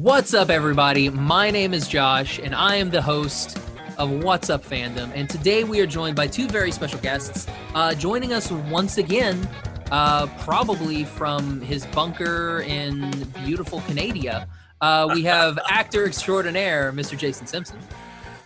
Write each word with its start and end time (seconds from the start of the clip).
What's 0.00 0.32
up, 0.34 0.48
everybody? 0.50 1.08
My 1.08 1.50
name 1.50 1.74
is 1.74 1.88
Josh, 1.88 2.38
and 2.38 2.54
I 2.54 2.76
am 2.76 2.90
the 2.90 3.02
host 3.02 3.58
of 3.96 4.10
What's 4.10 4.48
Up 4.48 4.64
Fandom. 4.64 5.10
And 5.14 5.28
today 5.28 5.64
we 5.64 5.80
are 5.80 5.86
joined 5.86 6.14
by 6.14 6.26
two 6.28 6.46
very 6.46 6.70
special 6.70 7.00
guests. 7.00 7.46
Uh, 7.74 7.94
joining 7.94 8.32
us 8.32 8.50
once 8.50 8.98
again, 8.98 9.48
uh, 9.90 10.26
probably 10.44 11.04
from 11.04 11.60
his 11.62 11.84
bunker 11.86 12.60
in 12.66 13.10
beautiful 13.44 13.80
Canada, 13.88 14.46
uh, 14.80 15.10
we 15.12 15.24
have 15.24 15.58
actor 15.68 16.06
extraordinaire, 16.06 16.92
Mr. 16.92 17.18
Jason 17.18 17.46
Simpson. 17.46 17.78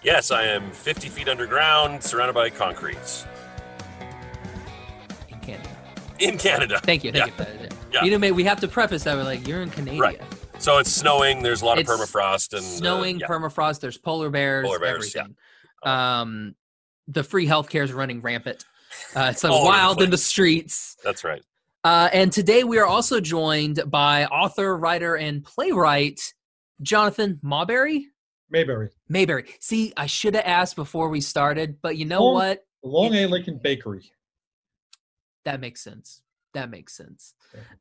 Yes, 0.02 0.30
I 0.30 0.44
am 0.44 0.70
50 0.70 1.08
feet 1.10 1.28
underground, 1.28 2.02
surrounded 2.02 2.32
by 2.34 2.48
concrete. 2.50 3.26
In 5.28 5.38
Canada. 5.40 5.68
In 6.18 6.38
Canada. 6.38 6.80
Thank 6.82 7.04
you. 7.04 7.12
Thank 7.12 7.38
Yeah. 7.38 7.46
you. 7.62 7.68
Yeah. 7.92 8.04
You 8.04 8.10
know, 8.12 8.18
mate, 8.18 8.32
we 8.32 8.44
have 8.44 8.60
to 8.60 8.68
preface 8.68 9.04
that 9.04 9.16
we're 9.16 9.24
like, 9.24 9.46
you're 9.46 9.60
in 9.60 9.70
Canada. 9.70 9.98
Right. 9.98 10.20
So 10.62 10.78
it's 10.78 10.92
snowing. 10.92 11.42
There's 11.42 11.62
a 11.62 11.66
lot 11.66 11.80
It's 11.80 11.90
of 11.90 11.98
permafrost 11.98 12.52
and 12.52 12.60
uh, 12.60 12.62
snowing, 12.62 13.18
yeah. 13.18 13.26
permafrost. 13.26 13.80
There's 13.80 13.98
polar 13.98 14.30
bears, 14.30 14.64
Polar 14.64 14.78
bears, 14.78 15.12
yeah. 15.12 15.22
everything. 15.22 15.36
Um, 15.84 16.54
the 17.08 17.24
free 17.24 17.48
healthcare 17.48 17.82
is 17.82 17.92
running 17.92 18.20
rampant. 18.22 18.64
Uh, 19.16 19.30
it's 19.32 19.42
like 19.42 19.50
All 19.52 19.58
over 19.58 19.64
the 19.64 19.68
wild 19.70 20.02
in 20.02 20.10
the 20.10 20.16
streets. 20.16 20.96
That's 21.02 21.24
right. 21.24 21.42
Uh, 21.82 22.08
and 22.12 22.30
today 22.30 22.62
we 22.62 22.78
are 22.78 22.86
also 22.86 23.18
joined 23.20 23.82
by 23.88 24.26
author, 24.26 24.76
writer, 24.76 25.16
and 25.16 25.42
playwright 25.42 26.20
Jonathan 26.80 27.40
Mawberry. 27.44 28.04
Maberry. 28.54 28.90
Maberry. 29.12 29.48
See, 29.58 29.92
I 29.96 30.06
should 30.06 30.36
have 30.36 30.44
asked 30.46 30.76
before 30.76 31.08
we 31.08 31.20
started, 31.20 31.78
but 31.82 31.96
you 31.96 32.04
know 32.04 32.20
Oh. 32.20 32.32
what? 32.34 32.64
Long 32.84 33.12
A 33.16 33.26
Lincoln 33.26 33.58
Bakery. 33.60 34.12
That 35.44 35.58
makes 35.58 35.80
sense. 35.82 36.22
That 36.54 36.70
makes 36.70 36.96
sense. 36.96 37.34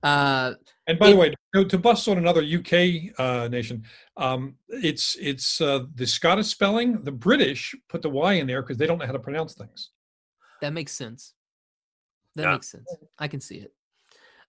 Uh, 0.03 0.53
And 0.87 0.97
by 0.99 1.07
It- 1.07 1.11
the 1.11 1.17
way, 1.17 1.33
to, 1.55 1.65
to 1.65 1.77
bust 1.77 2.07
on 2.07 2.17
another 2.17 2.41
UK 2.41 3.11
uh, 3.17 3.47
nation, 3.49 3.83
um, 4.17 4.55
it's 4.69 5.15
it's 5.19 5.61
uh, 5.61 5.85
the 5.95 6.05
Scottish 6.07 6.47
spelling. 6.47 7.03
The 7.03 7.11
British 7.11 7.75
put 7.89 8.01
the 8.01 8.09
Y 8.09 8.33
in 8.33 8.47
there 8.47 8.61
because 8.61 8.77
they 8.77 8.87
don't 8.87 8.97
know 8.97 9.05
how 9.05 9.11
to 9.11 9.19
pronounce 9.19 9.53
things. 9.53 9.89
That 10.61 10.73
makes 10.73 10.91
sense. 10.93 11.33
That 12.35 12.43
Yeah. 12.43 12.51
makes 12.53 12.69
sense. 12.71 12.87
I 13.19 13.27
can 13.27 13.41
see 13.41 13.57
it. 13.57 13.73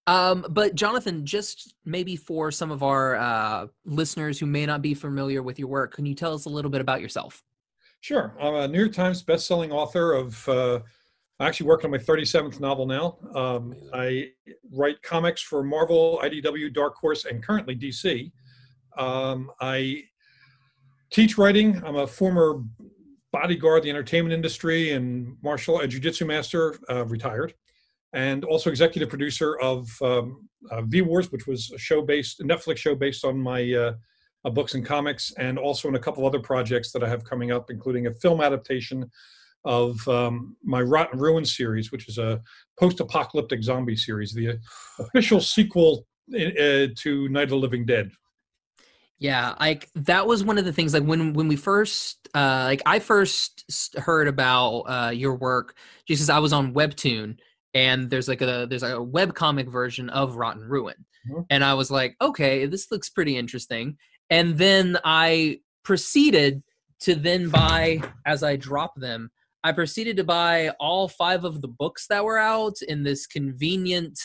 Um, 0.07 0.47
but 0.51 0.75
Jonathan, 0.75 1.25
just 1.25 1.75
maybe 1.85 2.17
for 2.17 2.51
some 2.51 2.71
of 2.73 2.83
our 2.83 3.15
uh, 3.17 3.67
listeners 3.85 4.39
who 4.39 4.47
may 4.47 4.67
not 4.67 4.83
be 4.83 4.95
familiar 4.95 5.43
with 5.45 5.59
your 5.61 5.69
work, 5.69 5.95
can 5.95 6.07
you 6.07 6.15
tell 6.15 6.35
us 6.35 6.45
a 6.47 6.49
little 6.49 6.71
bit 6.71 6.81
about 6.81 7.01
yourself? 7.01 7.45
Sure, 8.01 8.35
I'm 8.41 8.55
a 8.55 8.67
New 8.67 8.81
York 8.81 8.93
Times 8.95 9.23
best-selling 9.23 9.71
author 9.71 10.13
of. 10.15 10.49
I'm 11.43 11.49
actually 11.49 11.67
working 11.67 11.87
on 11.87 11.91
my 11.91 11.99
37th 11.99 12.61
novel 12.61 12.87
now. 12.87 13.19
Um, 13.35 13.75
I 13.93 14.29
write 14.71 15.03
comics 15.03 15.43
for 15.43 15.65
Marvel, 15.65 16.21
IDW, 16.23 16.73
Dark 16.73 16.95
Horse, 16.95 17.25
and 17.25 17.43
currently 17.43 17.75
DC. 17.75 18.31
Um, 18.97 19.51
I 19.61 20.05
teach 21.11 21.39
writing. 21.39 21.83
I'm 21.85 21.97
a 21.97 22.07
former 22.07 22.63
bodyguard 23.33 23.83
the 23.83 23.91
entertainment 23.91 24.33
industry 24.33 24.93
and 24.93 25.37
martial 25.43 25.81
and 25.81 25.91
jiu-jitsu 25.91 26.27
master, 26.27 26.79
uh, 26.89 27.07
retired, 27.07 27.55
and 28.13 28.45
also 28.45 28.71
executive 28.71 29.09
producer 29.09 29.59
of 29.59 29.91
um, 30.01 30.49
uh, 30.71 30.83
V 30.83 31.03
Wars, 31.03 31.33
which 31.33 31.49
was 31.49 31.73
a 31.73 31.79
show 31.79 32.03
based, 32.03 32.39
a 32.39 32.45
Netflix 32.45 32.77
show 32.77 32.95
based 32.95 33.25
on 33.25 33.37
my 33.37 33.69
uh, 33.73 33.95
uh, 34.45 34.51
books 34.51 34.75
and 34.75 34.87
comics, 34.87 35.33
and 35.39 35.59
also 35.59 35.89
in 35.89 35.97
a 35.97 35.99
couple 35.99 36.25
other 36.25 36.39
projects 36.39 36.93
that 36.93 37.03
I 37.03 37.09
have 37.09 37.25
coming 37.25 37.51
up, 37.51 37.69
including 37.69 38.07
a 38.07 38.13
film 38.13 38.41
adaptation 38.41 39.11
of 39.65 40.07
um, 40.09 40.57
my 40.65 40.81
Rot 40.81 41.17
& 41.19 41.19
Ruin 41.19 41.45
series, 41.45 41.93
which 41.93 42.09
is 42.09 42.19
a 42.19 42.41
post-apocalyptic 42.79 43.63
zombie 43.63 43.97
series, 43.97 44.33
the 44.33 44.59
official 44.99 45.41
sequel 45.41 46.07
uh, 46.35 46.89
to 46.97 47.29
Night 47.29 47.45
of 47.45 47.51
the 47.51 47.57
Living 47.57 47.87
Dead. 47.87 48.11
Yeah, 49.19 49.55
like 49.61 49.89
that 49.95 50.27
was 50.27 50.43
one 50.43 50.59
of 50.59 50.65
the 50.65 50.73
things. 50.73 50.95
Like 50.95 51.05
when 51.05 51.33
when 51.33 51.47
we 51.47 51.55
first, 51.55 52.29
uh, 52.35 52.65
like 52.65 52.83
I 52.87 52.99
first 52.99 53.65
heard 53.97 54.27
about 54.27 54.81
uh, 54.81 55.11
your 55.11 55.37
work, 55.37 55.77
Jesus, 56.09 56.29
I 56.29 56.41
was 56.41 56.53
on 56.53 56.75
Webtoon, 56.75 57.39
and 57.73 58.11
there's 58.11 58.27
like 58.27 58.43
a 58.43 58.67
there's 58.69 58.83
like 58.83 58.95
a 58.95 59.03
web 59.03 59.35
comic 59.35 59.69
version 59.69 60.11
of 60.11 60.35
Rot 60.35 60.59
& 60.59 60.61
Ruin, 60.61 61.05
Mhm. 61.31 61.47
and 61.51 61.63
I 61.63 61.75
was 61.75 61.89
like, 61.89 62.17
okay, 62.21 62.67
this 62.67 62.91
looks 62.91 63.11
pretty 63.11 63.37
interesting. 63.37 63.97
And 64.29 64.59
then 64.59 64.99
I 65.05 65.61
proceeded 65.85 66.65
to 67.01 67.15
then 67.15 67.49
buy 67.49 68.01
as 68.27 68.43
I 68.43 68.57
dropped 68.57 68.99
them. 68.99 69.31
I 69.65 69.73
proceeded 69.73 70.17
to 70.17 70.25
buy 70.25 70.71
all 70.81 71.09
five 71.09 71.45
of 71.45 71.61
the 71.63 71.69
books 71.69 72.07
that 72.09 72.25
were 72.25 72.39
out 72.39 72.75
in 72.89 73.05
this 73.05 73.27
convenient, 73.27 74.19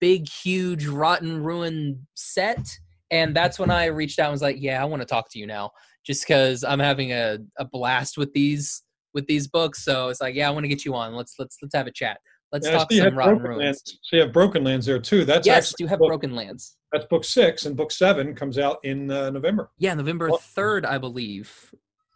big, 0.00 0.28
huge 0.28 0.86
Rot 0.86 1.22
& 1.22 1.22
Ruin 1.22 2.06
set 2.14 2.66
and 3.12 3.36
that's 3.36 3.58
when 3.58 3.70
I 3.70 3.86
reached 3.86 4.18
out 4.18 4.26
and 4.26 4.32
was 4.32 4.42
like, 4.42 4.56
"Yeah, 4.58 4.82
I 4.82 4.86
want 4.86 5.02
to 5.02 5.06
talk 5.06 5.30
to 5.32 5.38
you 5.38 5.46
now, 5.46 5.70
just 6.04 6.26
because 6.26 6.64
I'm 6.64 6.80
having 6.80 7.12
a, 7.12 7.38
a 7.58 7.64
blast 7.64 8.16
with 8.16 8.32
these 8.32 8.82
with 9.12 9.26
these 9.26 9.46
books." 9.46 9.84
So 9.84 10.08
it's 10.08 10.20
like, 10.20 10.34
"Yeah, 10.34 10.48
I 10.48 10.50
want 10.50 10.64
to 10.64 10.68
get 10.68 10.84
you 10.84 10.94
on. 10.94 11.14
Let's 11.14 11.34
let's 11.38 11.58
let's 11.62 11.74
have 11.74 11.86
a 11.86 11.92
chat. 11.92 12.18
Let's 12.52 12.66
I 12.66 12.72
talk 12.72 12.90
you 12.90 13.02
some 13.02 13.16
Rot 13.16 13.40
& 13.40 13.42
Ruins." 13.42 13.58
Lands. 13.62 13.98
So 14.02 14.16
you 14.16 14.22
have 14.22 14.32
Broken 14.32 14.64
Lands 14.64 14.86
there 14.86 14.98
too. 14.98 15.26
That's 15.26 15.46
yes, 15.46 15.74
do 15.76 15.86
have 15.86 15.98
book, 15.98 16.08
Broken 16.08 16.34
Lands. 16.34 16.78
That's 16.90 17.04
book 17.04 17.24
six, 17.24 17.66
and 17.66 17.76
book 17.76 17.92
seven 17.92 18.34
comes 18.34 18.58
out 18.58 18.78
in 18.82 19.10
uh, 19.10 19.28
November. 19.28 19.70
Yeah, 19.78 19.92
November 19.92 20.30
third, 20.30 20.86
I 20.86 20.96
believe, 20.96 21.52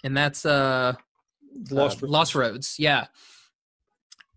and 0.03 0.17
that's 0.17 0.47
uh 0.47 0.95
Lost. 1.71 2.03
uh, 2.03 2.07
Lost 2.07 2.35
Roads. 2.35 2.77
Yeah. 2.79 3.07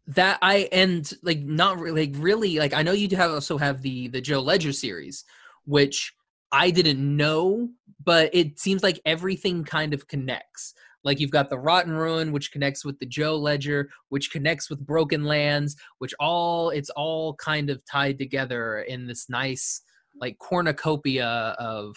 That 0.07 0.39
I 0.41 0.69
and 0.71 1.11
like 1.21 1.39
not 1.39 1.79
really 1.79 2.07
like 2.07 2.15
really 2.21 2.57
like 2.57 2.73
I 2.73 2.81
know 2.81 2.93
you 2.93 3.07
do 3.07 3.15
have 3.15 3.31
also 3.31 3.57
have 3.57 3.81
the 3.81 4.07
the 4.07 4.21
Joe 4.21 4.41
Ledger 4.41 4.73
series, 4.73 5.23
which 5.65 6.13
I 6.51 6.71
didn't 6.71 6.99
know, 7.15 7.69
but 8.03 8.31
it 8.33 8.59
seems 8.59 8.81
like 8.81 8.99
everything 9.05 9.63
kind 9.63 9.93
of 9.93 10.07
connects. 10.07 10.73
Like 11.03 11.19
you've 11.19 11.31
got 11.31 11.49
the 11.49 11.59
Rot 11.59 11.87
& 11.87 11.87
Ruin, 11.87 12.31
which 12.31 12.51
connects 12.51 12.83
with 12.83 12.99
the 12.99 13.05
Joe 13.05 13.37
Ledger, 13.37 13.89
which 14.09 14.31
connects 14.31 14.69
with 14.69 14.85
Broken 14.85 15.23
Lands, 15.23 15.75
which 15.99 16.13
all 16.19 16.71
it's 16.71 16.89
all 16.91 17.35
kind 17.35 17.69
of 17.69 17.79
tied 17.85 18.17
together 18.17 18.79
in 18.79 19.07
this 19.07 19.29
nice 19.29 19.81
like 20.19 20.37
cornucopia 20.39 21.55
of 21.59 21.95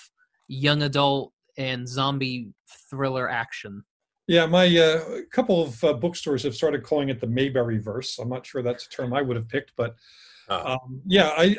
young 0.49 0.83
adult 0.83 1.33
and 1.57 1.89
zombie 1.89 2.51
thriller 2.91 3.29
action. 3.29 3.85
Yeah, 4.33 4.47
my 4.47 4.65
uh, 4.65 5.05
a 5.19 5.23
couple 5.25 5.63
of 5.63 5.85
uh, 5.85 5.93
bookstores 5.93 6.43
have 6.45 6.55
started 6.55 6.83
calling 6.83 7.11
it 7.11 7.21
the 7.21 7.27
Maberry 7.27 7.79
verse. 7.79 8.19
I'm 8.19 8.31
not 8.31 8.47
sure 8.47 8.63
that's 8.63 8.87
a 8.87 8.89
term 8.89 9.13
I 9.13 9.21
would 9.21 9.37
have 9.37 9.47
picked, 9.47 9.73
but 9.77 9.95
Uh, 10.49 10.79
um, 10.83 11.03
yeah, 11.07 11.35
I 11.37 11.55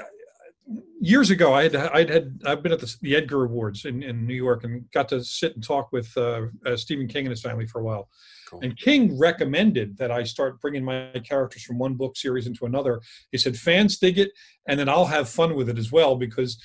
years 1.00 1.30
ago 1.30 1.54
I 1.54 1.64
had 1.64 1.76
I'd 1.76 2.10
had 2.10 2.42
I've 2.46 2.64
been 2.64 2.72
at 2.72 2.80
the, 2.80 2.96
the 3.02 3.16
Edgar 3.16 3.44
Awards 3.44 3.86
in, 3.86 4.02
in 4.02 4.26
New 4.26 4.36
York 4.36 4.64
and 4.64 4.90
got 4.92 5.10
to 5.10 5.24
sit 5.24 5.54
and 5.56 5.64
talk 5.64 5.92
with 5.92 6.16
uh, 6.16 6.44
uh, 6.66 6.78
Stephen 6.78 7.08
King 7.08 7.26
and 7.26 7.32
his 7.32 7.42
family 7.42 7.68
for 7.68 7.82
a 7.82 7.84
while. 7.84 8.08
Cool. 8.50 8.62
And 8.62 8.78
King 8.78 9.20
recommended 9.20 9.98
that 9.98 10.12
I 10.12 10.24
start 10.24 10.62
bringing 10.62 10.84
my 10.84 11.12
characters 11.28 11.64
from 11.64 11.78
one 11.78 11.96
book 11.96 12.16
series 12.16 12.48
into 12.48 12.66
another. 12.66 13.02
He 13.32 13.38
said 13.38 13.58
fans 13.58 13.98
dig 13.98 14.18
it, 14.18 14.32
and 14.68 14.80
then 14.80 14.88
I'll 14.88 15.06
have 15.06 15.28
fun 15.28 15.56
with 15.56 15.70
it 15.70 15.78
as 15.78 15.92
well 15.92 16.16
because 16.16 16.62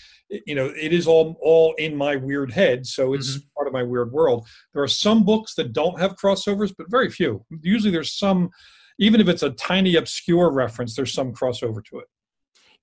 you 0.47 0.55
know 0.55 0.73
it 0.77 0.93
is 0.93 1.07
all 1.07 1.37
all 1.43 1.75
in 1.75 1.97
my 1.97 2.17
weird 2.17 2.53
head, 2.53 2.87
so 2.87 3.15
it's 3.15 3.39
part 3.57 3.67
of 3.67 3.73
my 3.73 3.83
weird 3.83 4.13
world. 4.13 4.47
There 4.75 4.83
are 4.83 4.89
some 4.89 5.25
books 5.25 5.55
that 5.57 5.73
don't 5.73 5.99
have 5.99 6.17
crossovers, 6.17 6.73
but 6.77 6.91
very 6.91 7.11
few. 7.11 7.45
Usually, 7.63 7.91
there's 7.91 8.17
some, 8.17 8.51
even 8.99 9.21
if 9.21 9.29
it's 9.29 9.43
a 9.43 9.51
tiny 9.51 9.97
obscure 9.97 10.53
reference, 10.53 10.95
there's 10.95 11.13
some 11.13 11.33
crossover 11.33 11.85
to 11.87 11.99
it. 11.99 12.07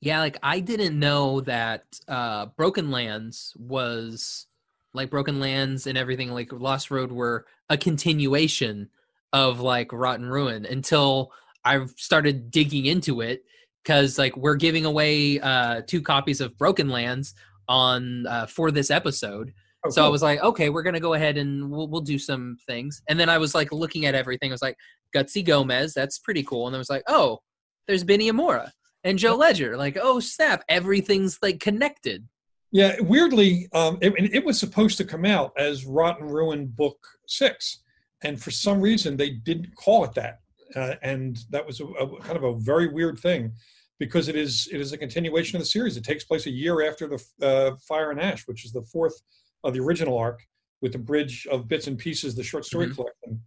Yeah, 0.05 0.19
like 0.19 0.37
I 0.43 0.59
didn't 0.59 0.99
know 0.99 1.41
that 1.41 1.99
uh 2.07 2.45
Broken 2.57 2.91
Lands 2.91 3.53
was 3.57 4.45
like 4.93 5.09
Broken 5.09 5.39
Lands 5.39 5.87
and 5.87 5.97
everything 5.97 6.29
like 6.29 6.53
Lost 6.53 6.91
Road 6.91 7.11
were 7.11 7.47
a 7.71 7.77
continuation 7.77 8.91
of 9.33 9.61
like 9.61 9.91
Rot 9.91 10.19
& 10.19 10.21
Ruin 10.21 10.63
until 10.67 11.31
I 11.65 11.83
started 11.97 12.51
digging 12.51 12.85
into 12.85 13.21
it 13.21 13.45
cuz 13.83 14.19
like 14.19 14.37
we're 14.37 14.55
giving 14.55 14.85
away 14.85 15.39
uh 15.39 15.81
two 15.87 16.03
copies 16.03 16.39
of 16.39 16.55
Broken 16.55 16.89
Lands 16.89 17.33
on 17.67 18.27
uh 18.27 18.45
for 18.45 18.69
this 18.69 18.91
episode. 18.91 19.53
Oh, 19.87 19.89
So 19.89 20.05
I 20.05 20.09
was 20.09 20.21
like, 20.21 20.39
okay, 20.43 20.69
we're 20.69 20.83
gonna 20.83 20.99
go 20.99 21.15
ahead 21.15 21.35
and 21.35 21.71
we'll 21.71 21.87
we'll 21.87 22.01
do 22.01 22.19
some 22.19 22.57
things. 22.67 23.01
And 23.09 23.19
then 23.19 23.27
I 23.27 23.39
was 23.39 23.55
like 23.55 23.71
looking 23.71 24.05
at 24.05 24.13
everything. 24.13 24.51
I 24.51 24.53
was 24.53 24.61
like, 24.61 24.77
Gutsy 25.15 25.43
Gomez, 25.43 25.95
that's 25.95 26.19
pretty 26.19 26.43
cool. 26.43 26.67
And 26.67 26.75
then 26.75 26.77
I 26.77 26.85
was 26.85 26.91
like, 26.91 27.05
oh, 27.07 27.39
there's 27.87 28.03
Benny 28.03 28.29
Imura 28.31 28.69
and 29.05 29.17
Joe 29.17 29.35
Ledger. 29.35 29.77
Like, 29.77 29.97
oh 30.01 30.19
snap, 30.19 30.65
everything's 30.67 31.39
like 31.41 31.61
connected. 31.61 32.27
Yeah, 32.71 32.99
weirdly, 32.99 33.69
um, 33.71 33.99
it, 34.01 34.11
it 34.33 34.43
was 34.43 34.59
supposed 34.59 34.97
to 34.97 35.05
come 35.05 35.23
out 35.23 35.53
as 35.57 35.85
Rot 35.85 36.19
& 36.19 36.21
Ruin 36.21 36.65
Book 36.67 36.97
Six, 37.25 37.83
and 38.21 38.41
for 38.41 38.51
some 38.51 38.81
reason 38.81 39.15
they 39.15 39.29
didn't 39.29 39.73
call 39.77 40.03
it 40.03 40.13
that, 40.15 40.39
uh, 40.75 40.95
and 41.01 41.37
that 41.51 41.65
was 41.65 41.79
a, 41.79 41.85
a 41.85 42.19
kind 42.21 42.35
of 42.35 42.43
a 42.43 42.55
very 42.59 42.87
weird 42.87 43.17
thing, 43.19 43.53
because 43.97 44.27
it 44.27 44.35
is 44.35 44.67
it 44.73 44.81
is 44.81 44.91
a 44.91 44.97
continuation 44.97 45.55
of 45.55 45.61
the 45.61 45.67
series. 45.67 45.95
It 45.95 46.03
takes 46.03 46.25
place 46.25 46.47
a 46.47 46.51
year 46.51 46.85
after 46.85 47.07
the 47.07 47.23
uh, 47.41 47.75
Fire 47.87 48.11
and 48.11 48.19
Ash, 48.19 48.45
which 48.45 48.65
is 48.65 48.73
the 48.73 48.81
fourth 48.81 49.21
of 49.63 49.73
the 49.73 49.79
original 49.79 50.17
arc, 50.17 50.41
with 50.81 50.91
the 50.91 50.97
Bridge 50.97 51.47
of 51.49 51.69
Bits 51.69 51.87
and 51.87 51.97
Pieces, 51.97 52.35
the 52.35 52.43
short 52.43 52.65
story 52.65 52.87
Mhm. 52.87 52.95
collection. 52.95 53.41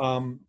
Um, 0.00 0.40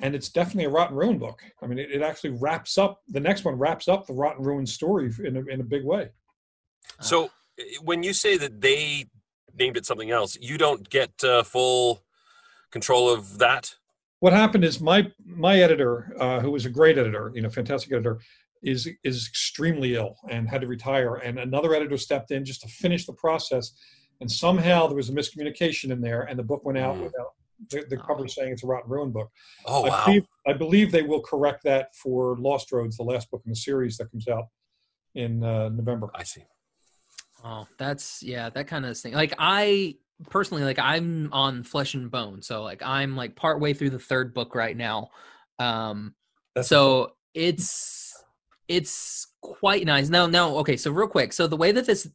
and 0.00 0.14
it's 0.14 0.28
definitely 0.30 0.64
a 0.64 0.70
Rot 0.70 0.92
& 0.92 0.94
Ruin 0.94 1.18
book. 1.18 1.42
I 1.62 1.66
mean, 1.66 1.78
it, 1.78 1.90
it 1.90 2.02
actually 2.02 2.30
wraps 2.30 2.78
up 2.78 3.02
the 3.08 3.20
next 3.20 3.44
one 3.44 3.56
wraps 3.56 3.88
up 3.88 4.06
the 4.06 4.14
Rot 4.14 4.36
& 4.36 4.38
Ruin 4.40 4.66
story 4.66 5.10
in 5.24 5.36
a, 5.36 5.44
in 5.46 5.60
a 5.60 5.64
big 5.64 5.84
way. 5.84 6.10
So 7.00 7.30
when 7.82 8.02
you 8.02 8.12
say 8.12 8.36
that 8.38 8.60
they 8.60 9.06
named 9.58 9.76
it 9.76 9.86
something 9.86 10.10
else. 10.10 10.36
You 10.40 10.58
don't 10.58 10.88
get 10.88 11.12
uh, 11.24 11.42
full 11.42 12.02
control 12.70 13.12
of 13.12 13.38
that. 13.38 13.74
What 14.20 14.32
happened 14.32 14.64
is 14.64 14.80
my 14.80 15.10
my 15.24 15.60
editor, 15.60 16.14
uh, 16.18 16.40
who 16.40 16.50
was 16.50 16.64
a 16.64 16.70
great 16.70 16.96
editor, 16.98 17.32
you 17.34 17.42
know, 17.42 17.50
fantastic 17.50 17.92
editor, 17.92 18.20
is 18.62 18.88
is 19.02 19.26
extremely 19.28 19.94
ill 19.94 20.16
and 20.30 20.48
had 20.48 20.60
to 20.60 20.66
retire. 20.66 21.16
And 21.16 21.38
another 21.38 21.74
editor 21.74 21.96
stepped 21.96 22.30
in 22.30 22.44
just 22.44 22.62
to 22.62 22.68
finish 22.68 23.04
the 23.04 23.14
process. 23.14 23.72
And 24.20 24.30
somehow 24.30 24.86
there 24.86 24.96
was 24.96 25.08
a 25.08 25.12
miscommunication 25.12 25.90
in 25.90 26.00
there, 26.00 26.22
and 26.22 26.38
the 26.38 26.44
book 26.44 26.64
went 26.64 26.78
out 26.78 26.96
Mm. 26.96 27.04
without 27.04 27.32
the, 27.70 27.84
the 27.88 27.96
cover 27.96 28.28
saying 28.28 28.52
it's 28.52 28.64
a 28.64 28.66
Rot 28.66 28.88
& 28.88 28.88
Ruin 28.88 29.10
book. 29.10 29.30
Oh 29.66 29.84
I, 29.84 29.88
wow! 29.88 30.04
believe, 30.04 30.26
I 30.46 30.52
believe 30.52 30.92
they 30.92 31.02
will 31.02 31.22
correct 31.22 31.64
that 31.64 31.94
for 31.94 32.36
Lost 32.38 32.72
Roads, 32.72 32.96
the 32.96 33.02
last 33.02 33.30
book 33.30 33.42
in 33.44 33.50
the 33.50 33.56
series 33.56 33.96
that 33.98 34.10
comes 34.10 34.28
out 34.28 34.46
in 35.14 35.42
uh, 35.42 35.68
November. 35.68 36.10
I 36.14 36.24
see. 36.24 36.44
Oh, 37.44 37.66
that's 37.78 38.22
yeah, 38.22 38.50
that 38.50 38.66
kind 38.66 38.86
of 38.86 38.96
thing. 38.96 39.14
Like 39.14 39.34
I 39.38 39.96
personally, 40.30 40.64
like 40.64 40.78
I'm 40.78 41.32
on 41.32 41.64
Flesh 41.64 41.94
and 41.94 42.10
Bone, 42.10 42.42
so 42.42 42.62
like 42.62 42.82
I'm 42.82 43.16
like 43.16 43.36
partway 43.36 43.72
through 43.72 43.90
the 43.90 43.98
third 43.98 44.34
book 44.34 44.54
right 44.54 44.76
now. 44.76 45.10
Um, 45.58 46.14
That's- 46.54 46.68
so 46.68 47.12
it's 47.34 48.14
it's 48.68 49.26
quite 49.40 49.84
nice. 49.84 50.08
Now, 50.08 50.26
now, 50.26 50.56
okay. 50.58 50.76
So 50.76 50.90
real 50.90 51.08
quick, 51.08 51.32
so 51.32 51.46
the 51.46 51.56
way 51.56 51.72
that 51.72 51.86
this 51.86 52.08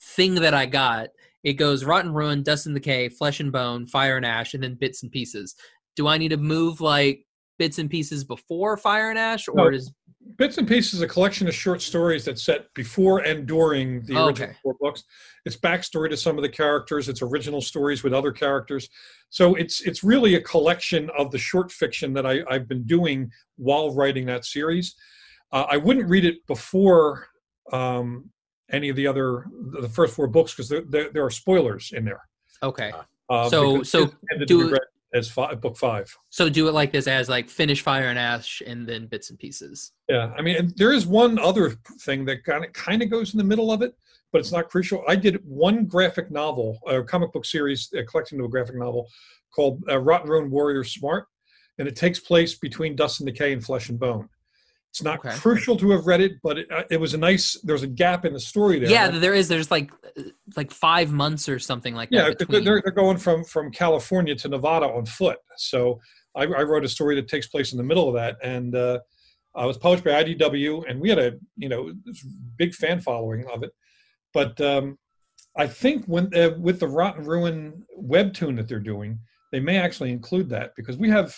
thing 0.00 0.34
that 0.36 0.54
I 0.54 0.66
got, 0.66 1.08
it 1.48 1.54
goes 1.54 1.82
Rot 1.82 2.04
& 2.06 2.14
Ruin, 2.14 2.42
Dust 2.42 2.66
and 2.66 2.74
Decay, 2.74 3.08
Flesh 3.08 3.40
and 3.40 3.50
Bone, 3.50 3.86
Fire 3.86 4.18
and 4.18 4.26
Ash, 4.26 4.52
and 4.52 4.62
then 4.62 4.74
Bits 4.74 5.02
and 5.02 5.10
Pieces. 5.10 5.54
Do 5.96 6.06
I 6.06 6.18
need 6.18 6.28
to 6.28 6.36
move 6.36 6.82
like 6.82 7.24
bits 7.58 7.78
and 7.78 7.88
pieces 7.88 8.22
before 8.22 8.76
Fire 8.76 9.08
and 9.08 9.18
Ash, 9.18 9.48
or 9.48 9.54
No. 9.54 9.68
is 9.68 9.90
Bits 10.36 10.58
and 10.58 10.68
Pieces 10.68 11.00
a 11.00 11.08
collection 11.08 11.48
of 11.48 11.54
short 11.54 11.80
stories 11.80 12.26
that's 12.26 12.44
set 12.44 12.66
before 12.74 13.20
and 13.20 13.46
during 13.46 14.02
the 14.04 14.14
Oh, 14.14 14.26
original 14.26 14.50
okay. 14.50 14.58
four 14.62 14.74
books. 14.78 15.04
It's 15.46 15.56
backstory 15.56 16.10
to 16.10 16.18
some 16.18 16.36
of 16.36 16.42
the 16.42 16.50
characters. 16.50 17.08
It's 17.08 17.22
original 17.22 17.62
stories 17.62 18.04
with 18.04 18.12
other 18.12 18.30
characters. 18.30 18.90
So 19.30 19.54
it's 19.54 19.80
it's 19.80 20.04
really 20.04 20.34
a 20.34 20.42
collection 20.42 21.08
of 21.16 21.30
the 21.30 21.38
short 21.38 21.72
fiction 21.72 22.12
that 22.12 22.26
I, 22.26 22.42
I've 22.50 22.68
been 22.68 22.84
doing 22.84 23.30
while 23.56 23.94
writing 23.94 24.26
that 24.26 24.44
series. 24.44 24.94
Uh, 25.50 25.64
I 25.70 25.78
wouldn't 25.78 26.10
read 26.10 26.26
it 26.26 26.46
before 26.46 27.26
um, 27.72 28.30
any 28.70 28.88
of 28.88 28.96
the 28.96 29.06
other 29.06 29.46
the 29.80 29.88
first 29.88 30.14
four 30.14 30.26
books 30.26 30.52
because 30.52 30.68
there, 30.68 30.82
there 30.88 31.10
there 31.10 31.24
are 31.24 31.30
spoilers 31.30 31.92
in 31.92 32.04
there. 32.04 32.22
okay? 32.62 32.92
Uh, 33.30 33.48
So- 33.48 33.82
so 33.82 34.10
do 34.46 34.74
it- 34.74 34.82
as 35.14 35.30
fi- 35.30 35.54
book 35.54 35.74
five. 35.76 36.14
So 36.28 36.50
do 36.50 36.68
it 36.68 36.72
like 36.72 36.92
this 36.92 37.06
as 37.06 37.30
like 37.30 37.48
finish 37.48 37.80
Fire 37.80 38.08
and 38.08 38.18
Ash, 38.18 38.60
and 38.66 38.86
then 38.86 39.06
Bits 39.06 39.30
and 39.30 39.38
Pieces. 39.38 39.92
Yeah, 40.06 40.34
I 40.36 40.42
mean, 40.42 40.70
there 40.76 40.92
is 40.92 41.06
one 41.06 41.38
other 41.38 41.70
thing 42.02 42.26
that 42.26 42.44
kind 42.44 42.62
of 42.64 42.72
kind 42.74 43.02
of 43.02 43.08
goes 43.08 43.32
in 43.32 43.38
the 43.38 43.44
middle 43.44 43.72
of 43.72 43.80
it, 43.80 43.94
but 44.32 44.40
it's 44.40 44.52
not 44.52 44.68
crucial. 44.68 45.02
I 45.08 45.16
did 45.16 45.36
one 45.46 45.86
graphic 45.86 46.30
novel, 46.30 46.78
a 46.86 47.02
comic 47.02 47.32
book 47.32 47.46
series, 47.46 47.90
a 47.94 48.04
collection 48.04 48.36
to 48.38 48.44
a 48.44 48.48
graphic 48.48 48.76
novel 48.76 49.08
called 49.54 49.82
uh, 49.88 49.96
Rot 49.98 50.28
& 50.28 50.28
Ruin 50.28 50.50
Warrior 50.50 50.84
Smart, 50.84 51.26
and 51.78 51.88
it 51.88 51.96
takes 51.96 52.20
place 52.20 52.54
between 52.58 52.94
Dust 52.94 53.20
and 53.20 53.26
Decay 53.26 53.54
and 53.54 53.64
Flesh 53.64 53.88
and 53.88 53.98
Bone. 53.98 54.28
It's 54.90 55.02
not 55.02 55.18
Okay. 55.18 55.36
crucial 55.36 55.76
to 55.76 55.90
have 55.90 56.06
read 56.06 56.20
it, 56.20 56.32
but 56.42 56.58
it, 56.58 56.72
uh, 56.72 56.82
it 56.90 56.98
was 56.98 57.12
a 57.14 57.18
nice. 57.18 57.60
There's 57.62 57.82
a 57.82 57.86
gap 57.86 58.24
in 58.24 58.32
the 58.32 58.40
story 58.40 58.78
there. 58.78 58.90
Yeah, 58.90 59.08
there 59.10 59.34
is. 59.34 59.46
There's 59.48 59.70
like 59.70 59.92
uh, 60.16 60.22
like 60.56 60.70
five 60.70 61.12
months 61.12 61.48
or 61.48 61.58
something 61.58 61.94
like 61.94 62.08
yeah, 62.10 62.28
that. 62.28 62.38
between. 62.38 62.64
they're 62.64 62.80
they're 62.82 62.92
going 62.92 63.18
from 63.18 63.44
from 63.44 63.70
California 63.70 64.34
to 64.36 64.48
Nevada 64.48 64.86
on 64.86 65.04
foot. 65.04 65.38
So 65.56 66.00
I, 66.34 66.44
I 66.44 66.62
wrote 66.62 66.84
a 66.84 66.88
story 66.88 67.14
that 67.16 67.28
takes 67.28 67.46
place 67.46 67.72
in 67.72 67.78
the 67.78 67.84
middle 67.84 68.08
of 68.08 68.14
that, 68.14 68.38
and 68.42 68.74
uh, 68.74 69.00
I 69.54 69.66
was 69.66 69.76
published 69.76 70.04
by 70.04 70.22
IDW, 70.24 70.88
and 70.88 71.00
we 71.00 71.10
had 71.10 71.18
a 71.18 71.32
you 71.56 71.68
know 71.68 71.92
big 72.56 72.74
fan 72.74 73.00
following 73.00 73.46
of 73.52 73.62
it. 73.62 73.70
But 74.32 74.58
um, 74.60 74.98
I 75.56 75.66
think 75.66 76.06
when 76.06 76.34
uh, 76.34 76.50
with 76.58 76.80
the 76.80 76.88
Rot 76.88 77.22
& 77.24 77.26
Ruin 77.26 77.84
webtoon 78.00 78.56
that 78.56 78.68
they're 78.68 78.80
doing, 78.80 79.18
they 79.52 79.60
may 79.60 79.76
actually 79.76 80.12
include 80.12 80.48
that 80.50 80.72
because 80.76 80.96
we 80.96 81.10
have 81.10 81.34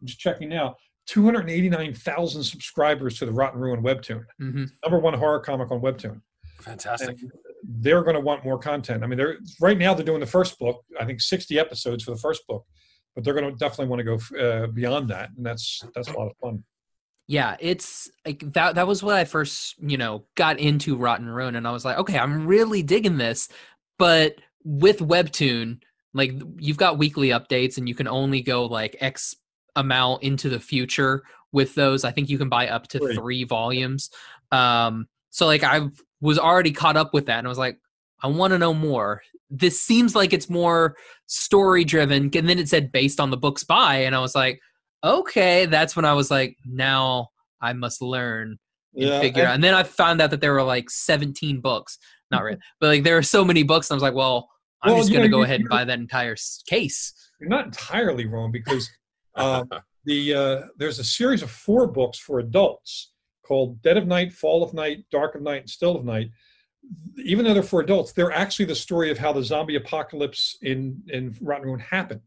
I'm 0.00 0.06
just 0.06 0.20
checking 0.20 0.48
now. 0.48 0.76
289,000 1.06 2.42
subscribers 2.42 3.18
to 3.18 3.26
the 3.26 3.32
Rot 3.32 3.56
& 3.56 3.58
Ruin 3.58 3.82
webtoon, 3.82 4.24
Mhm. 4.40 4.70
number 4.82 4.98
one 4.98 5.14
horror 5.14 5.40
comic 5.40 5.70
on 5.70 5.80
webtoon 5.80 6.20
Fantastic. 6.60 7.20
and 7.20 7.32
they're 7.62 8.02
going 8.02 8.14
to 8.14 8.20
want 8.20 8.44
more 8.44 8.58
content. 8.58 9.02
I 9.02 9.06
mean, 9.06 9.18
they're 9.18 9.38
right 9.60 9.76
now 9.78 9.94
they're 9.94 10.04
doing 10.04 10.20
the 10.20 10.26
first 10.26 10.58
book. 10.58 10.84
I 11.00 11.04
think 11.04 11.20
sixty 11.20 11.58
episodes 11.58 12.04
for 12.04 12.10
the 12.12 12.18
first 12.18 12.46
book, 12.46 12.64
but 13.14 13.24
they're 13.24 13.34
going 13.34 13.50
to 13.50 13.56
definitely 13.58 13.86
want 13.88 14.00
to 14.00 14.04
go 14.04 14.38
uh, 14.64 14.66
beyond 14.68 15.08
that, 15.10 15.30
and 15.36 15.44
that's 15.44 15.82
that's 15.94 16.08
a 16.08 16.12
lot 16.18 16.26
of 16.30 16.36
fun. 16.38 16.64
Yeah, 17.26 17.56
it's 17.58 18.10
like 18.26 18.52
that. 18.52 18.74
That 18.74 18.86
was 18.86 19.02
when 19.02 19.16
I 19.16 19.24
first, 19.24 19.76
you 19.80 19.96
know, 19.96 20.24
got 20.34 20.58
into 20.58 20.94
Rot 20.96 21.22
& 21.22 21.24
Ruin, 21.24 21.56
and 21.56 21.66
I 21.66 21.72
was 21.72 21.84
like, 21.84 21.96
okay, 21.98 22.18
I'm 22.18 22.46
really 22.46 22.82
digging 22.82 23.16
this. 23.16 23.48
But 23.98 24.36
with 24.62 24.98
Webtoon, 24.98 25.80
like 26.12 26.32
you've 26.58 26.76
got 26.76 26.98
weekly 26.98 27.28
updates, 27.28 27.78
and 27.78 27.88
you 27.88 27.94
can 27.94 28.08
only 28.08 28.42
go 28.42 28.66
like 28.66 28.96
X 29.00 29.34
amount 29.76 30.22
into 30.22 30.48
the 30.48 30.60
future 30.60 31.22
with 31.52 31.74
those. 31.74 32.04
I 32.04 32.10
think 32.10 32.28
you 32.28 32.38
can 32.38 32.48
buy 32.48 32.68
up 32.68 32.88
to 32.88 32.98
Right. 32.98 33.14
three 33.14 33.44
volumes. 33.44 34.10
Um, 34.52 35.06
so 35.30 35.46
like 35.46 35.62
I 35.64 35.88
was 36.20 36.38
already 36.38 36.72
caught 36.72 36.96
up 36.96 37.12
with 37.14 37.26
that, 37.26 37.38
and 37.38 37.46
I 37.46 37.50
was 37.50 37.58
like, 37.58 37.78
I 38.22 38.28
want 38.28 38.52
to 38.52 38.58
know 38.58 38.74
more. 38.74 39.22
This 39.50 39.80
seems 39.82 40.14
like 40.14 40.32
it's 40.32 40.48
more 40.48 40.96
story 41.26 41.84
driven, 41.84 42.24
and 42.34 42.48
then 42.48 42.58
it 42.58 42.68
said 42.68 42.90
based 42.92 43.20
on 43.20 43.30
the 43.30 43.36
books 43.36 43.64
by, 43.64 43.96
and 43.96 44.14
I 44.14 44.20
was 44.20 44.34
like 44.34 44.60
okay, 45.06 45.66
that's 45.66 45.94
when 45.94 46.06
I 46.06 46.14
was 46.14 46.30
like, 46.30 46.56
now 46.64 47.28
I 47.60 47.74
must 47.74 48.00
learn 48.00 48.56
and 48.94 49.20
figure 49.20 49.42
and- 49.42 49.48
out. 49.50 49.54
And 49.56 49.62
then 49.62 49.74
I 49.74 49.82
found 49.82 50.22
out 50.22 50.30
that 50.30 50.40
there 50.40 50.54
were 50.54 50.62
like 50.62 50.88
17 50.88 51.60
books. 51.60 51.98
Not 52.30 52.42
really, 52.42 52.56
but 52.80 52.86
like 52.86 53.02
there 53.04 53.18
are 53.18 53.22
so 53.22 53.44
many 53.44 53.64
books. 53.64 53.90
And 53.90 53.96
I 53.96 53.96
was 53.96 54.02
like, 54.02 54.14
well, 54.14 54.48
I'm 54.82 54.92
Well, 54.92 55.00
just 55.02 55.12
going 55.12 55.22
to 55.24 55.28
go 55.28 55.42
ahead 55.42 55.60
and 55.60 55.68
buy 55.68 55.84
that 55.84 55.98
entire 55.98 56.36
case. 56.66 57.12
you're 57.38 57.50
not 57.50 57.66
entirely 57.66 58.24
wrong 58.24 58.50
because 58.50 58.88
um, 59.34 59.68
the 60.04 60.34
uh, 60.34 60.60
there's 60.76 60.98
a 60.98 61.04
series 61.04 61.42
of 61.42 61.50
four 61.50 61.86
books 61.86 62.18
for 62.18 62.38
adults 62.38 63.12
called 63.42 63.80
Dead 63.82 63.96
of 63.96 64.06
Night, 64.06 64.32
Fall 64.32 64.62
of 64.62 64.74
Night, 64.74 65.04
Dark 65.10 65.34
of 65.34 65.42
Night, 65.42 65.62
and 65.62 65.70
Still 65.70 65.96
of 65.96 66.04
Night. 66.04 66.30
Even 67.24 67.44
though 67.44 67.54
they're 67.54 67.62
for 67.62 67.80
adults, 67.80 68.12
they're 68.12 68.32
actually 68.32 68.66
the 68.66 68.74
story 68.74 69.10
of 69.10 69.18
how 69.18 69.32
the 69.32 69.42
zombie 69.42 69.76
apocalypse 69.76 70.56
in 70.62 71.02
in 71.08 71.34
Rot 71.40 71.62
& 71.62 71.64
Ruin 71.64 71.80
happened. 71.80 72.20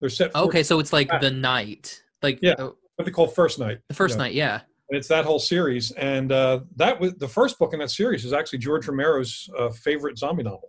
They're 0.00 0.10
set. 0.10 0.34
Okay, 0.34 0.62
so 0.62 0.78
it's 0.80 0.92
like 0.92 1.08
the 1.20 1.30
night, 1.30 2.02
like 2.22 2.38
Yeah. 2.42 2.52
uh, 2.58 2.70
what 2.96 3.04
they 3.04 3.10
call 3.10 3.26
First 3.26 3.58
Night. 3.58 3.78
the 3.88 3.94
first 3.94 4.14
you 4.14 4.18
know. 4.18 4.24
night. 4.24 4.34
Yeah. 4.34 4.60
And 4.90 4.98
it's 4.98 5.08
that 5.08 5.24
whole 5.24 5.38
series, 5.38 5.90
and 5.92 6.30
uh, 6.32 6.60
that 6.76 7.00
was 7.00 7.14
the 7.14 7.28
first 7.28 7.58
book 7.58 7.72
in 7.72 7.78
that 7.78 7.90
series 7.90 8.26
is 8.26 8.34
actually 8.34 8.58
George 8.58 8.86
Romero's 8.86 9.48
uh, 9.58 9.70
favorite 9.70 10.18
zombie 10.18 10.42
novel. 10.42 10.68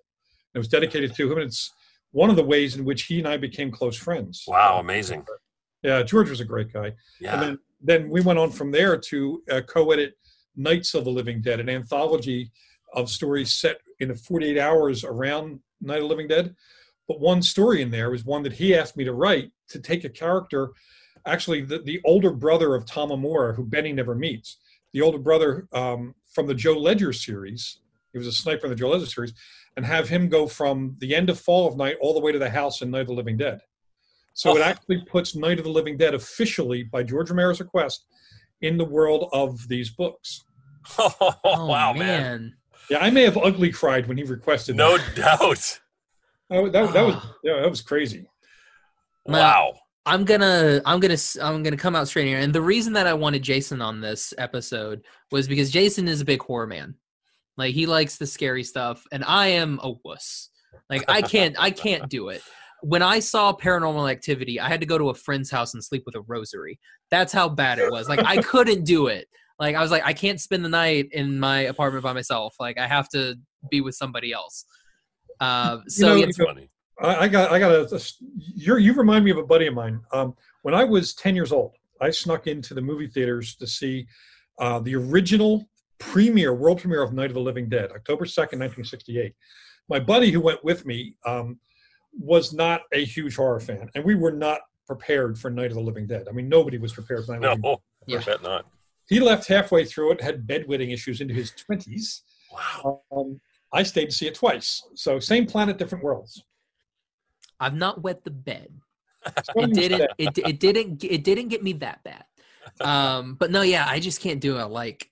It 0.54 0.60
was 0.60 0.70
dedicated 0.70 1.14
to 1.16 1.26
him, 1.30 1.40
and 1.40 1.48
it's 1.48 1.74
one 2.12 2.30
of 2.30 2.38
the 2.38 2.44
ways 2.44 2.78
in 2.78 2.86
which 2.86 3.04
he 3.04 3.20
and 3.20 3.28
I 3.28 3.36
became 3.36 3.70
close 3.70 3.98
friends. 3.98 4.46
Wow, 4.48 4.80
amazing. 4.80 5.26
Yeah, 5.84 6.02
George 6.04 6.30
was 6.30 6.40
a 6.40 6.46
great 6.46 6.72
guy. 6.72 6.94
Yeah. 7.20 7.34
And 7.34 7.42
then, 7.42 7.60
then 7.82 8.10
we 8.10 8.22
went 8.22 8.40
on 8.40 8.52
from 8.52 8.72
there 8.72 8.98
to 8.98 9.44
uh, 9.52 9.62
co-edit 9.62 10.14
Nights 10.56 10.94
of 10.94 11.04
the 11.04 11.12
Living 11.12 11.42
Dead, 11.42 11.60
an 11.60 11.70
anthology 11.70 12.52
of 12.94 13.10
stories 13.10 13.54
set 13.54 13.82
in 14.00 14.10
the 14.10 14.16
48 14.16 14.58
hours 14.58 15.04
around 15.04 15.60
Night 15.82 15.98
of 15.98 16.04
the 16.04 16.08
Living 16.08 16.28
Dead. 16.28 16.56
But 17.08 17.20
one 17.20 17.42
story 17.42 17.82
in 17.82 17.92
there 17.92 18.12
was 18.12 18.24
one 18.24 18.44
that 18.44 18.54
he 18.54 18.76
asked 18.76 18.96
me 18.96 19.04
to 19.04 19.14
write 19.14 19.52
to 19.70 19.80
take 19.80 20.04
a 20.04 20.10
character, 20.10 20.72
actually 21.26 21.62
the, 21.62 21.80
the 21.80 22.00
older 22.06 22.32
brother 22.32 22.76
of 22.76 22.86
Tom 22.86 23.10
Imura, 23.10 23.56
who 23.56 23.66
Benny 23.66 23.92
never 23.92 24.16
meets. 24.16 24.58
The 24.94 25.02
older 25.02 25.18
brother 25.18 25.68
um, 25.74 26.16
from 26.34 26.48
the 26.48 26.54
Joe 26.54 26.78
Ledger 26.78 27.12
series. 27.14 27.80
He 28.14 28.20
was 28.20 28.28
a 28.28 28.32
sniper 28.32 28.68
in 28.68 28.70
the 28.70 28.76
Joe 28.76 28.90
Ledger 28.90 29.08
series, 29.08 29.34
and 29.76 29.86
have 29.86 30.08
him 30.08 30.30
go 30.30 30.48
from 30.48 30.96
the 31.00 31.16
end 31.16 31.30
of 31.30 31.40
Fall 31.40 31.68
of 31.68 31.78
Night 31.78 31.98
all 32.00 32.14
the 32.14 32.20
way 32.20 32.32
to 32.32 32.40
the 32.40 32.50
house 32.50 32.82
in 32.82 32.92
Night 32.92 33.02
of 33.02 33.08
the 33.08 33.14
Living 33.14 33.38
Dead. 33.38 33.60
So 34.34 34.56
it 34.58 34.62
Oh. 34.62 34.64
actually 34.64 35.04
puts 35.06 35.36
Night 35.36 35.60
of 35.60 35.66
the 35.66 35.70
Living 35.72 35.98
Dead 35.98 36.14
officially, 36.14 36.84
by 36.84 37.04
George 37.04 37.30
Romero's 37.30 37.60
request, 37.60 38.06
in 38.62 38.78
the 38.78 38.86
world 38.86 39.30
of 39.34 39.68
these 39.68 39.90
books. 39.92 40.44
Oh, 40.98 41.36
Oh 41.46 41.66
wow, 41.68 41.94
man. 41.94 42.00
man. 42.02 42.54
Yeah, 42.90 42.98
I 43.00 43.10
may 43.10 43.24
have 43.24 43.38
ugly 43.38 43.72
cried 43.72 44.08
when 44.08 44.18
he 44.18 44.24
requested. 44.24 44.76
No 44.76 44.98
that. 44.98 45.16
doubt. 45.16 45.80
Oh, 46.50 46.70
that, 46.70 46.94
that 46.94 47.06
was 47.06 47.16
Ah. 47.16 47.36
yeah, 47.44 47.62
that 47.62 47.70
was 47.70 47.82
crazy. 47.82 48.28
Now, 49.28 49.40
Wow. 49.40 49.74
I'm 50.06 50.26
gonna 50.26 50.82
I'm 50.86 51.00
gonna 51.00 51.14
s- 51.14 51.38
I'm 51.42 51.64
gonna 51.64 51.78
come 51.78 51.96
out 51.96 52.10
straight 52.10 52.28
here. 52.28 52.40
And 52.40 52.54
the 52.54 52.62
reason 52.62 52.92
that 52.94 53.08
I 53.08 53.14
wanted 53.14 53.42
Jason 53.42 53.82
on 53.82 54.02
this 54.02 54.34
episode 54.38 55.02
was 55.32 55.48
because 55.48 55.72
Jason 55.72 56.10
is 56.10 56.20
a 56.20 56.26
big 56.26 56.42
horror 56.44 56.68
man. 56.68 56.96
Like 57.56 57.74
he 57.74 57.86
likes 57.86 58.18
the 58.18 58.28
scary 58.28 58.64
stuff, 58.66 59.06
and 59.14 59.24
I 59.24 59.48
am 59.48 59.80
a 59.82 59.94
wuss. 60.04 60.50
Like 60.90 61.06
I 61.08 61.22
can't 61.22 61.56
I 61.58 61.72
can't 61.72 62.10
do 62.10 62.28
it. 62.30 62.44
When 62.84 63.02
I 63.02 63.20
saw 63.20 63.54
Paranormal 63.54 64.12
Activity, 64.12 64.60
I 64.60 64.68
had 64.68 64.82
to 64.82 64.86
go 64.86 64.98
to 64.98 65.10
a 65.10 65.14
friend's 65.14 65.50
house 65.50 65.74
and 65.74 65.84
sleep 65.84 66.04
with 66.06 66.16
a 66.16 66.22
rosary. 66.22 66.80
That's 67.10 67.32
how 67.32 67.48
bad 67.48 67.80
it 67.80 67.90
was. 67.90 68.10
Like 68.10 68.24
I 68.26 68.38
couldn't 68.42 68.84
do 68.84 69.08
it. 69.08 69.28
Like 69.60 69.76
I 69.76 69.82
was 69.82 69.90
like 69.90 70.04
I 70.04 70.14
can't 70.14 70.40
spend 70.40 70.66
the 70.66 70.70
night 70.70 71.08
in 71.12 71.40
my 71.40 71.62
apartment 71.62 72.04
by 72.04 72.14
myself. 72.14 72.56
Like 72.60 72.78
I 72.78 72.88
have 72.88 73.08
to 73.10 73.36
be 73.72 73.82
with 73.82 73.96
somebody 73.96 74.34
else. 74.34 74.66
Uh, 75.40 75.80
so 75.88 76.08
know, 76.10 76.16
yeah, 76.16 76.26
That's 76.26 76.38
funny. 76.38 76.70
I, 77.02 77.16
I 77.16 77.28
got 77.28 77.52
I 77.52 77.60
got 77.60 77.72
a, 77.72 77.96
a 77.96 78.00
you 78.28 78.78
you 78.78 78.94
remind 78.94 79.24
me 79.26 79.32
of 79.32 79.38
a 79.38 79.46
buddy 79.46 79.68
of 79.68 79.74
mine. 79.74 80.02
Um, 80.12 80.36
when 80.64 80.74
I 80.74 80.84
was 80.84 81.14
ten 81.14 81.36
years 81.36 81.52
old, 81.52 81.72
I 82.02 82.10
snuck 82.10 82.48
into 82.48 82.74
the 82.74 82.82
movie 82.82 83.08
theaters 83.08 83.56
to 83.56 83.68
see 83.68 84.08
uh, 84.60 84.80
the 84.80 84.96
original 84.96 85.66
premiere, 86.00 86.54
world 86.54 86.82
premiere 86.82 87.02
of 87.02 87.14
Night 87.14 87.30
of 87.30 87.36
the 87.36 87.40
Living 87.40 87.70
Dead, 87.70 87.92
October 87.92 88.26
second, 88.26 88.60
nineteen 88.60 88.84
sixty 88.84 89.20
eight. 89.20 89.36
my 89.90 90.00
buddy 90.00 90.32
who 90.32 90.42
went 90.42 90.64
with 90.64 90.86
me 90.86 91.16
um, 91.26 91.60
was 92.20 92.54
not 92.54 92.82
a 92.92 93.04
huge 93.04 93.36
horror 93.36 93.60
fan, 93.60 93.90
and 93.96 94.04
we 94.04 94.16
were 94.16 94.32
not 94.32 94.62
prepared 94.86 95.38
for 95.38 95.50
Night 95.50 95.72
of 95.72 95.76
the 95.76 95.82
Living 95.82 96.08
Dead. 96.08 96.28
I 96.30 96.32
mean, 96.32 96.50
nobody 96.50 96.78
was 96.78 96.94
prepared 96.94 97.26
for 97.26 97.38
Night 97.38 97.52
of 97.52 97.62
the 97.62 97.68
Living 97.68 97.80
Dead. 98.08 98.08
No, 98.08 98.18
I 98.18 98.24
bet 98.24 98.44
not. 98.44 98.66
He 99.08 99.20
left 99.20 99.48
halfway 99.48 99.86
through 99.86 100.14
it, 100.14 100.22
had 100.22 100.48
bedwetting 100.48 100.94
issues 100.94 101.22
into 101.22 101.34
his 101.34 101.52
20s. 101.52 102.22
Wow. 102.52 103.02
Um, 103.12 103.40
I 103.74 103.84
stayed 103.84 104.06
to 104.06 104.12
see 104.12 104.28
it 104.28 104.36
twice. 104.36 104.84
So 104.96 105.20
same 105.20 105.46
planet, 105.46 105.78
different 105.78 106.04
worlds. 106.04 106.44
I've 107.60 107.76
not 107.76 108.02
wet 108.02 108.24
the 108.24 108.32
bed. 108.32 108.70
It 109.56 109.74
didn't. 109.74 110.12
It, 110.18 110.38
it 110.38 110.60
didn't. 110.60 111.02
It 111.02 111.24
didn't 111.24 111.48
get 111.48 111.64
me 111.64 111.72
that 111.74 112.04
bad. 112.04 112.26
Um, 112.82 113.36
but 113.36 113.52
no, 113.52 113.62
yeah, 113.62 113.86
I 113.88 114.02
just 114.02 114.20
can't 114.20 114.42
do 114.42 114.58
it. 114.58 114.66
Like 114.66 115.10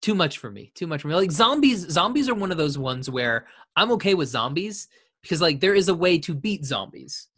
too 0.00 0.14
much 0.14 0.38
for 0.38 0.48
me. 0.48 0.70
Too 0.74 0.86
much 0.86 1.02
for 1.02 1.08
me. 1.08 1.14
Like 1.14 1.32
zombies. 1.32 1.88
Zombies 1.88 2.28
are 2.28 2.34
one 2.34 2.52
of 2.52 2.58
those 2.58 2.78
ones 2.78 3.10
where 3.10 3.46
I'm 3.74 3.90
okay 3.92 4.14
with 4.14 4.28
zombies 4.28 4.86
because 5.22 5.40
like 5.40 5.60
there 5.60 5.74
is 5.74 5.88
a 5.88 5.94
way 5.94 6.18
to 6.18 6.34
beat 6.34 6.64
zombies. 6.64 7.28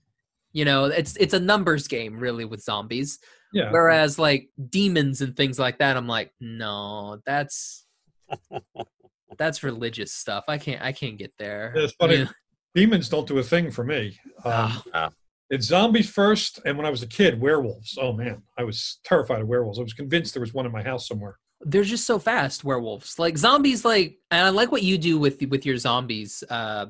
You 0.53 0.65
know, 0.65 0.85
it's 0.87 1.17
it's 1.17 1.35
a 1.35 1.41
numbers 1.41 1.89
game 1.89 2.19
really 2.19 2.45
with 2.45 2.63
zombies. 2.63 3.19
Yeah. 3.53 3.71
Whereas 3.71 4.19
like 4.19 4.49
demons 4.71 5.21
and 5.21 5.37
things 5.37 5.59
like 5.59 5.79
that, 5.79 5.97
I'm 5.97 6.09
like, 6.09 6.33
no, 6.41 7.21
that's 7.27 7.87
that's 9.39 9.63
religious 9.63 10.13
stuff. 10.13 10.45
I 10.49 10.59
can't 10.59 10.83
I 10.83 10.93
can't 10.93 11.19
get 11.19 11.33
there. 11.39 11.73
Yeah, 11.77 11.83
it's 11.85 11.95
funny. 11.95 12.17
Yeah. 12.19 12.29
Demons 12.75 13.09
don't 13.09 13.27
do 13.27 13.39
a 13.39 13.43
thing 13.43 13.71
for 13.71 13.85
me. 13.85 14.19
Um, 14.45 14.83
Ah, 14.93 15.11
It's 15.51 15.67
zombies 15.67 16.11
first, 16.11 16.59
and 16.65 16.77
when 16.77 16.87
I 16.87 16.91
was 16.91 17.03
a 17.03 17.07
kid, 17.07 17.41
werewolves. 17.41 17.97
Oh 18.01 18.13
man, 18.13 18.43
I 18.59 18.65
was 18.65 18.99
terrified 19.05 19.41
of 19.43 19.47
werewolves. 19.49 19.79
I 19.79 19.83
was 19.83 19.93
convinced 19.93 20.35
there 20.35 20.41
was 20.41 20.55
one 20.55 20.67
in 20.67 20.73
my 20.73 20.83
house 20.83 21.07
somewhere. 21.07 21.39
they're 21.67 21.85
just 21.85 22.07
so 22.07 22.19
fast, 22.19 22.65
werewolves. 22.65 23.19
Like 23.19 23.37
zombies, 23.39 23.85
like 23.85 24.19
and 24.31 24.47
I 24.47 24.51
like 24.51 24.73
what 24.73 24.83
you 24.83 24.99
do 24.99 25.19
with 25.19 25.41
with 25.49 25.65
your 25.67 25.77
zombies, 25.77 26.43
uh, 26.51 26.87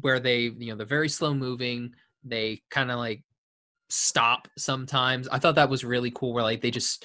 where 0.00 0.20
they 0.20 0.42
you 0.42 0.68
know 0.68 0.76
they're 0.76 0.86
very 0.86 1.08
slow 1.08 1.34
moving. 1.34 1.94
They 2.24 2.62
kind 2.70 2.90
of 2.90 2.98
like 2.98 3.22
stop 3.88 4.48
sometimes. 4.58 5.28
I 5.28 5.38
thought 5.38 5.54
that 5.56 5.70
was 5.70 5.84
really 5.84 6.10
cool. 6.10 6.32
Where 6.32 6.42
like 6.42 6.60
they 6.60 6.70
just 6.70 7.04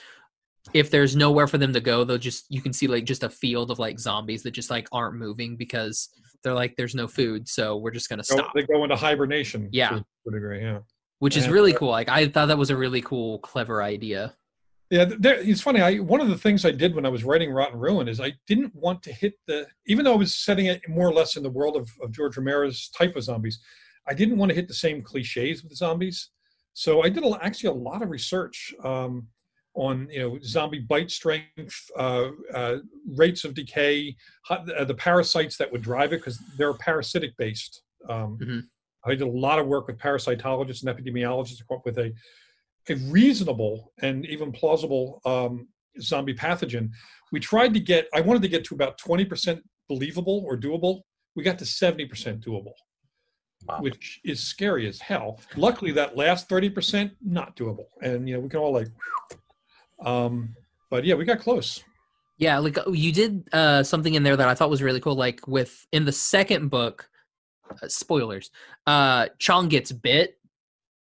if 0.74 0.92
there's 0.92 1.16
nowhere 1.16 1.48
for 1.48 1.58
them 1.58 1.74
to 1.74 1.82
go, 1.82 2.04
they'll 2.04 2.18
just 2.18 2.46
you 2.50 2.62
can 2.62 2.74
see 2.74 2.88
like 2.88 3.06
just 3.06 3.24
a 3.24 3.30
field 3.30 3.72
of 3.72 3.80
like 3.80 4.00
zombies 4.00 4.44
that 4.44 4.52
just 4.52 4.70
like 4.70 4.88
aren't 4.92 5.16
moving 5.16 5.56
because 5.56 6.10
they're 6.44 6.54
like 6.54 6.76
there's 6.76 6.96
no 6.96 7.08
food, 7.08 7.48
so 7.48 7.78
we're 7.78 7.92
just 7.92 8.10
gonna 8.10 8.24
stop. 8.24 8.54
They 8.54 8.64
go 8.64 8.84
into 8.84 8.96
hibernation. 8.96 9.70
Yeah. 9.72 9.90
to 9.90 10.06
degree. 10.32 10.62
Yeah. 10.62 10.80
which 11.20 11.38
is 11.38 11.46
and, 11.46 11.54
really 11.54 11.74
cool. 11.74 11.90
Like 11.90 12.10
I 12.10 12.28
thought 12.28 12.48
that 12.48 12.58
was 12.58 12.70
a 12.70 12.78
really 12.78 13.02
cool, 13.02 13.40
clever 13.40 13.82
idea. 13.84 14.36
Yeah, 14.90 15.06
there, 15.06 15.36
it's 15.40 15.62
funny. 15.62 15.82
I 15.82 15.98
one 16.00 16.20
of 16.20 16.30
the 16.30 16.38
things 16.38 16.66
I 16.66 16.72
did 16.72 16.96
when 16.96 17.06
I 17.06 17.10
was 17.10 17.24
writing 17.24 17.52
Rot 17.52 17.74
& 17.74 17.80
Ruin 17.80 18.08
is 18.08 18.20
I 18.20 18.34
didn't 18.48 18.74
want 18.74 19.04
to 19.04 19.14
hit 19.14 19.34
the, 19.46 19.68
even 19.86 20.04
though 20.04 20.14
I 20.14 20.18
was 20.18 20.36
setting 20.36 20.66
it 20.66 20.82
more 20.90 21.08
or 21.08 21.14
less 21.14 21.36
in 21.36 21.44
the 21.44 21.50
world 21.50 21.76
of, 21.76 21.90
of 22.02 22.12
George 22.12 22.38
Romero's 22.38 22.90
type 22.90 23.16
of 23.16 23.24
zombies, 23.24 23.60
I 24.08 24.16
didn't 24.16 24.38
want 24.38 24.50
to 24.50 24.56
hit 24.56 24.68
the 24.68 24.74
same 24.74 25.04
cliches 25.04 25.64
with 25.64 25.76
zombies. 25.76 26.30
So 26.74 27.04
I 27.04 27.10
did 27.10 27.24
a, 27.24 27.38
actually 27.42 27.70
a 27.70 27.74
lot 27.74 28.02
of 28.02 28.10
research 28.10 28.74
um, 28.84 29.28
on 29.76 30.08
you 30.10 30.20
know 30.22 30.40
zombie 30.44 30.80
bite 30.80 31.12
strength, 31.12 31.78
uh, 31.96 32.30
uh, 32.56 32.78
rates 33.16 33.44
of 33.46 33.54
decay, 33.54 34.16
how, 34.46 34.56
uh, 34.76 34.86
the 34.86 34.96
parasites 34.96 35.56
that 35.58 35.72
would 35.72 35.84
drive 35.84 36.14
it 36.14 36.18
because 36.18 36.40
they're 36.58 36.74
parasitic 36.74 37.38
based. 37.38 37.84
Um, 38.10 38.40
Mhm. 38.42 38.64
I 39.06 39.12
did 39.12 39.22
a 39.22 39.28
lot 39.28 39.60
of 39.60 39.68
work 39.68 39.88
with 39.88 39.98
parasitologists 39.98 40.84
and 40.86 40.90
epidemiologists 40.90 41.58
to 41.60 41.66
come 41.66 41.78
up 41.78 41.86
with 41.86 42.00
a 42.00 42.12
a 42.90 42.96
reasonable 43.12 43.92
and 44.02 44.26
even 44.26 44.52
plausible 44.52 45.22
um, 45.26 45.68
zombie 46.02 46.34
pathogen. 46.34 46.90
We 47.32 47.40
tried 47.40 47.74
to 47.74 47.80
get, 47.80 48.08
I 48.14 48.22
wanted 48.22 48.42
to 48.44 48.48
get 48.48 48.64
to 48.66 48.76
about 48.76 49.00
20% 49.00 49.60
believable 49.88 50.44
or 50.46 50.58
doable. 50.58 51.02
We 51.36 51.44
got 51.44 51.60
to 51.60 51.66
70% 51.66 52.10
doable, 52.44 52.74
Wow. 53.68 53.82
which 53.82 54.20
is 54.24 54.40
scary 54.40 54.88
as 54.88 55.00
hell. 55.00 55.40
Luckily, 55.56 55.92
that 55.92 56.16
last 56.18 56.50
30%, 56.50 57.12
not 57.22 57.56
doable. 57.56 57.86
And, 58.02 58.28
you 58.28 58.36
know, 58.36 58.40
we 58.42 58.50
can 58.50 58.60
all 58.60 58.74
like, 58.74 58.88
um, 60.04 60.56
but 60.90 61.04
yeah, 61.06 61.16
we 61.16 61.26
got 61.26 61.40
close. 61.40 61.84
Yeah, 62.38 62.58
like 62.60 62.78
uh, 62.78 62.90
you 62.92 63.12
did 63.12 63.48
uh, 63.52 63.84
something 63.84 64.14
in 64.14 64.24
there 64.24 64.38
that 64.38 64.48
I 64.48 64.54
thought 64.56 64.70
was 64.70 64.82
really 64.82 65.02
cool. 65.02 65.16
Like 65.16 65.46
with 65.46 65.86
in 65.92 66.06
the 66.06 66.12
second 66.14 66.70
book, 66.70 67.10
uh, 67.70 67.88
spoilers, 67.90 68.50
uh, 68.88 69.28
Chong 69.40 69.68
gets 69.68 69.92
bit, 69.92 70.39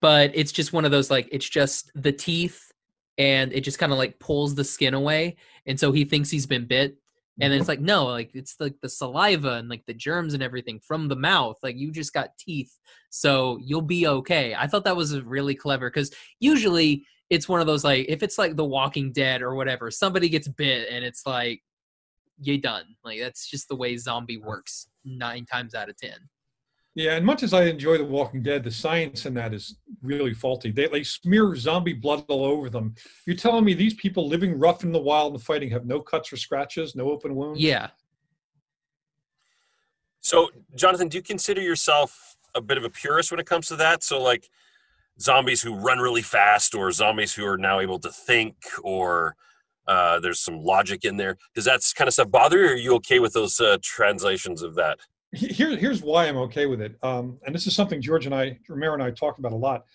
but 0.02 0.32
it's 0.34 0.52
just 0.52 0.74
one 0.74 0.86
of 0.86 0.92
those 0.92 1.10
like 1.12 1.30
it's 1.32 1.48
just 1.48 1.92
the 1.96 2.12
teeth, 2.12 2.72
and 3.18 3.54
it 3.54 3.62
just 3.62 3.80
kind 3.80 3.92
of 3.92 3.98
like 3.98 4.20
pulls 4.20 4.56
the 4.56 4.64
skin 4.64 4.94
away, 4.94 5.38
and 5.66 5.80
so 5.80 5.92
he 5.92 6.06
thinks 6.06 6.30
he's 6.30 6.48
been 6.48 6.66
bit, 6.66 6.98
and 7.40 7.52
then 7.52 7.60
it's 7.60 7.64
mm-hmm. 7.64 7.70
like 7.70 7.82
no, 7.82 8.06
like 8.06 8.32
it's 8.34 8.56
like 8.60 8.76
the 8.82 8.90
saliva 8.90 9.54
and 9.54 9.70
like 9.70 9.86
the 9.86 9.94
germs 9.94 10.34
and 10.34 10.44
everything 10.44 10.80
from 10.80 11.08
the 11.08 11.16
mouth. 11.16 11.58
Like 11.64 11.78
you 11.78 11.92
just 11.92 12.14
got 12.14 12.38
teeth, 12.38 12.78
so 13.10 13.58
you'll 13.64 13.82
be 13.82 14.08
okay. 14.08 14.56
I 14.56 14.68
thought 14.68 14.84
that 14.86 14.98
was 14.98 15.20
really 15.22 15.56
clever 15.56 15.90
because 15.90 16.12
usually 16.40 17.06
it's 17.30 17.48
one 17.48 17.62
of 17.62 17.68
those 17.68 17.84
like 17.84 18.06
if 18.10 18.24
it's 18.24 18.38
like 18.38 18.56
The 18.58 18.66
Walking 18.66 19.12
Dead 19.14 19.42
or 19.42 19.56
whatever, 19.56 19.90
somebody 19.90 20.30
gets 20.30 20.48
bit 20.48 20.90
and 20.92 21.06
it's 21.06 21.26
like 21.26 21.62
you 22.40 22.58
done. 22.60 22.84
Like 23.04 23.20
that's 23.20 23.50
just 23.50 23.70
the 23.70 23.76
way 23.76 23.96
zombie 23.98 24.38
works 24.38 24.88
nine 25.06 25.46
times 25.46 25.74
out 25.74 25.90
of 25.90 25.98
ten. 25.98 26.18
Yeah, 26.94 27.16
and 27.16 27.26
much 27.26 27.42
as 27.42 27.54
I 27.54 27.64
enjoy 27.66 27.98
The 27.98 28.04
Walking 28.04 28.44
Dead, 28.44 28.64
the 28.66 28.72
science 28.72 29.26
in 29.26 29.34
that 29.36 29.54
is 29.54 29.78
really 30.02 30.34
faulty. 30.34 30.72
They, 30.72 30.88
they 30.88 31.04
smear 31.04 31.56
zombie 31.56 31.94
blood 31.94 32.26
all 32.28 32.44
over 32.44 32.70
them. 32.70 32.96
You're 33.26 33.38
telling 33.38 33.64
me 33.64 33.74
these 33.74 33.94
people 33.94 34.28
living 34.28 34.60
rough 34.60 34.84
in 34.84 34.92
the 34.92 35.00
wild 35.00 35.34
and 35.34 35.42
fighting 35.42 35.70
have 35.72 35.86
no 35.86 36.02
cuts 36.02 36.34
or 36.34 36.38
scratches, 36.38 36.94
no 36.94 37.10
open 37.10 37.34
wounds? 37.34 37.62
Yeah. 37.62 37.90
So, 40.20 40.50
Jonathan, 40.76 41.08
do 41.08 41.18
you 41.18 41.24
consider 41.24 41.62
yourself 41.62 42.36
a 42.56 42.62
bit 42.62 42.78
of 42.78 42.84
a 42.84 42.90
purist 42.90 43.32
when 43.32 43.40
it 43.40 43.46
comes 43.46 43.68
to 43.68 43.78
that? 43.78 44.04
So, 44.04 44.22
like 44.22 44.50
zombies 45.20 45.62
who 45.62 45.76
run 45.76 46.00
really 46.00 46.22
fast, 46.22 46.76
or 46.76 46.92
zombies 46.92 47.34
who 47.34 47.46
are 47.46 47.58
now 47.58 47.80
able 47.80 48.00
to 48.00 48.10
think, 48.10 48.56
or 48.84 49.36
uh, 49.88 50.20
there's 50.20 50.40
some 50.40 50.60
logic 50.60 51.06
in 51.06 51.16
there. 51.18 51.38
Does 51.56 51.66
that 51.66 51.82
kind 51.96 52.08
of 52.08 52.14
stuff 52.14 52.30
bother 52.30 52.58
you? 52.58 52.66
Or 52.66 52.74
are 52.74 52.76
you 52.76 52.96
okay 52.96 53.20
with 53.20 53.34
those 53.34 53.60
uh, 53.60 53.78
translations 53.82 54.62
of 54.62 54.76
that? 54.76 55.00
Here, 55.34 55.78
here's 55.78 56.02
why 56.02 56.28
I'm 56.28 56.38
okay 56.38 56.66
with 56.66 56.82
it. 56.82 56.96
Um, 57.04 57.40
and 57.46 57.56
this 57.56 57.66
is 57.66 57.76
something 57.76 58.02
George 58.02 58.26
and 58.26 58.36
I, 58.36 58.60
Romero 58.68 58.94
and 58.94 59.04
I 59.04 59.12
talked 59.12 59.40
about 59.40 59.54
a 59.54 59.56
lot. 59.58 59.86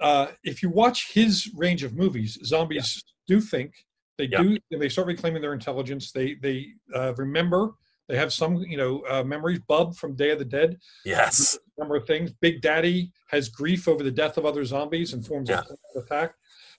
Uh, 0.00 0.28
if 0.42 0.62
you 0.62 0.70
watch 0.70 1.12
his 1.12 1.50
range 1.54 1.82
of 1.82 1.94
movies, 1.94 2.38
zombies 2.44 3.02
do 3.26 3.40
think. 3.40 3.74
They 4.16 4.24
Yeah. 4.26 4.42
do. 4.42 4.58
They 4.78 4.88
start 4.88 5.06
reclaiming 5.06 5.42
their 5.42 5.52
intelligence. 5.54 6.12
They 6.12 6.34
they 6.34 6.68
uh, 6.94 7.14
remember. 7.16 7.72
They 8.08 8.16
have 8.16 8.32
some, 8.32 8.56
you 8.56 8.76
know, 8.76 9.02
uh, 9.08 9.22
memories. 9.22 9.60
Bub 9.68 9.94
from 9.96 10.16
Day 10.16 10.30
of 10.30 10.38
the 10.38 10.44
Dead. 10.44 10.78
Yes. 11.04 11.58
Number 11.80 11.96
of 11.96 12.06
things. 12.06 12.30
Big 12.40 12.60
Daddy 12.60 13.10
has 13.28 13.48
grief 13.48 13.88
over 13.88 14.04
the 14.04 14.10
death 14.10 14.36
of 14.36 14.46
other 14.46 14.64
zombies 14.64 15.12
and 15.14 15.26
forms 15.26 15.48
Yeah. 15.48 15.62
an 15.68 16.02
attack. 16.02 16.34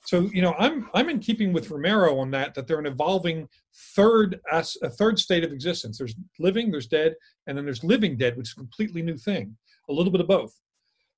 So 0.06 0.30
you 0.34 0.42
know, 0.42 0.54
I'm 0.58 0.90
I'm 0.94 1.10
in 1.10 1.20
keeping 1.20 1.52
with 1.54 1.70
Romero 1.70 2.18
on 2.20 2.32
that. 2.32 2.56
That 2.56 2.68
they're 2.68 2.80
an 2.80 2.86
evolving 2.86 3.48
third 3.96 4.40
as 4.52 4.78
a 4.82 4.90
third 4.90 5.20
state 5.20 5.44
of 5.44 5.52
existence. 5.52 5.98
There's 5.98 6.16
living, 6.40 6.72
there's 6.72 6.88
dead, 6.88 7.16
and 7.48 7.58
then 7.58 7.66
there's 7.66 7.84
living 7.84 8.18
dead, 8.18 8.38
which 8.38 8.48
is 8.50 8.54
a 8.54 8.56
completely 8.56 9.02
new 9.02 9.18
thing. 9.18 9.56
A 9.90 9.94
little 9.94 10.12
bit 10.12 10.22
of 10.22 10.28
both. 10.28 10.54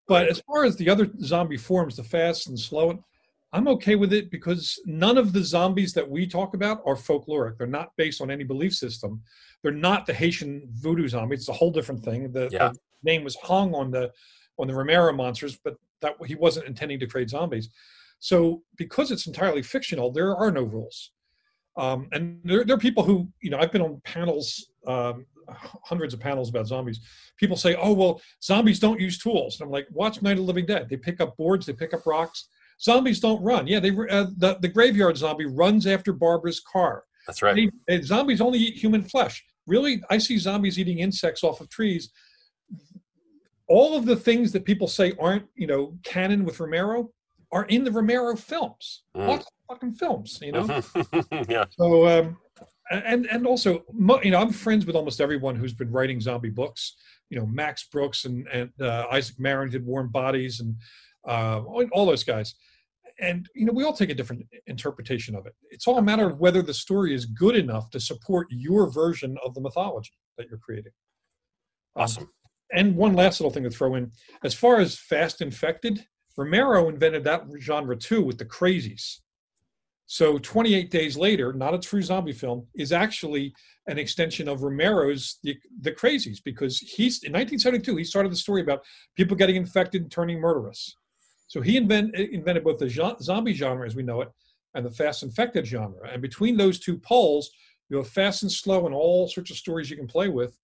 But 0.07 0.27
as 0.27 0.41
far 0.41 0.65
as 0.65 0.75
the 0.75 0.89
other 0.89 1.09
zombie 1.21 1.55
forms, 1.57 1.95
the 1.95 2.03
fast 2.03 2.47
and 2.47 2.59
slow, 2.59 3.05
I'm 3.53 3.67
okay 3.69 3.95
with 3.95 4.11
it 4.11 4.29
because 4.31 4.77
none 4.85 5.17
of 5.17 5.31
the 5.31 5.43
zombies 5.43 5.93
that 5.93 6.09
we 6.09 6.27
talk 6.27 6.53
about 6.53 6.81
are 6.85 6.95
folkloric. 6.95 7.57
They're 7.57 7.67
not 7.67 7.89
based 7.95 8.19
on 8.21 8.29
any 8.29 8.43
belief 8.43 8.73
system. 8.73 9.21
They're 9.61 9.71
not 9.71 10.05
the 10.05 10.13
Haitian 10.13 10.67
voodoo 10.73 11.07
zombie. 11.07 11.35
It's 11.35 11.47
a 11.47 11.53
whole 11.53 11.71
different 11.71 12.03
thing. 12.03 12.31
The, 12.33 12.49
Yeah. 12.51 12.69
the 12.69 12.79
name 13.03 13.23
was 13.23 13.35
hung 13.35 13.73
on 13.73 13.91
the 13.91 14.11
on 14.59 14.67
the 14.67 14.73
Romero 14.75 15.11
monsters, 15.13 15.57
but 15.63 15.75
that 16.01 16.15
he 16.25 16.35
wasn't 16.35 16.67
intending 16.67 16.99
to 16.99 17.07
create 17.07 17.29
zombies. 17.29 17.69
So 18.19 18.63
because 18.77 19.11
it's 19.11 19.27
entirely 19.27 19.63
fictional, 19.63 20.11
there 20.11 20.35
are 20.35 20.51
no 20.51 20.63
rules. 20.63 21.11
Um, 21.75 22.07
and 22.11 22.39
there, 22.43 22.63
there 22.63 22.75
are 22.75 22.79
people 22.79 23.03
who, 23.03 23.27
you 23.41 23.49
know, 23.49 23.57
I've 23.57 23.71
been 23.71 23.81
on 23.81 23.99
panels, 24.03 24.67
um, 24.85 25.25
hundreds 25.49 26.13
of 26.13 26.19
panels 26.19 26.49
about 26.49 26.67
zombies. 26.67 26.99
People 27.37 27.57
say, 27.57 27.75
"Oh, 27.75 27.93
well, 27.93 28.21
zombies 28.41 28.79
don't 28.79 28.99
use 28.99 29.17
tools." 29.17 29.59
And 29.59 29.65
I'm 29.65 29.71
like, 29.71 29.87
"Watch 29.91 30.21
Night 30.21 30.33
of 30.33 30.37
the 30.37 30.43
Living 30.43 30.65
Dead. 30.65 30.87
They 30.87 30.97
pick 30.97 31.19
up 31.19 31.35
boards, 31.35 31.65
they 31.65 31.73
pick 31.73 31.93
up 31.93 32.05
rocks. 32.05 32.47
Zombies 32.79 33.19
don't 33.19 33.41
run. 33.41 33.67
Yeah, 33.67 33.79
they 33.79 33.89
uh, 33.89 34.27
the 34.37 34.57
the 34.61 34.67
graveyard 34.67 35.17
zombie 35.17 35.45
runs 35.45 35.87
after 35.87 36.13
Barbara's 36.13 36.59
car. 36.59 37.03
That's 37.27 37.41
right. 37.41 37.69
They, 37.87 37.95
uh, 37.95 38.01
zombies 38.03 38.41
only 38.41 38.59
eat 38.59 38.75
human 38.75 39.03
flesh. 39.03 39.43
Really, 39.65 40.03
I 40.09 40.17
see 40.17 40.37
zombies 40.37 40.77
eating 40.77 40.99
insects 40.99 41.43
off 41.43 41.61
of 41.61 41.69
trees. 41.69 42.09
All 43.67 43.95
of 43.95 44.05
the 44.05 44.15
things 44.15 44.51
that 44.51 44.65
people 44.65 44.87
say 44.87 45.13
aren't, 45.19 45.45
you 45.55 45.67
know, 45.67 45.97
canon 46.03 46.43
with 46.45 46.59
Romero 46.59 47.11
are 47.51 47.65
in 47.65 47.83
the 47.83 47.91
Romero 47.91 48.35
films. 48.35 49.03
Mm. 49.15 49.27
Watch 49.27 49.41
the 49.41 49.73
fucking 49.73 49.93
films, 49.93 50.39
you 50.41 50.51
know. 50.51 50.81
yeah. 51.47 51.65
So, 51.69 52.07
um, 52.07 52.37
and 52.91 53.25
and 53.27 53.47
also, 53.47 53.83
you 54.23 54.31
know, 54.31 54.39
I'm 54.39 54.51
friends 54.51 54.85
with 54.85 54.95
almost 54.95 55.21
everyone 55.21 55.55
who's 55.55 55.73
been 55.73 55.91
writing 55.91 56.19
zombie 56.19 56.49
books. 56.49 56.95
You 57.29 57.39
know, 57.39 57.45
Max 57.45 57.87
Brooks 57.87 58.25
and 58.25 58.47
and 58.47 58.69
uh, 58.81 59.07
Isaac 59.11 59.39
Marion 59.39 59.71
did 59.71 59.85
Warm 59.85 60.09
Bodies, 60.09 60.59
and 60.59 60.75
uh, 61.27 61.61
all, 61.61 62.05
those 62.05 62.23
guys. 62.23 62.55
And 63.19 63.47
you 63.55 63.65
know, 63.65 63.73
we 63.73 63.83
all 63.83 63.93
take 63.93 64.09
a 64.09 64.15
different 64.15 64.45
interpretation 64.67 65.35
of 65.35 65.45
it. 65.45 65.53
It's 65.69 65.87
all 65.87 65.97
a 65.97 66.01
matter 66.01 66.29
of 66.29 66.39
whether 66.39 66.61
the 66.61 66.73
story 66.73 67.13
is 67.13 67.25
good 67.25 67.55
enough 67.55 67.89
to 67.91 67.99
support 67.99 68.47
your 68.49 68.91
version 68.91 69.37
of 69.45 69.53
the 69.53 69.61
mythology 69.61 70.13
that 70.37 70.47
you're 70.49 70.59
creating. 70.59 70.91
Um, 71.95 72.03
Awesome. 72.03 72.29
And 72.73 72.95
one 72.95 73.13
last 73.13 73.39
little 73.39 73.51
thing 73.51 73.63
to 73.63 73.69
throw 73.69 73.95
in. 73.95 74.11
As 74.43 74.53
far 74.53 74.79
as 74.79 74.97
fast 74.97 75.41
infected 75.41 76.05
romero 76.37 76.89
invented 76.89 77.23
that 77.23 77.43
genre 77.59 77.95
too 77.95 78.21
with 78.21 78.37
the 78.37 78.45
crazies. 78.45 79.19
So 80.05 80.37
28 80.39 80.91
days 80.91 81.15
later 81.15 81.53
not 81.53 81.73
a 81.73 81.79
true 81.79 82.01
zombie 82.01 82.33
film 82.33 82.67
is 82.75 82.91
actually 82.91 83.53
an 83.87 83.97
extension 83.97 84.47
of 84.47 84.63
romero's 84.63 85.39
the, 85.43 85.57
the 85.81 85.91
crazies 85.91 86.39
because 86.43 86.79
he's 86.79 87.23
in 87.23 87.31
1972 87.33 87.95
he 87.95 88.03
started 88.03 88.31
the 88.31 88.37
story 88.37 88.61
about 88.61 88.83
people 89.15 89.37
getting 89.37 89.55
infected 89.55 90.01
and 90.01 90.11
turning 90.11 90.39
murderous. 90.39 90.95
So 91.47 91.61
he 91.61 91.77
invent, 91.77 92.15
invented 92.15 92.63
both 92.63 92.79
the 92.79 93.15
zombie 93.21 93.53
genre 93.53 93.85
as 93.85 93.95
we 93.95 94.03
know 94.03 94.21
it 94.21 94.29
and 94.73 94.83
the 94.83 94.91
fast 94.91 95.21
infected 95.21 95.67
genre. 95.67 96.09
And 96.11 96.21
between 96.21 96.57
those 96.57 96.79
two 96.79 96.97
poles 96.97 97.51
you 97.89 97.97
have 97.97 98.09
fast 98.09 98.41
and 98.41 98.51
slow 98.51 98.85
and 98.87 98.95
all 98.95 99.27
sorts 99.27 99.51
of 99.51 99.57
stories 99.57 99.89
you 99.89 99.97
can 99.97 100.07
play 100.07 100.29
with 100.29 100.57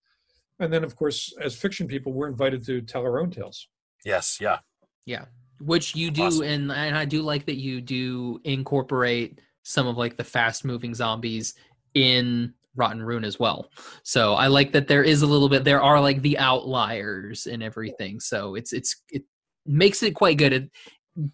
and 0.60 0.72
then, 0.72 0.84
of 0.84 0.94
course, 0.94 1.34
as 1.40 1.56
fiction 1.56 1.86
people, 1.88 2.12
we're 2.12 2.28
invited 2.28 2.64
to 2.66 2.80
tell 2.82 3.02
our 3.02 3.20
own 3.20 3.30
tales. 3.30 3.68
Yes. 4.04 4.38
Yeah. 4.40 4.58
Yeah, 5.06 5.24
which 5.60 5.96
you 5.96 6.10
do, 6.10 6.24
Awesome. 6.24 6.44
and 6.44 6.72
and 6.72 6.96
I 6.96 7.04
do 7.04 7.22
like 7.22 7.46
that 7.46 7.56
you 7.56 7.80
do 7.80 8.38
incorporate 8.44 9.40
some 9.64 9.86
of 9.88 9.96
like 9.96 10.16
the 10.16 10.24
fast 10.24 10.64
moving 10.64 10.94
zombies 10.94 11.54
in 11.94 12.54
Rot 12.76 12.96
& 12.96 12.98
Ruin 12.98 13.24
as 13.24 13.40
well. 13.40 13.70
So 14.04 14.34
I 14.34 14.46
like 14.46 14.72
that 14.72 14.86
there 14.86 15.02
is 15.02 15.22
a 15.22 15.26
little 15.26 15.48
bit. 15.48 15.64
There 15.64 15.82
are 15.82 16.00
like 16.00 16.22
the 16.22 16.38
outliers 16.38 17.46
and 17.46 17.62
everything. 17.62 18.20
So 18.20 18.54
it's 18.54 18.72
it's 18.72 19.02
it 19.10 19.24
makes 19.66 20.02
it 20.02 20.14
quite 20.14 20.38
good. 20.38 20.52
It 20.52 20.70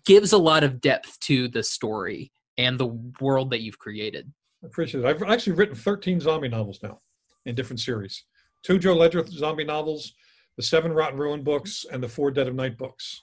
gives 0.07 0.33
a 0.33 0.39
lot 0.39 0.65
of 0.65 0.81
depth 0.81 1.19
to 1.21 1.49
the 1.49 1.63
story 1.63 2.33
and 2.57 2.79
the 2.79 2.99
world 3.21 3.51
that 3.51 3.61
you've 3.61 3.79
created. 3.79 4.33
I 4.63 4.69
appreciate 4.69 5.05
it. 5.05 5.07
I've 5.07 5.23
actually 5.25 5.53
written 5.55 5.75
13 5.75 6.21
zombie 6.21 6.49
novels 6.49 6.79
now 6.83 6.99
in 7.45 7.55
different 7.55 7.81
series 7.81 8.25
two 8.67 8.79
Joe 8.79 8.95
Ledger 8.95 9.25
zombie 9.27 9.65
novels, 9.65 10.15
the 10.57 10.63
seven 10.63 10.93
Rot 10.93 11.17
& 11.17 11.19
Ruin 11.19 11.45
books, 11.45 11.87
and 11.91 12.03
the 12.03 12.09
four 12.09 12.31
Dead 12.33 12.49
of 12.49 12.55
Night 12.55 12.77
books, 12.77 13.23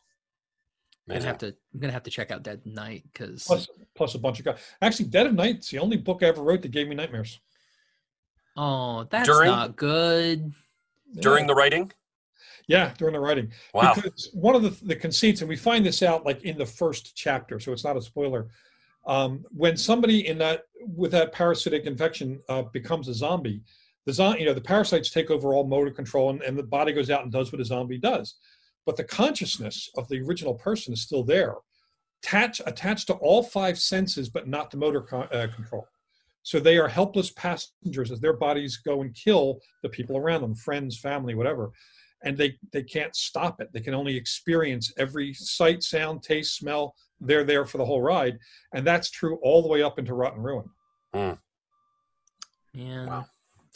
I'm 1.07 1.15
gonna 1.15 1.25
have 1.25 1.38
to 1.39 1.47
I'm 1.47 1.79
gonna 1.79 1.93
have 1.93 2.03
to 2.03 2.09
check 2.09 2.31
out 2.31 2.43
Dead 2.43 2.62
Night 2.65 3.03
because 3.12 3.43
plus, 3.43 3.67
plus 3.93 4.15
a 4.15 4.19
bunch 4.19 4.39
of 4.39 4.45
guys. 4.45 4.59
Actually, 4.81 5.09
Dead 5.09 5.27
of 5.27 5.33
Night's 5.33 5.69
the 5.69 5.79
only 5.79 5.97
book 5.97 6.23
I 6.23 6.27
ever 6.27 6.41
wrote 6.41 6.62
that 6.62 6.71
gave 6.71 6.88
me 6.88 6.95
nightmares. 6.95 7.39
oh 8.55 9.05
that's 9.09 9.27
During- 9.27 9.51
not 9.51 9.75
good. 9.75 10.53
During 11.19 11.43
yeah. 11.43 11.47
the 11.47 11.55
writing. 11.55 11.91
Yeah, 12.67 12.93
during 12.97 13.13
the 13.13 13.19
writing. 13.19 13.51
Wow. 13.73 13.93
Because 13.93 14.29
one 14.33 14.55
of 14.55 14.63
the, 14.63 14.85
the 14.85 14.95
conceits, 14.95 15.41
and 15.41 15.50
we 15.50 15.57
find 15.57 15.85
this 15.85 16.01
out 16.01 16.25
like 16.25 16.43
in 16.43 16.57
the 16.57 16.65
first 16.65 17.13
chapter, 17.15 17.59
so 17.59 17.73
it's 17.73 17.83
not 17.83 17.97
a 17.97 18.01
spoiler. 18.01 18.47
Um, 19.05 19.43
when 19.51 19.75
somebody 19.75 20.25
in 20.27 20.38
that 20.38 20.63
with 20.79 21.12
that 21.12 21.33
parasitic 21.33 21.83
infection 21.85 22.41
uh, 22.47 22.62
becomes 22.62 23.09
a 23.09 23.13
zombie, 23.13 23.62
the 24.05 24.13
zo- 24.13 24.36
you 24.36 24.45
know 24.45 24.53
the 24.53 24.62
parasites 24.62 25.10
take 25.10 25.31
over 25.31 25.53
all 25.53 25.65
motor 25.65 25.91
control, 25.91 26.29
and, 26.29 26.41
and 26.41 26.57
the 26.57 26.63
body 26.63 26.91
goes 26.93 27.10
out 27.10 27.24
and 27.24 27.31
does 27.31 27.51
what 27.51 27.62
a 27.62 27.65
zombie 27.65 27.98
does. 27.98 28.36
But 28.86 28.98
the 28.98 29.03
consciousness 29.03 29.89
of 29.95 30.07
the 30.10 30.19
original 30.22 30.55
person 30.55 30.93
is 30.93 31.01
still 31.01 31.24
there, 31.24 31.55
attached 32.24 32.62
attached 32.65 33.07
to 33.07 33.13
all 33.15 33.43
five 33.43 33.79
senses, 33.79 34.29
but 34.29 34.48
not 34.48 34.72
the 34.72 34.77
motor 34.77 35.01
co- 35.01 35.22
uh, 35.22 35.48
control. 35.48 35.88
So 36.45 36.60
they 36.60 36.77
are 36.77 36.89
helpless 36.89 37.31
passengers 37.31 38.12
as 38.12 38.19
their 38.19 38.33
bodies 38.33 38.75
go 38.75 39.01
and 39.01 39.15
kill 39.15 39.60
the 39.81 39.88
people 39.89 40.17
around 40.17 40.41
them, 40.41 40.55
friends, 40.55 41.00
family, 41.00 41.36
whatever. 41.36 41.72
And 42.25 42.38
they 42.38 42.57
they 42.74 42.83
can't 42.83 43.15
stop 43.15 43.62
it. 43.62 43.69
They 43.72 43.79
can 43.81 43.93
only 43.93 44.15
experience 44.17 44.91
every 44.98 45.33
sight 45.33 45.83
sound 45.83 46.24
taste 46.24 46.57
smell. 46.57 46.95
They're 47.22 47.45
there 47.45 47.65
for 47.65 47.77
the 47.77 47.86
whole 47.86 48.01
ride. 48.01 48.38
And 48.74 48.86
that's 48.86 49.10
true 49.10 49.39
all 49.41 49.62
the 49.62 49.69
way 49.69 49.81
up 49.81 49.98
into 50.00 50.13
Rot 50.13 50.38
& 50.38 50.38
Ruin. 50.38 50.69
Man, 52.74 53.07
Wow. 53.07 53.25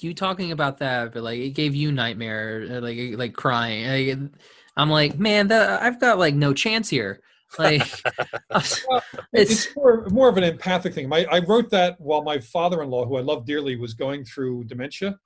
You 0.04 0.14
talking 0.14 0.52
about 0.52 0.78
that, 0.80 1.14
but 1.14 1.24
like 1.24 1.40
it 1.40 1.52
gave 1.52 1.76
you 1.76 1.92
nightmare, 1.92 2.68
uh, 2.70 2.82
like 2.82 2.98
like 3.16 3.34
crying. 3.34 4.10
Like, 4.10 4.32
I'm 4.76 4.90
like, 4.90 5.18
man, 5.18 5.48
that 5.48 5.82
I've 5.82 6.00
got 6.00 6.20
like 6.20 6.36
no 6.36 6.54
chance 6.54 6.90
here. 6.90 7.22
Like, 7.58 7.82
it's, 8.56 8.86
it's 9.34 9.76
more, 9.76 10.06
more 10.10 10.30
of 10.30 10.38
an 10.38 10.44
empathic 10.44 10.94
thing 10.94 11.08
My, 11.08 11.26
i 11.32 11.40
wrote 11.40 11.70
that 11.70 12.00
while 12.00 12.22
my 12.22 12.40
father-in-law 12.40 13.06
who 13.06 13.16
i 13.16 13.22
love 13.22 13.46
dearly 13.46 13.78
was 13.78 13.94
going 13.94 14.26
through 14.26 14.66
dementia 14.66 15.18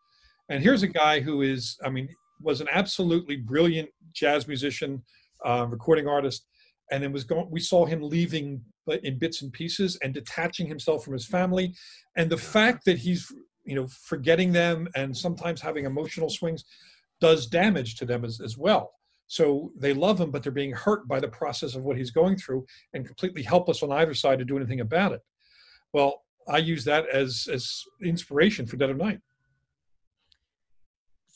and 0.50 0.62
here's 0.62 0.84
a 0.84 0.88
guy 0.88 1.20
who 1.20 1.42
is 1.42 1.78
i 1.84 1.90
mean 1.90 2.08
was 2.42 2.62
an 2.62 2.68
absolutely 2.72 3.38
brilliant 3.38 3.90
jazz 4.14 4.48
musician 4.48 5.02
uh, 5.46 5.66
recording 5.68 6.08
artist 6.08 6.46
and 6.92 7.04
then 7.04 7.12
was 7.12 7.24
going 7.24 7.50
we 7.50 7.60
saw 7.60 7.86
him 7.86 8.02
leaving 8.04 8.62
but 8.86 9.04
in 9.04 9.18
bits 9.18 9.42
and 9.42 9.52
pieces 9.52 9.98
and 10.04 10.14
detaching 10.14 10.68
himself 10.68 11.04
from 11.04 11.14
his 11.14 11.26
family 11.26 11.74
and 12.18 12.30
the 12.30 12.38
fact 12.38 12.86
that 12.86 13.00
he's 13.00 13.32
you 13.72 13.76
know 13.76 13.88
forgetting 13.88 14.52
them 14.52 14.88
and 14.96 15.16
sometimes 15.16 15.62
having 15.62 15.86
emotional 15.86 16.30
swings 16.30 16.66
does 17.20 17.48
damage 17.48 17.96
to 17.96 18.06
them 18.06 18.26
as, 18.26 18.42
as 18.42 18.58
well 18.58 18.92
so 19.28 19.72
they 19.78 19.94
love 19.94 20.20
him 20.20 20.30
but 20.30 20.44
they're 20.44 20.52
being 20.52 20.74
hurt 20.74 21.08
by 21.08 21.20
the 21.20 21.28
process 21.28 21.74
of 21.76 21.84
what 21.84 21.98
he's 21.98 22.12
going 22.12 22.36
through 22.36 22.66
and 22.94 23.06
completely 23.06 23.42
helpless 23.42 23.82
on 23.82 23.92
either 23.94 24.14
side 24.14 24.40
to 24.40 24.46
do 24.46 24.58
anything 24.58 24.82
about 24.82 25.14
it 25.14 25.22
well 25.94 26.24
i 26.48 26.58
use 26.58 26.84
that 26.84 27.08
as 27.10 27.48
as 27.52 27.84
inspiration 28.04 28.66
for 28.66 28.78
dead 28.78 28.90
of 28.90 28.98
night 28.98 29.22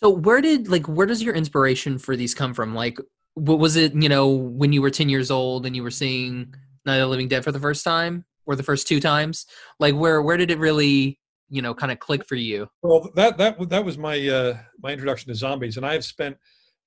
so 0.02 0.10
where 0.10 0.42
did 0.42 0.68
like 0.68 0.88
where 0.88 1.08
does 1.08 1.24
your 1.24 1.34
inspiration 1.34 1.98
for 1.98 2.16
these 2.16 2.36
come 2.36 2.54
from? 2.54 2.76
Like, 2.76 3.00
what 3.36 3.60
was 3.60 3.76
it? 3.76 3.96
You 3.96 4.10
know, 4.10 4.28
when 4.28 4.74
you 4.74 4.82
were 4.82 4.90
10 4.90 5.10
years 5.10 5.32
old 5.32 5.66
and 5.66 5.76
you 5.76 5.84
were 5.84 5.92
seeing 5.92 6.54
Night 6.86 6.98
of 6.98 7.02
the 7.02 7.08
Living 7.08 7.28
Dead 7.28 7.44
for 7.44 7.52
the 7.52 7.60
first 7.60 7.84
time, 7.84 8.26
or 8.46 8.56
the 8.56 8.64
first 8.64 8.88
two 8.88 9.00
times? 9.00 9.46
Like, 9.80 9.96
where 9.96 10.22
where 10.22 10.38
did 10.38 10.52
it 10.52 10.60
really 10.60 11.20
you 11.50 11.62
know 11.62 11.74
kind 11.74 11.92
of 11.92 12.00
click 12.00 12.26
for 12.28 12.36
you? 12.36 12.68
Well, 12.82 13.10
that 13.16 13.38
that 13.38 13.70
that 13.70 13.86
was 13.86 13.98
my 13.98 14.28
uh, 14.28 14.58
my 14.82 14.92
introduction 14.92 15.30
to 15.30 15.36
zombies, 15.36 15.78
and 15.78 15.86
I 15.86 15.94
have 15.94 16.06
spent 16.06 16.38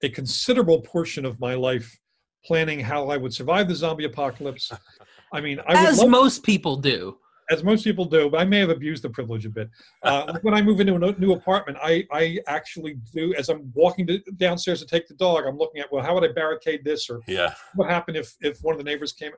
a 0.02 0.08
considerable 0.08 0.80
portion 0.82 1.24
of 1.24 1.40
my 1.40 1.54
life 1.54 1.98
planning 2.44 2.80
how 2.80 3.08
I 3.08 3.16
would 3.16 3.34
survive 3.34 3.68
the 3.68 3.74
zombie 3.74 4.04
apocalypse. 4.04 4.70
I 5.32 5.40
mean, 5.40 5.60
I 5.66 5.86
As 5.86 6.04
most 6.06 6.42
people 6.42 6.76
do. 6.76 7.18
as 7.50 7.62
most 7.64 7.82
people 7.84 8.04
do, 8.04 8.30
but 8.30 8.40
I 8.40 8.44
may 8.44 8.58
have 8.60 8.70
abused 8.70 9.02
the 9.02 9.10
privilege 9.10 9.44
a 9.46 9.50
bit. 9.50 9.68
Uh, 10.02 10.38
when 10.42 10.54
I 10.54 10.62
move 10.62 10.80
into 10.80 10.94
a 10.94 11.12
new 11.18 11.32
apartment, 11.32 11.78
I 11.82 12.04
I 12.12 12.38
actually 12.46 12.94
do 13.12 13.34
as 13.34 13.48
I'm 13.48 13.70
walking 13.74 14.06
to, 14.08 14.18
downstairs 14.36 14.80
to 14.80 14.86
take 14.86 15.06
the 15.08 15.14
dog. 15.14 15.44
I'm 15.46 15.56
looking 15.58 15.80
at 15.80 15.90
well, 15.92 16.02
how 16.04 16.14
would 16.14 16.24
I 16.28 16.32
barricade 16.32 16.84
this, 16.84 17.08
or 17.10 17.20
Yeah. 17.26 17.54
what 17.74 17.88
happened 17.90 18.16
if 18.16 18.34
if 18.40 18.58
one 18.62 18.74
of 18.74 18.78
the 18.78 18.84
neighbors 18.84 19.12
came 19.12 19.32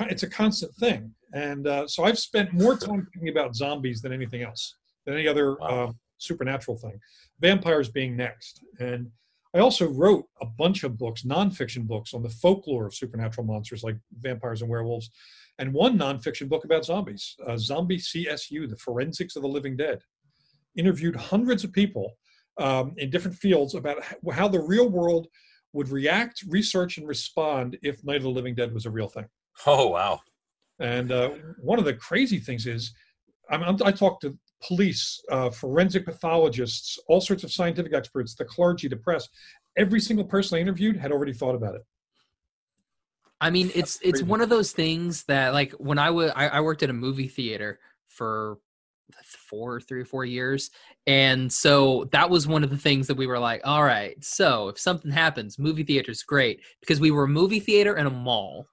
it's 0.00 0.22
a 0.22 0.28
constant 0.30 0.74
thing 0.76 1.12
and 1.32 1.66
uh, 1.66 1.86
so 1.86 2.04
i've 2.04 2.18
spent 2.18 2.52
more 2.52 2.76
time 2.76 3.06
thinking 3.12 3.28
about 3.28 3.54
zombies 3.54 4.00
than 4.02 4.12
anything 4.12 4.42
else 4.42 4.76
than 5.06 5.14
any 5.14 5.26
other 5.28 5.56
Wow. 5.56 5.66
uh, 5.88 5.92
supernatural 6.18 6.76
thing 6.76 6.98
vampires 7.40 7.88
being 7.88 8.16
next 8.16 8.62
and 8.80 9.10
i 9.54 9.58
also 9.58 9.88
wrote 9.88 10.24
a 10.40 10.46
bunch 10.46 10.84
of 10.84 10.96
books 10.98 11.22
nonfiction 11.22 11.86
books 11.86 12.14
on 12.14 12.22
the 12.22 12.30
folklore 12.30 12.86
of 12.86 12.94
supernatural 12.94 13.46
monsters 13.46 13.82
like 13.82 13.96
vampires 14.20 14.62
and 14.62 14.70
werewolves 14.70 15.10
and 15.58 15.72
one 15.72 15.98
nonfiction 15.98 16.48
book 16.48 16.64
about 16.64 16.84
zombies 16.84 17.36
uh, 17.46 17.56
zombie 17.56 17.98
csu 17.98 18.68
the 18.68 18.76
forensics 18.76 19.36
of 19.36 19.42
the 19.42 19.48
living 19.48 19.76
dead 19.76 20.00
interviewed 20.76 21.14
hundreds 21.16 21.62
of 21.64 21.72
people 21.72 22.16
um, 22.58 22.94
in 22.98 23.10
different 23.10 23.36
fields 23.36 23.74
about 23.74 23.98
how 24.32 24.48
the 24.48 24.60
real 24.60 24.88
world 24.88 25.26
would 25.72 25.88
react, 25.88 26.44
research, 26.48 26.98
and 26.98 27.08
respond 27.08 27.76
if 27.82 28.04
Night 28.04 28.18
of 28.18 28.22
the 28.22 28.28
Living 28.30 28.54
Dead 28.54 28.72
was 28.72 28.86
a 28.86 28.90
real 28.90 29.08
thing. 29.08 29.26
Oh 29.66 29.88
wow. 29.88 30.20
And 30.78 31.12
uh, 31.12 31.30
one 31.58 31.78
of 31.78 31.84
the 31.84 31.94
crazy 31.94 32.38
things 32.38 32.66
is, 32.66 32.92
I, 33.48 33.56
mean, 33.56 33.78
I 33.84 33.92
talked 33.92 34.22
to 34.22 34.36
police, 34.66 35.22
uh, 35.30 35.50
forensic 35.50 36.04
pathologists, 36.04 36.98
all 37.06 37.20
sorts 37.20 37.44
of 37.44 37.52
scientific 37.52 37.92
experts, 37.92 38.34
the 38.34 38.44
clergy, 38.44 38.88
the 38.88 38.96
press. 38.96 39.28
Every 39.76 40.00
single 40.00 40.24
person 40.24 40.58
I 40.58 40.60
interviewed 40.60 40.96
had 40.96 41.12
already 41.12 41.32
thought 41.32 41.54
about 41.54 41.76
it. 41.76 41.82
I 43.40 43.50
mean, 43.50 43.70
it's 43.74 43.98
it's 44.02 44.22
one 44.22 44.40
of 44.40 44.48
those 44.48 44.72
things 44.72 45.24
that 45.24 45.52
like 45.52 45.72
when 45.72 45.98
I 45.98 46.10
was 46.10 46.32
I, 46.34 46.48
I 46.48 46.60
worked 46.60 46.82
at 46.82 46.90
a 46.90 46.94
movie 46.94 47.28
theater 47.28 47.78
for 48.08 48.58
four, 49.24 49.80
three 49.80 50.00
or 50.00 50.04
four 50.04 50.24
years, 50.24 50.70
and 51.06 51.52
so 51.52 52.08
that 52.12 52.30
was 52.30 52.46
one 52.46 52.64
of 52.64 52.70
the 52.70 52.78
things 52.78 53.06
that 53.08 53.16
we 53.16 53.26
were 53.26 53.38
like, 53.38 53.60
all 53.64 53.82
right, 53.82 54.22
so 54.24 54.68
if 54.68 54.78
something 54.78 55.10
happens, 55.10 55.58
movie 55.58 55.82
theater's 55.82 56.22
great 56.22 56.60
because 56.80 57.00
we 57.00 57.10
were 57.10 57.24
a 57.24 57.28
movie 57.28 57.60
theater 57.60 57.94
and 57.94 58.06
a 58.06 58.10
mall. 58.10 58.66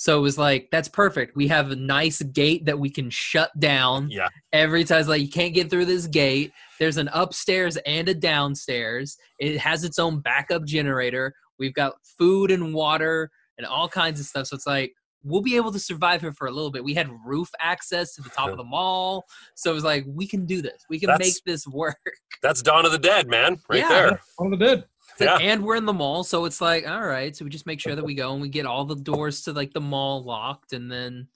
So 0.00 0.16
it 0.16 0.22
was 0.22 0.38
like 0.38 0.66
that's 0.72 0.88
perfect. 0.88 1.36
We 1.36 1.46
have 1.48 1.70
a 1.72 1.76
nice 1.76 2.22
gate 2.22 2.64
that 2.64 2.78
we 2.78 2.88
can 2.88 3.10
shut 3.10 3.50
down 3.60 4.08
Yeah. 4.10 4.28
every 4.50 4.82
time. 4.82 5.00
It's 5.00 5.10
like 5.10 5.20
you 5.20 5.28
can't 5.28 5.52
get 5.52 5.68
through 5.68 5.84
this 5.84 6.06
gate. 6.06 6.52
There's 6.78 6.96
an 6.96 7.10
upstairs 7.12 7.76
and 7.84 8.08
a 8.08 8.14
downstairs. 8.14 9.18
It 9.38 9.58
has 9.58 9.84
its 9.84 9.98
own 9.98 10.20
backup 10.20 10.64
generator. 10.64 11.34
We've 11.58 11.74
got 11.74 11.96
food 12.16 12.50
and 12.50 12.72
water 12.72 13.30
and 13.58 13.66
all 13.66 13.90
kinds 13.90 14.20
of 14.20 14.24
stuff. 14.24 14.46
So 14.46 14.56
it's 14.56 14.66
like 14.66 14.94
we'll 15.22 15.42
be 15.42 15.56
able 15.56 15.70
to 15.70 15.78
survive 15.78 16.22
here 16.22 16.32
for 16.32 16.46
a 16.46 16.50
little 16.50 16.70
bit. 16.70 16.82
We 16.82 16.94
had 16.94 17.10
roof 17.26 17.50
access 17.60 18.14
to 18.14 18.22
the 18.22 18.30
top 18.30 18.48
of 18.48 18.56
the 18.56 18.64
mall, 18.64 19.26
so 19.54 19.70
it 19.70 19.74
was 19.74 19.84
like 19.84 20.06
we 20.08 20.26
can 20.26 20.46
do 20.46 20.62
this. 20.62 20.82
We 20.88 20.98
can 20.98 21.08
That's- 21.08 21.28
make 21.28 21.44
this 21.44 21.66
work. 21.66 21.98
That's 22.42 22.62
Dawn 22.62 22.86
of 22.86 22.92
the 22.92 22.98
Dead, 22.98 23.28
man. 23.28 23.58
Right 23.68 23.80
Yeah. 23.80 23.88
there. 23.90 24.20
One 24.38 24.50
of 24.54 24.58
the 24.58 24.64
dead. 24.64 24.84
It's 25.20 25.30
like, 25.30 25.40
Yeah. 25.40 25.52
and 25.52 25.64
we're 25.64 25.76
in 25.76 25.84
the 25.86 25.92
mall, 25.92 26.24
so 26.24 26.44
it's 26.44 26.60
like 26.60 26.88
all 26.88 27.02
right. 27.06 27.34
So 27.36 27.44
we 27.44 27.50
just 27.50 27.66
make 27.66 27.80
sure 27.80 27.94
that 27.94 28.04
we 28.04 28.14
go 28.14 28.32
and 28.32 28.40
we 28.42 28.48
get 28.48 28.66
all 28.66 28.84
the 28.84 28.96
doors 28.96 29.42
to 29.42 29.52
like 29.52 29.72
the 29.72 29.80
mall 29.80 30.22
locked, 30.24 30.72
and 30.72 30.90
then 30.90 31.28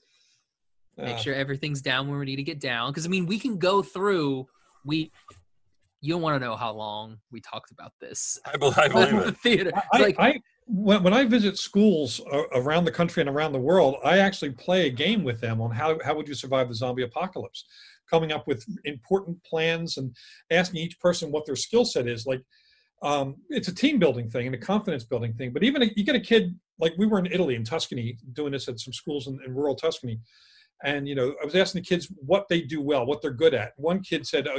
make 0.97 1.16
Uh, 1.16 1.18
sure 1.18 1.35
everything's 1.35 1.83
down 1.83 2.09
where 2.09 2.18
we 2.18 2.27
need 2.27 2.37
to 2.37 2.42
get 2.42 2.61
down. 2.61 2.90
Because 2.90 3.07
I 3.07 3.09
mean, 3.09 3.27
we 3.27 3.38
can 3.38 3.59
go 3.59 3.83
through. 3.83 4.47
We 4.85 5.11
you 6.01 6.12
don't 6.12 6.20
want 6.23 6.38
to 6.40 6.47
know 6.47 6.55
how 6.55 6.73
long 6.75 7.16
we 7.33 7.40
talked 7.40 7.70
about 7.70 7.92
this. 7.99 8.38
I, 8.44 8.57
be- 8.59 8.66
I 8.77 8.88
believe 8.88 9.09
in 9.09 9.16
the 9.16 9.29
it. 9.29 9.37
theater. 9.42 9.73
I, 9.92 9.99
like, 9.99 10.16
I 10.18 10.40
when, 10.66 11.03
when 11.03 11.14
I 11.14 11.25
visit 11.25 11.57
schools 11.59 12.20
uh, 12.31 12.42
around 12.53 12.85
the 12.85 12.90
country 12.92 13.23
and 13.23 13.31
around 13.31 13.53
the 13.53 13.59
world, 13.59 13.97
I 14.05 14.18
actually 14.18 14.51
play 14.53 14.87
a 14.87 14.90
game 14.90 15.25
with 15.25 15.40
them 15.40 15.61
on 15.62 15.70
how 15.70 15.99
how 16.05 16.14
would 16.14 16.29
you 16.29 16.35
survive 16.35 16.68
the 16.68 16.75
zombie 16.75 17.03
apocalypse, 17.05 17.64
coming 18.11 18.33
up 18.33 18.47
with 18.47 18.64
important 18.85 19.42
plans 19.44 19.97
and 19.97 20.14
asking 20.51 20.81
each 20.83 21.01
person 21.01 21.31
what 21.33 21.47
their 21.47 21.57
skill 21.57 21.85
set 21.87 22.07
is. 22.07 22.27
Like, 22.27 22.42
um, 23.02 23.37
it's 23.50 23.68
a 23.68 23.74
team 23.74 23.98
building 23.98 24.30
thing 24.30 24.46
and 24.46 24.54
a 24.54 24.59
confidence 24.59 25.04
building 25.04 25.35
thing. 25.35 25.52
But 25.52 25.62
even 25.62 25.83
a, 25.83 25.87
you 25.96 26.04
get 26.04 26.16
a 26.16 26.20
kid 26.20 26.59
like 26.78 26.94
we 26.98 27.07
were 27.07 27.18
in 27.18 27.26
Italy 27.26 27.54
in 27.54 27.64
Tuscany 27.64 28.18
doing 28.33 28.52
this 28.52 28.68
at 28.68 28.80
some 28.80 28.92
schools 28.92 29.26
in, 29.26 29.38
in 29.46 29.54
rural 29.54 29.74
Tuscany, 29.74 30.20
and 30.83 31.07
you 31.09 31.14
know 31.14 31.35
i 31.40 31.44
was 31.44 31.54
asking 31.54 31.83
the 31.83 31.87
kids 31.87 32.11
what 32.26 32.46
they 32.48 32.61
do 32.61 32.80
well 32.80 33.07
what 33.07 33.22
they're 33.22 33.30
good 33.30 33.54
at. 33.54 33.72
One 33.76 34.00
kid 34.00 34.26
said 34.26 34.48
oh 34.48 34.59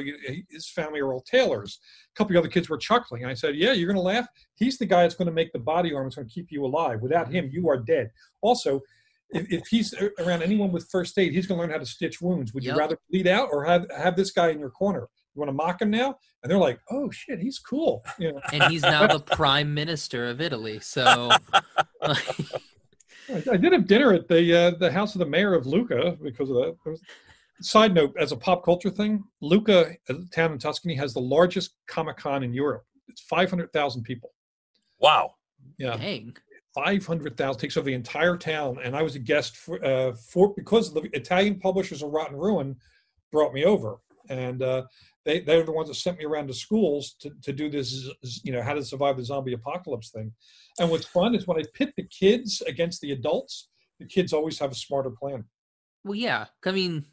his 0.50 0.70
family 0.70 1.00
are 1.00 1.14
all 1.14 1.22
tailors. 1.22 1.80
A 2.14 2.18
couple 2.18 2.36
of 2.36 2.40
other 2.42 2.50
kids 2.50 2.70
were 2.70 2.78
chuckling. 2.78 3.24
And 3.24 3.32
i 3.32 3.34
said 3.34 3.56
yeah 3.56 3.74
you're 3.74 3.88
going 3.88 3.96
to 3.96 4.02
laugh. 4.02 4.28
He's 4.56 4.78
the 4.78 4.86
guy 4.86 5.02
that's 5.04 5.16
going 5.16 5.28
to 5.28 5.34
make 5.34 5.52
the 5.52 5.60
body 5.60 5.94
armor 5.94 6.08
It's 6.08 6.16
going 6.16 6.28
to 6.28 6.34
keep 6.34 6.48
you 6.52 6.66
alive. 6.66 7.02
Without 7.02 7.32
him 7.32 7.50
you 7.52 7.70
are 7.70 7.78
dead. 7.78 8.12
Also 8.42 8.82
if, 9.32 9.52
if 9.52 9.68
he's 9.68 9.94
around 10.20 10.44
anyone 10.44 10.72
with 10.72 10.88
first 10.90 11.18
aid 11.18 11.34
he's 11.34 11.48
going 11.48 11.58
to 11.58 11.62
learn 11.64 11.72
how 11.72 11.80
to 11.80 11.86
stitch 11.86 12.22
wounds. 12.22 12.54
Would 12.54 12.64
Yep. 12.64 12.74
you 12.74 12.80
rather 12.80 12.98
bleed 13.10 13.28
out 13.28 13.50
or 13.52 13.66
have 13.66 13.86
have 13.96 14.16
this 14.16 14.32
guy 14.32 14.50
in 14.50 14.60
your 14.60 14.70
corner 14.72 15.08
you 15.36 15.40
want 15.40 15.50
to 15.50 15.54
mock 15.54 15.82
him 15.82 15.90
now 15.90 16.16
and 16.42 16.50
they're 16.52 16.58
like 16.58 16.80
oh 16.92 17.10
shit 17.12 17.40
he's 17.40 17.60
cool 17.60 18.04
you 18.20 18.32
know 18.32 18.40
and 18.54 18.64
he's 18.72 18.82
now 18.82 19.06
the 19.06 19.20
prime 19.20 19.74
minister 19.74 20.28
of 20.28 20.40
Italy. 20.42 20.80
So, 20.80 21.30
I, 22.02 22.16
I 23.52 23.58
did 23.58 23.74
have 23.74 23.88
dinner 23.88 24.14
at 24.14 24.28
the 24.28 24.56
uh, 24.58 24.72
the 24.80 24.92
house 24.92 25.16
of 25.16 25.20
the 25.20 25.26
mayor 25.26 25.54
of 25.54 25.66
Lucca 25.66 26.18
because 26.22 26.50
of 26.50 26.56
that. 26.58 26.76
Was- 26.86 27.02
Side 27.62 27.94
note, 27.94 28.14
as 28.20 28.34
a 28.34 28.36
pop 28.36 28.66
culture 28.66 28.90
thing, 28.90 29.24
Lucca, 29.40 29.92
a 30.10 30.14
town 30.34 30.52
in 30.52 30.60
Tuscany, 30.60 30.94
has 30.96 31.14
the 31.14 31.22
largest 31.22 31.76
Comic 31.88 32.18
Con 32.18 32.44
in 32.44 32.54
Europe. 32.54 32.84
It's 33.08 33.22
five 33.22 33.50
hundred 33.50 33.72
thousand 33.72 34.04
people. 34.04 34.32
Wow. 35.00 35.36
Yeah, 35.78 35.96
dang. 35.96 36.36
five 36.74 37.06
hundred 37.06 37.38
thousand 37.38 37.62
takes 37.62 37.78
over 37.78 37.86
the 37.86 37.94
entire 37.94 38.36
town. 38.36 38.80
And 38.84 38.94
I 38.94 39.02
was 39.02 39.16
a 39.16 39.20
guest 39.20 39.56
for, 39.56 39.84
uh, 39.86 40.14
for 40.16 40.54
because 40.54 40.94
the 40.94 41.04
Italian 41.14 41.58
publishers 41.58 42.04
of 42.04 42.12
Rot 42.12 42.34
& 42.34 42.36
Ruin 42.36 42.76
brought 43.32 43.54
me 43.54 43.64
over, 43.64 44.00
and 44.30 44.62
uh, 44.62 44.84
they 45.26 45.40
they're 45.42 45.64
the 45.64 45.72
ones 45.72 45.90
that 45.90 45.96
sent 45.96 46.18
me 46.18 46.26
around 46.26 46.48
to 46.48 46.54
schools 46.54 47.16
to, 47.20 47.32
to 47.42 47.52
do 47.52 47.70
this, 47.70 48.10
you 48.44 48.54
know, 48.54 48.62
how 48.62 48.74
to 48.74 48.84
survive 48.84 49.18
the 49.18 49.26
zombie 49.26 49.54
apocalypse 49.54 50.12
thing. 50.12 50.32
And 50.80 50.90
what's 50.90 51.06
fun 51.06 51.36
is 51.36 51.48
when 51.48 51.58
I 51.58 51.64
pit 51.74 51.94
the 51.98 52.08
kids 52.08 52.62
against 52.62 53.02
the 53.02 53.12
adults, 53.12 53.70
the 54.00 54.06
kids 54.06 54.34
always 54.34 54.60
have 54.60 54.72
a 54.72 54.76
smarter 54.76 55.10
plan. 55.12 55.46
Well, 56.04 56.16
yeah. 56.16 56.46
I 56.64 56.72
mean, 56.72 57.06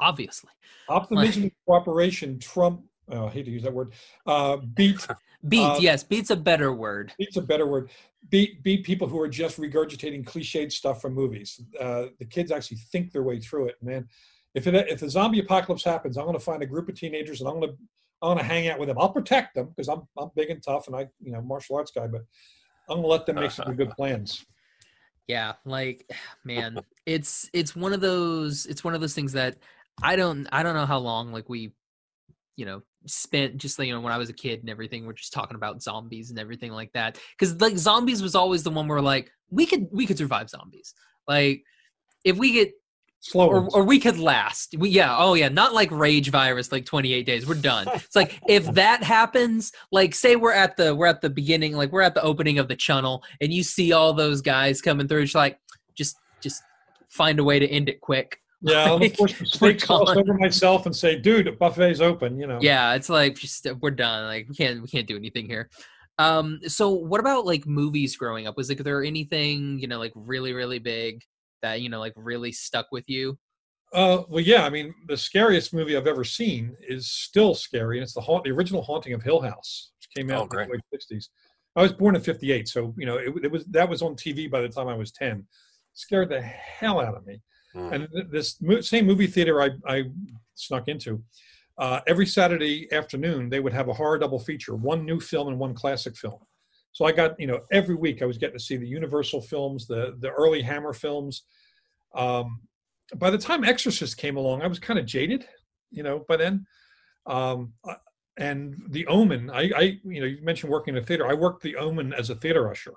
obviously, 0.00 0.50
Optimism 0.88 1.44
and 1.44 1.52
cooperation 1.66 2.38
trump. 2.38 2.82
Oh, 3.08 3.26
I 3.26 3.30
hate 3.30 3.44
to 3.44 3.50
use 3.50 3.62
that 3.62 3.72
word. 3.72 3.92
Uh, 4.26 4.56
beat 4.56 5.06
beat. 5.48 5.62
Uh, 5.62 5.76
yes, 5.78 6.02
beat's 6.02 6.30
a 6.30 6.36
better 6.36 6.72
word. 6.72 7.12
beats 7.18 7.36
a 7.36 7.42
better 7.42 7.66
word. 7.66 7.90
Beat 8.30 8.62
beat 8.62 8.84
people 8.84 9.06
who 9.06 9.20
are 9.20 9.28
just 9.28 9.58
regurgitating 9.58 10.24
cliched 10.24 10.72
stuff 10.72 11.00
from 11.00 11.14
movies. 11.14 11.60
Uh, 11.78 12.06
the 12.18 12.24
kids 12.24 12.50
actually 12.50 12.78
think 12.90 13.12
their 13.12 13.22
way 13.22 13.38
through 13.38 13.66
it, 13.66 13.76
man. 13.82 14.08
If 14.56 14.66
it, 14.66 14.74
if 14.88 15.00
the 15.00 15.10
zombie 15.10 15.40
apocalypse 15.40 15.84
happens, 15.84 16.16
I'm 16.16 16.24
going 16.24 16.36
to 16.36 16.44
find 16.44 16.62
a 16.62 16.66
group 16.66 16.88
of 16.88 16.94
teenagers 16.94 17.40
and 17.40 17.48
I'm 17.48 17.60
going 17.60 17.72
to 17.72 17.76
I'm 18.22 18.28
going 18.30 18.38
to 18.38 18.44
hang 18.44 18.68
out 18.68 18.78
with 18.78 18.88
them. 18.88 18.98
I'll 18.98 19.10
protect 19.10 19.54
them 19.54 19.68
because 19.68 19.88
I'm 19.88 20.02
I'm 20.18 20.30
big 20.34 20.48
and 20.48 20.62
tough 20.62 20.86
and 20.86 20.96
I 20.96 21.06
you 21.20 21.30
know 21.30 21.42
martial 21.42 21.76
arts 21.76 21.92
guy, 21.94 22.06
but 22.06 22.22
I'm 22.88 22.96
going 22.96 23.02
to 23.02 23.08
let 23.08 23.26
them 23.26 23.36
make 23.36 23.50
some 23.50 23.64
uh-huh. 23.64 23.74
good 23.74 23.90
plans. 23.90 24.44
Yeah, 25.28 25.52
like 25.66 26.10
man, 26.44 26.80
it's 27.04 27.50
it's 27.52 27.76
one 27.76 27.92
of 27.92 28.00
those 28.00 28.64
it's 28.66 28.82
one 28.82 28.94
of 28.94 29.02
those 29.02 29.14
things 29.14 29.32
that 29.32 29.58
I 30.02 30.16
don't 30.16 30.48
I 30.50 30.62
don't 30.62 30.74
know 30.74 30.86
how 30.86 30.98
long 30.98 31.32
like 31.32 31.48
we 31.50 31.72
you 32.56 32.64
know 32.64 32.80
spent 33.06 33.58
just 33.58 33.78
you 33.78 33.92
know 33.92 34.00
when 34.00 34.12
I 34.12 34.18
was 34.18 34.30
a 34.30 34.34
kid 34.34 34.60
and 34.60 34.70
everything 34.70 35.04
we're 35.04 35.12
just 35.12 35.34
talking 35.34 35.54
about 35.54 35.82
zombies 35.82 36.30
and 36.30 36.38
everything 36.38 36.72
like 36.72 36.92
that 36.94 37.18
cuz 37.38 37.60
like 37.60 37.76
zombies 37.76 38.22
was 38.22 38.34
always 38.34 38.62
the 38.62 38.70
one 38.70 38.88
where 38.88 39.02
like 39.02 39.30
we 39.50 39.66
could 39.66 39.86
we 39.92 40.06
could 40.06 40.16
survive 40.16 40.48
zombies. 40.48 40.94
Like 41.28 41.62
if 42.24 42.38
we 42.38 42.52
get 42.52 42.72
Slow. 43.30 43.48
or, 43.48 43.68
or 43.74 43.82
we 43.82 43.98
could 43.98 44.20
last. 44.20 44.76
We, 44.78 44.90
yeah, 44.90 45.16
oh 45.18 45.34
yeah, 45.34 45.48
not 45.48 45.74
like 45.74 45.90
rage 45.90 46.30
virus 46.30 46.70
like 46.70 46.84
28 46.84 47.26
days. 47.26 47.44
We're 47.44 47.56
done. 47.56 47.88
It's 47.92 48.14
like 48.14 48.38
if 48.48 48.64
that 48.74 49.02
happens, 49.02 49.72
like 49.90 50.14
say 50.14 50.36
we're 50.36 50.52
at 50.52 50.76
the 50.76 50.94
we're 50.94 51.06
at 51.06 51.22
the 51.22 51.30
beginning, 51.30 51.76
like 51.76 51.90
we're 51.90 52.02
at 52.02 52.14
the 52.14 52.22
opening 52.22 52.60
of 52.60 52.68
the 52.68 52.76
channel 52.76 53.24
and 53.40 53.52
you 53.52 53.64
see 53.64 53.92
all 53.92 54.12
those 54.12 54.42
guys 54.42 54.80
coming 54.80 55.08
through, 55.08 55.22
it's 55.22 55.34
like 55.34 55.58
just 55.96 56.16
just 56.40 56.62
find 57.08 57.40
a 57.40 57.44
way 57.44 57.58
to 57.58 57.66
end 57.66 57.88
it 57.88 58.00
quick. 58.00 58.40
yeah, 58.60 58.84
I'll 58.86 59.00
like, 59.00 59.16
push 59.16 59.36
the 59.36 59.46
steak 59.46 59.80
sauce 59.80 60.16
over 60.16 60.34
myself 60.34 60.86
and 60.86 60.94
say, 60.94 61.18
dude, 61.18 61.46
the 61.46 61.52
buffet's 61.52 62.00
open. 62.00 62.38
You 62.38 62.46
know. 62.46 62.60
Yeah, 62.62 62.94
it's 62.94 63.08
like 63.08 63.34
just 63.34 63.66
we're 63.80 63.90
done. 63.90 64.26
Like 64.26 64.48
we 64.48 64.54
can't 64.54 64.82
we 64.82 64.86
can't 64.86 65.08
do 65.08 65.16
anything 65.16 65.46
here. 65.46 65.68
Um 66.18 66.60
so 66.68 66.90
what 66.90 67.18
about 67.18 67.44
like 67.44 67.66
movies 67.66 68.16
growing 68.16 68.46
up? 68.46 68.56
Was 68.56 68.68
like 68.68 68.78
there 68.78 69.02
anything, 69.02 69.80
you 69.80 69.88
know, 69.88 69.98
like 69.98 70.12
really 70.14 70.52
really 70.52 70.78
big 70.78 71.24
that, 71.62 71.80
you 71.80 71.88
know, 71.88 72.00
like 72.00 72.12
really 72.16 72.52
stuck 72.52 72.86
with 72.92 73.08
you? 73.08 73.38
Uh, 73.92 74.22
well, 74.28 74.42
yeah. 74.42 74.64
I 74.64 74.70
mean, 74.70 74.94
the 75.06 75.16
scariest 75.16 75.72
movie 75.72 75.96
I've 75.96 76.06
ever 76.06 76.24
seen 76.24 76.76
is 76.86 77.08
still 77.08 77.54
scary, 77.54 77.98
and 77.98 78.02
it's 78.02 78.14
the 78.14 78.20
haunt, 78.20 78.44
the 78.44 78.50
original 78.50 78.82
Haunting 78.82 79.12
of 79.12 79.22
Hill 79.22 79.40
House, 79.40 79.92
which 79.98 80.08
came 80.16 80.30
out 80.30 80.48
Oh, 80.52 80.58
in 80.58 80.68
the 80.68 80.74
late 80.74 81.02
'60s. 81.12 81.28
I 81.76 81.82
was 81.82 81.92
born 81.92 82.16
in 82.16 82.22
'58, 82.22 82.68
so 82.68 82.94
you 82.98 83.06
know 83.06 83.16
it, 83.16 83.32
it 83.44 83.50
was 83.50 83.64
that 83.66 83.88
was 83.88 84.02
on 84.02 84.16
TV 84.16 84.50
by 84.50 84.60
the 84.60 84.68
time 84.68 84.88
I 84.88 84.94
was 84.94 85.12
10. 85.12 85.46
Scared 85.94 86.28
the 86.30 86.40
hell 86.42 87.00
out 87.00 87.14
of 87.14 87.24
me. 87.26 87.40
Hmm. 87.72 87.92
And 87.92 88.08
this 88.30 88.60
mo- 88.60 88.80
same 88.80 89.06
movie 89.06 89.26
theater 89.26 89.62
I, 89.62 89.70
I 89.86 90.04
snuck 90.54 90.88
into, 90.88 91.22
uh, 91.78 92.00
every 92.06 92.26
Saturday 92.26 92.92
afternoon 92.92 93.48
they 93.48 93.60
would 93.60 93.72
have 93.72 93.88
a 93.88 93.92
horror 93.94 94.18
double 94.18 94.38
feature, 94.40 94.74
one 94.74 95.04
new 95.04 95.20
film 95.20 95.48
and 95.48 95.58
one 95.58 95.74
classic 95.74 96.16
film. 96.16 96.40
So 96.96 97.04
I 97.04 97.12
got 97.12 97.38
you 97.38 97.46
know 97.46 97.60
every 97.70 97.94
week 97.94 98.22
I 98.22 98.24
was 98.24 98.38
getting 98.38 98.56
to 98.56 98.64
see 98.64 98.78
the 98.78 98.88
Universal 98.88 99.42
films, 99.42 99.86
the 99.86 100.16
the 100.18 100.30
early 100.30 100.62
Hammer 100.62 100.94
films. 100.94 101.42
Um, 102.14 102.62
by 103.16 103.28
the 103.28 103.36
time 103.36 103.64
Exorcist 103.64 104.16
came 104.16 104.38
along, 104.38 104.62
I 104.62 104.66
was 104.66 104.78
kind 104.78 104.98
of 104.98 105.04
jaded, 105.04 105.46
you 105.90 106.02
know, 106.02 106.24
by 106.26 106.38
then. 106.38 106.64
Um, 107.26 107.74
uh, 107.86 107.96
and 108.38 108.82
The 108.88 109.06
Omen, 109.08 109.50
I, 109.50 109.70
I, 109.76 110.00
you 110.04 110.20
know, 110.20 110.26
you 110.26 110.42
mentioned 110.42 110.72
working 110.72 110.96
in 110.96 111.02
a 111.02 111.04
theater. 111.06 111.26
I 111.26 111.34
worked 111.34 111.62
The 111.62 111.76
Omen 111.76 112.14
as 112.14 112.30
a 112.30 112.34
theater 112.34 112.70
usher, 112.70 112.94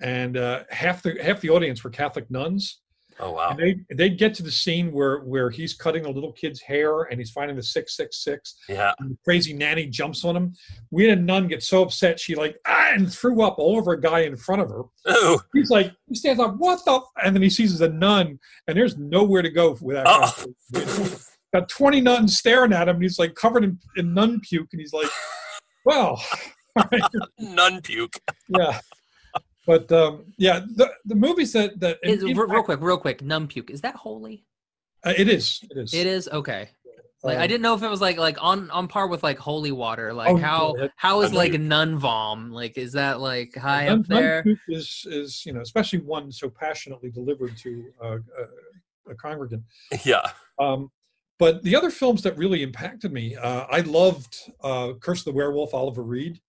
and 0.00 0.36
uh, 0.36 0.64
half 0.70 1.00
the 1.00 1.16
half 1.22 1.40
the 1.40 1.50
audience 1.50 1.84
were 1.84 1.90
Catholic 1.90 2.28
nuns. 2.28 2.80
Oh 3.18 3.32
wow. 3.32 3.50
And 3.50 3.58
they 3.58 3.94
they'd 3.94 4.18
get 4.18 4.34
to 4.34 4.42
the 4.42 4.50
scene 4.50 4.92
where 4.92 5.20
where 5.20 5.50
he's 5.50 5.74
cutting 5.74 6.04
a 6.04 6.10
little 6.10 6.32
kid's 6.32 6.60
hair 6.60 7.02
and 7.02 7.18
he's 7.18 7.30
finding 7.30 7.56
the 7.56 7.62
six 7.62 7.96
six 7.96 8.22
six. 8.22 8.56
Yeah. 8.68 8.92
The 8.98 9.16
crazy 9.24 9.52
nanny 9.52 9.86
jumps 9.86 10.24
on 10.24 10.36
him. 10.36 10.54
We 10.90 11.08
had 11.08 11.18
a 11.18 11.22
nun 11.22 11.48
get 11.48 11.62
so 11.62 11.82
upset 11.82 12.20
she 12.20 12.34
like 12.34 12.58
ah, 12.66 12.90
and 12.92 13.12
threw 13.12 13.42
up 13.42 13.58
all 13.58 13.76
over 13.76 13.92
a 13.92 14.00
guy 14.00 14.20
in 14.20 14.36
front 14.36 14.62
of 14.62 14.68
her. 14.68 14.82
Ooh. 15.10 15.40
He's 15.52 15.70
like, 15.70 15.92
he 16.08 16.14
stands 16.14 16.40
up, 16.40 16.56
what 16.58 16.84
the? 16.84 17.00
And 17.24 17.34
then 17.34 17.42
he 17.42 17.50
sees 17.50 17.80
a 17.80 17.88
nun, 17.88 18.38
and 18.68 18.76
there's 18.76 18.96
nowhere 18.96 19.42
to 19.42 19.50
go 19.50 19.76
with 19.80 19.96
that. 19.96 20.06
Oh. 20.06 21.18
Got 21.54 21.68
20 21.68 22.00
nuns 22.00 22.36
staring 22.36 22.72
at 22.72 22.88
him, 22.88 22.96
and 22.96 23.02
he's 23.02 23.18
like 23.18 23.34
covered 23.34 23.64
in, 23.64 23.78
in 23.96 24.12
nun 24.12 24.40
puke, 24.40 24.68
and 24.72 24.80
he's 24.80 24.92
like, 24.92 25.08
well, 25.84 26.22
Nun 27.38 27.80
puke. 27.82 28.14
yeah. 28.48 28.80
But 29.66 29.90
um, 29.92 30.32
yeah, 30.38 30.60
the, 30.60 30.90
the 31.04 31.14
movies 31.14 31.52
that 31.52 31.78
that 31.80 31.98
Is, 32.02 32.22
in- 32.22 32.36
real, 32.36 32.46
real 32.46 32.62
quick, 32.62 32.80
real 32.80 32.98
quick, 32.98 33.22
numb 33.22 33.48
puke. 33.48 33.70
Is 33.70 33.80
that 33.82 33.96
holy? 33.96 34.44
uh, 35.04 35.12
it 35.16 35.28
is, 35.28 35.60
it 35.70 35.76
is. 35.76 35.92
It 35.94 36.06
is 36.06 36.28
okay. 36.32 36.68
Like 37.22 37.38
I 37.38 37.42
Um, 37.42 37.48
didn't 37.48 37.62
know 37.62 37.74
if 37.74 37.82
it 37.82 37.88
was 37.88 38.00
like 38.00 38.18
like 38.18 38.36
on 38.40 38.70
on 38.70 38.86
par 38.86 39.08
with 39.08 39.22
like 39.24 39.38
holy 39.38 39.72
water. 39.72 40.12
Like 40.12 40.28
Oh, 40.30 40.36
how 40.36 40.74
yeah. 40.78 40.88
how 40.96 41.22
is 41.22 41.32
like 41.32 41.52
you- 41.52 41.58
nun 41.58 41.98
vom? 41.98 42.52
Like 42.52 42.78
is 42.78 42.92
that 42.92 43.20
like 43.20 43.54
high 43.56 43.86
nun- 43.86 44.00
up 44.00 44.06
there? 44.06 44.42
nun 44.44 44.58
is 44.68 45.04
is 45.10 45.44
you 45.44 45.52
know 45.52 45.60
especially 45.62 46.00
one 46.00 46.30
so 46.30 46.48
passionately 46.48 47.10
delivered 47.10 47.56
to 47.58 47.84
uh, 48.02 48.18
a, 49.08 49.10
a 49.10 49.14
congregant. 49.16 49.62
Yeah. 50.04 50.30
Um, 50.60 50.90
but 51.38 51.62
the 51.64 51.74
other 51.74 51.90
films 51.90 52.22
that 52.22 52.36
really 52.38 52.62
impacted 52.62 53.12
me, 53.12 53.34
uh, 53.36 53.66
I 53.70 53.80
loved 53.80 54.36
uh, 54.62 54.92
Curse 55.00 55.20
of 55.20 55.24
the 55.26 55.32
Werewolf, 55.32 55.74
Oliver 55.74 56.02
Reed, 56.02 56.40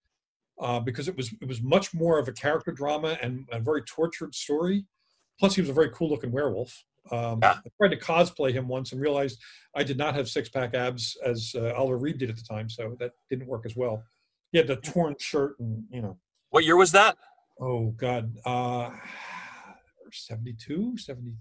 uh, 0.59 0.79
because 0.79 1.07
it 1.07 1.15
was 1.17 1.33
it 1.41 1.47
was 1.47 1.61
much 1.61 1.93
more 1.93 2.19
of 2.19 2.27
a 2.27 2.31
character 2.31 2.71
drama 2.71 3.17
and 3.21 3.47
a 3.51 3.59
very 3.59 3.81
tortured 3.83 4.33
story. 4.35 4.85
Plus, 5.39 5.55
he 5.55 5.61
was 5.61 5.69
a 5.69 5.73
very 5.73 5.89
cool 5.91 6.09
looking 6.09 6.31
werewolf. 6.31 6.83
Um, 7.11 7.39
Yeah. 7.41 7.59
I 7.65 7.69
tried 7.79 7.95
to 7.95 7.97
cosplay 7.99 8.51
him 8.51 8.67
once 8.67 8.91
and 8.91 8.99
realized 8.99 9.39
I 9.75 9.83
did 9.83 9.97
not 9.97 10.15
have 10.15 10.27
six 10.27 10.49
pack 10.49 10.73
abs 10.73 11.15
as 11.23 11.53
uh, 11.55 11.73
Oliver 11.75 11.97
Reed 11.99 12.17
did 12.17 12.29
at 12.29 12.35
the 12.37 12.43
time, 12.43 12.69
so 12.69 12.95
that 12.99 13.11
didn't 13.29 13.47
work 13.47 13.65
as 13.65 13.75
well. 13.75 14.03
He 14.51 14.57
had 14.57 14.67
the 14.67 14.77
torn 14.77 15.15
shirt 15.19 15.59
and 15.59 15.83
you 15.91 16.01
know, 16.01 16.17
What 16.49 16.65
year 16.65 16.75
was 16.75 16.91
that? 16.93 17.17
oh 17.59 17.89
god, 17.97 18.35
uh, 18.45 18.91
72, 20.11 20.97
73, 20.97 21.35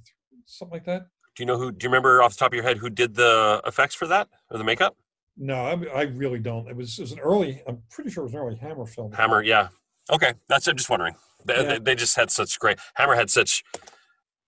something 0.46 0.72
like 0.76 0.85
that. 0.87 1.07
Do 1.35 1.42
you 1.42 1.46
know 1.46 1.59
who? 1.59 1.70
Do 1.70 1.85
you 1.85 1.90
remember 1.90 2.22
off 2.22 2.33
the 2.33 2.38
top 2.38 2.52
of 2.52 2.55
your 2.55 2.62
head 2.64 2.79
who 2.79 2.88
did 2.90 3.14
the 3.14 3.61
effects 3.66 3.94
for 3.94 4.07
that 4.07 4.29
or 4.50 4.59
the 4.59 4.64
makeup? 4.64 4.96
No, 5.37 5.55
I, 5.55 6.01
I 6.01 6.03
really 6.03 6.38
don't. 6.38 6.68
It 6.68 6.77
was, 6.77 6.99
it 6.99 7.03
was 7.03 7.12
an 7.12 7.18
early. 7.20 7.62
I'm 7.68 7.83
pretty 7.90 8.11
sure 8.11 8.22
it 8.22 8.27
was 8.27 8.35
an 8.35 8.40
early 8.40 8.57
Hammer 8.57 8.87
film. 8.87 9.12
Hammer. 9.12 9.42
Yeah. 9.42 9.68
Okay. 10.11 10.33
That's. 10.49 10.66
I'm 10.66 10.77
just 10.77 10.90
wondering. 10.90 11.14
They, 11.44 11.55
Yeah. 11.55 11.62
they, 11.62 11.79
they 11.79 11.94
just 11.94 12.16
had 12.16 12.31
such 12.31 12.59
great. 12.59 12.79
Hammer 12.94 13.14
had 13.14 13.31
such 13.31 13.62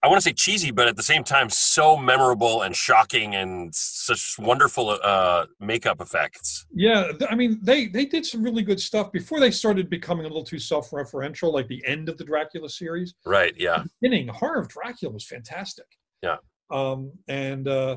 I 0.01 0.07
want 0.07 0.19
to 0.19 0.23
say 0.23 0.33
cheesy, 0.33 0.71
but 0.71 0.87
at 0.87 0.95
the 0.95 1.03
same 1.03 1.25
time, 1.25 1.51
so 1.51 1.97
memorable 1.97 2.63
and 2.63 2.75
shocking 2.75 3.35
and 3.35 3.75
such 3.75 4.37
wonderful 4.39 4.97
uh, 5.03 5.47
makeup 5.59 6.01
effects. 6.01 6.67
Yeah, 6.73 7.11
I 7.29 7.35
mean, 7.35 7.59
they 7.63 7.87
they 7.89 8.07
did 8.07 8.25
some 8.25 8.45
really 8.45 8.63
good 8.63 8.79
stuff 8.79 9.11
before 9.11 9.41
they 9.41 9.51
started 9.51 9.91
becoming 9.91 10.25
a 10.25 10.29
little 10.29 10.45
too 10.45 10.61
self-referential, 10.61 11.53
like 11.53 11.67
the 11.67 11.85
end 11.85 12.09
of 12.09 12.17
the 12.17 12.23
Dracula 12.25 12.69
series. 12.69 13.15
Right. 13.27 13.55
Yeah. 13.57 13.79
The 13.83 13.91
beginning, 14.01 14.29
Horror 14.29 14.61
of 14.61 14.69
Dracula 14.69 15.13
was 15.13 15.27
fantastic. 15.27 15.87
Yeah. 16.23 16.37
Um, 16.71 17.11
and 17.27 17.67
uh, 17.67 17.97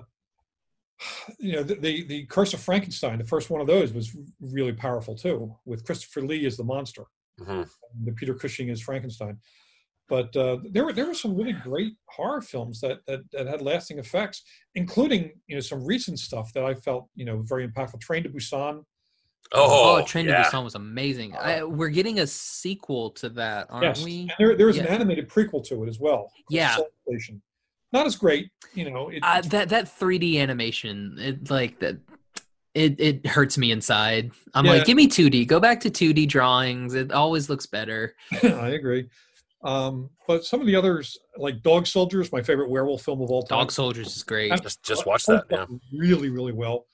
you 1.39 1.53
know, 1.53 1.63
the, 1.63 1.75
the 1.75 2.03
the 2.03 2.25
Curse 2.25 2.53
of 2.53 2.59
Frankenstein, 2.61 3.17
the 3.17 3.23
first 3.23 3.49
one 3.49 3.61
of 3.61 3.67
those, 3.67 3.93
was 3.93 4.15
really 4.39 4.73
powerful 4.73 5.15
too, 5.15 5.55
with 5.65 5.85
Christopher 5.85 6.21
Lee 6.21 6.45
as 6.45 6.57
the 6.57 6.63
monster, 6.63 7.03
hmm 7.39 7.63
and 7.93 8.05
the 8.05 8.13
Peter 8.13 8.33
Cushing 8.33 8.69
as 8.69 8.81
Frankenstein. 8.81 9.37
But 10.09 10.35
uh, 10.35 10.57
there 10.71 10.83
were 10.83 10.93
there 10.93 11.05
were 11.07 11.13
some 11.13 11.35
really 11.35 11.53
great 11.53 11.93
horror 12.09 12.41
films 12.41 12.81
that, 12.81 12.99
that 13.07 13.21
that 13.31 13.47
had 13.47 13.61
lasting 13.61 13.97
effects, 13.97 14.43
including 14.75 15.31
you 15.47 15.55
know 15.55 15.61
some 15.61 15.85
recent 15.85 16.19
stuff 16.19 16.51
that 16.53 16.65
I 16.65 16.73
felt 16.73 17.07
you 17.15 17.25
know 17.25 17.41
very 17.43 17.67
impactful. 17.67 18.01
Train 18.01 18.23
to 18.23 18.29
Busan. 18.29 18.83
Oh, 19.53 19.99
Oh, 19.99 20.05
Train 20.05 20.27
yeah. 20.27 20.43
to 20.43 20.49
Busan 20.49 20.63
was 20.63 20.75
amazing. 20.75 21.35
I, 21.35 21.63
we're 21.63 21.89
getting 21.89 22.19
a 22.19 22.27
sequel 22.27 23.09
to 23.11 23.29
that, 23.29 23.67
aren't 23.69 23.83
yes, 23.97 24.03
we? 24.03 24.21
and 24.21 24.31
there 24.37 24.55
there 24.55 24.67
was 24.67 24.77
an 24.77 24.85
animated 24.85 25.29
prequel 25.29 25.63
to 25.67 25.83
it 25.83 25.89
as 25.89 25.99
well. 25.99 26.31
Yeah. 26.49 26.75
Seoul 26.75 26.89
Station. 27.09 27.41
Not 27.93 28.05
as 28.05 28.15
great, 28.15 28.49
you 28.73 28.89
know. 28.89 29.09
It, 29.09 29.19
Uh, 29.23 29.41
that 29.41 29.69
that 29.69 29.85
3D 29.85 30.39
animation, 30.39 31.15
it 31.19 31.49
like 31.49 31.79
that. 31.79 31.97
It 32.73 32.99
it 32.99 33.27
hurts 33.27 33.57
me 33.57 33.71
inside. 33.71 34.31
I'm 34.53 34.65
Yeah. 34.65 34.71
like, 34.73 34.85
give 34.85 34.95
me 34.95 35.07
2D. 35.07 35.45
Go 35.45 35.59
back 35.59 35.81
to 35.81 35.89
2D 35.89 36.25
drawings. 36.27 36.93
It 36.93 37.11
always 37.11 37.49
looks 37.49 37.65
better. 37.65 38.15
I 38.43 38.69
agree. 38.69 39.09
Um, 39.63 40.09
but 40.25 40.45
some 40.45 40.61
of 40.61 40.67
the 40.67 40.75
others, 40.75 41.17
like 41.37 41.61
Dog 41.61 41.85
Soldiers, 41.85 42.31
my 42.31 42.41
favorite 42.41 42.69
werewolf 42.69 43.03
film 43.03 43.21
of 43.21 43.29
all 43.29 43.43
time. 43.43 43.59
Dog 43.59 43.71
Soldiers 43.71 44.15
is 44.15 44.23
great. 44.23 44.51
Just 44.63 44.81
just 44.83 45.05
watch 45.05 45.25
that. 45.25 45.45
Yeah. 45.51 45.65
Really, 45.93 46.29
really 46.29 46.53
well. 46.53 46.85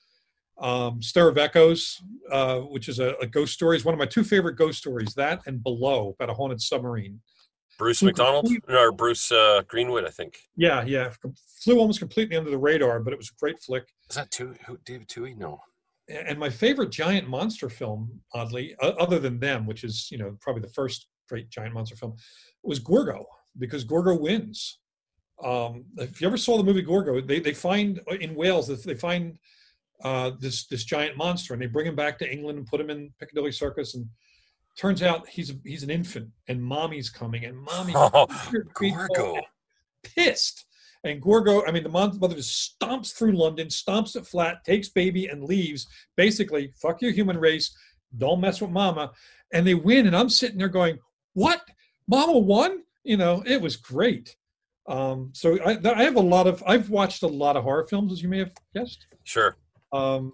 Um, 0.58 1.00
Stir 1.00 1.28
of 1.28 1.38
Echoes, 1.38 2.02
uh, 2.32 2.58
which 2.58 2.88
is 2.88 2.98
a, 2.98 3.14
a 3.22 3.26
ghost 3.26 3.54
story, 3.54 3.76
is 3.76 3.84
one 3.84 3.94
of 3.94 3.98
my 4.00 4.06
two 4.06 4.24
favorite 4.24 4.56
ghost 4.56 4.78
stories. 4.78 5.14
That 5.14 5.40
and 5.46 5.62
Below, 5.62 6.16
about 6.18 6.30
a 6.30 6.34
haunted 6.34 6.60
submarine. 6.60 7.20
Bruce 7.78 8.02
McDonald 8.02 8.48
or 8.68 8.92
Bruce 8.92 9.30
uh, 9.30 9.62
Greenwood, 9.68 10.04
I 10.04 10.10
think. 10.10 10.38
Yeah, 10.56 10.84
yeah. 10.84 11.10
Flew 11.62 11.78
almost 11.78 12.00
completely 12.00 12.36
under 12.36 12.50
the 12.50 12.58
radar, 12.58 13.00
but 13.00 13.12
it 13.12 13.18
was 13.18 13.30
a 13.30 13.38
great 13.38 13.60
flick. 13.60 13.84
Is 14.10 14.16
that 14.16 14.30
Twohy? 14.30 14.58
Who, 14.66 14.78
David 14.84 15.08
Twohy? 15.08 15.36
No. 15.36 15.60
And 16.08 16.38
my 16.38 16.50
favorite 16.50 16.90
giant 16.90 17.28
monster 17.28 17.68
film, 17.68 18.20
oddly, 18.34 18.74
other 18.80 19.18
than 19.18 19.38
them, 19.38 19.66
which 19.66 19.84
is 19.84 20.08
you 20.10 20.18
know 20.18 20.36
probably 20.40 20.62
the 20.62 20.72
first 20.72 21.06
great 21.28 21.50
giant 21.50 21.74
monster 21.74 21.96
film, 21.96 22.16
was 22.62 22.78
Gorgo 22.78 23.26
because 23.58 23.84
Gorgo 23.84 24.18
wins. 24.18 24.78
Um, 25.44 25.84
if 25.98 26.20
you 26.20 26.26
ever 26.26 26.36
saw 26.36 26.56
the 26.56 26.64
movie 26.64 26.82
Gorgo, 26.82 27.20
they 27.20 27.40
they 27.40 27.54
find 27.54 28.00
uh, 28.10 28.14
in 28.14 28.34
Wales 28.34 28.66
that 28.68 28.82
they 28.82 28.94
find 28.94 29.38
uh, 30.02 30.32
this 30.40 30.66
this 30.66 30.84
giant 30.84 31.16
monster 31.16 31.52
and 31.52 31.62
they 31.62 31.66
bring 31.66 31.86
him 31.86 31.96
back 31.96 32.18
to 32.18 32.32
England 32.32 32.58
and 32.58 32.66
put 32.66 32.80
him 32.80 32.90
in 32.90 33.12
Piccadilly 33.20 33.52
Circus 33.52 33.94
and 33.94 34.06
turns 34.78 35.02
out 35.02 35.28
he's 35.28 35.52
he's 35.64 35.82
an 35.82 35.90
infant 35.90 36.28
and 36.46 36.62
mommy's 36.62 37.10
coming 37.10 37.44
and 37.44 37.58
mommy's 37.58 37.94
Oh, 37.98 38.26
100 38.26 38.68
feet 38.78 38.94
tall 38.94 39.08
Gorgo. 39.14 39.34
and 39.36 39.44
pissed. 40.02 40.64
And 41.04 41.22
Gorgo, 41.22 41.64
I 41.64 41.70
mean, 41.70 41.84
the 41.84 41.88
mother 41.88 42.34
just 42.34 42.76
stomps 42.80 43.14
through 43.16 43.32
London, 43.32 43.68
stomps 43.68 44.16
it 44.16 44.26
flat, 44.26 44.64
takes 44.64 44.88
baby, 44.88 45.26
and 45.26 45.44
leaves. 45.44 45.86
Basically, 46.16 46.72
fuck 46.80 47.00
your 47.00 47.12
human 47.12 47.38
race. 47.38 47.76
Don't 48.16 48.40
mess 48.40 48.60
with 48.60 48.70
mama. 48.70 49.12
And 49.52 49.64
they 49.66 49.74
win. 49.74 50.06
And 50.08 50.16
I'm 50.16 50.28
sitting 50.28 50.58
there 50.58 50.68
going, 50.68 50.98
what? 51.34 51.60
Mama 52.08 52.36
won? 52.38 52.82
You 53.04 53.16
know, 53.16 53.44
it 53.46 53.60
was 53.60 53.76
great. 53.76 54.34
Um, 54.88 55.30
so 55.34 55.56
I, 55.64 55.78
I 55.84 56.02
have 56.02 56.16
a 56.16 56.20
lot 56.20 56.48
of, 56.48 56.64
I've 56.66 56.90
watched 56.90 57.22
a 57.22 57.28
lot 57.28 57.56
of 57.56 57.62
horror 57.62 57.86
films, 57.88 58.12
as 58.12 58.20
you 58.22 58.28
may 58.28 58.38
have 58.38 58.52
guessed. 58.74 59.06
Sure. 59.22 59.56
Um, 59.92 60.32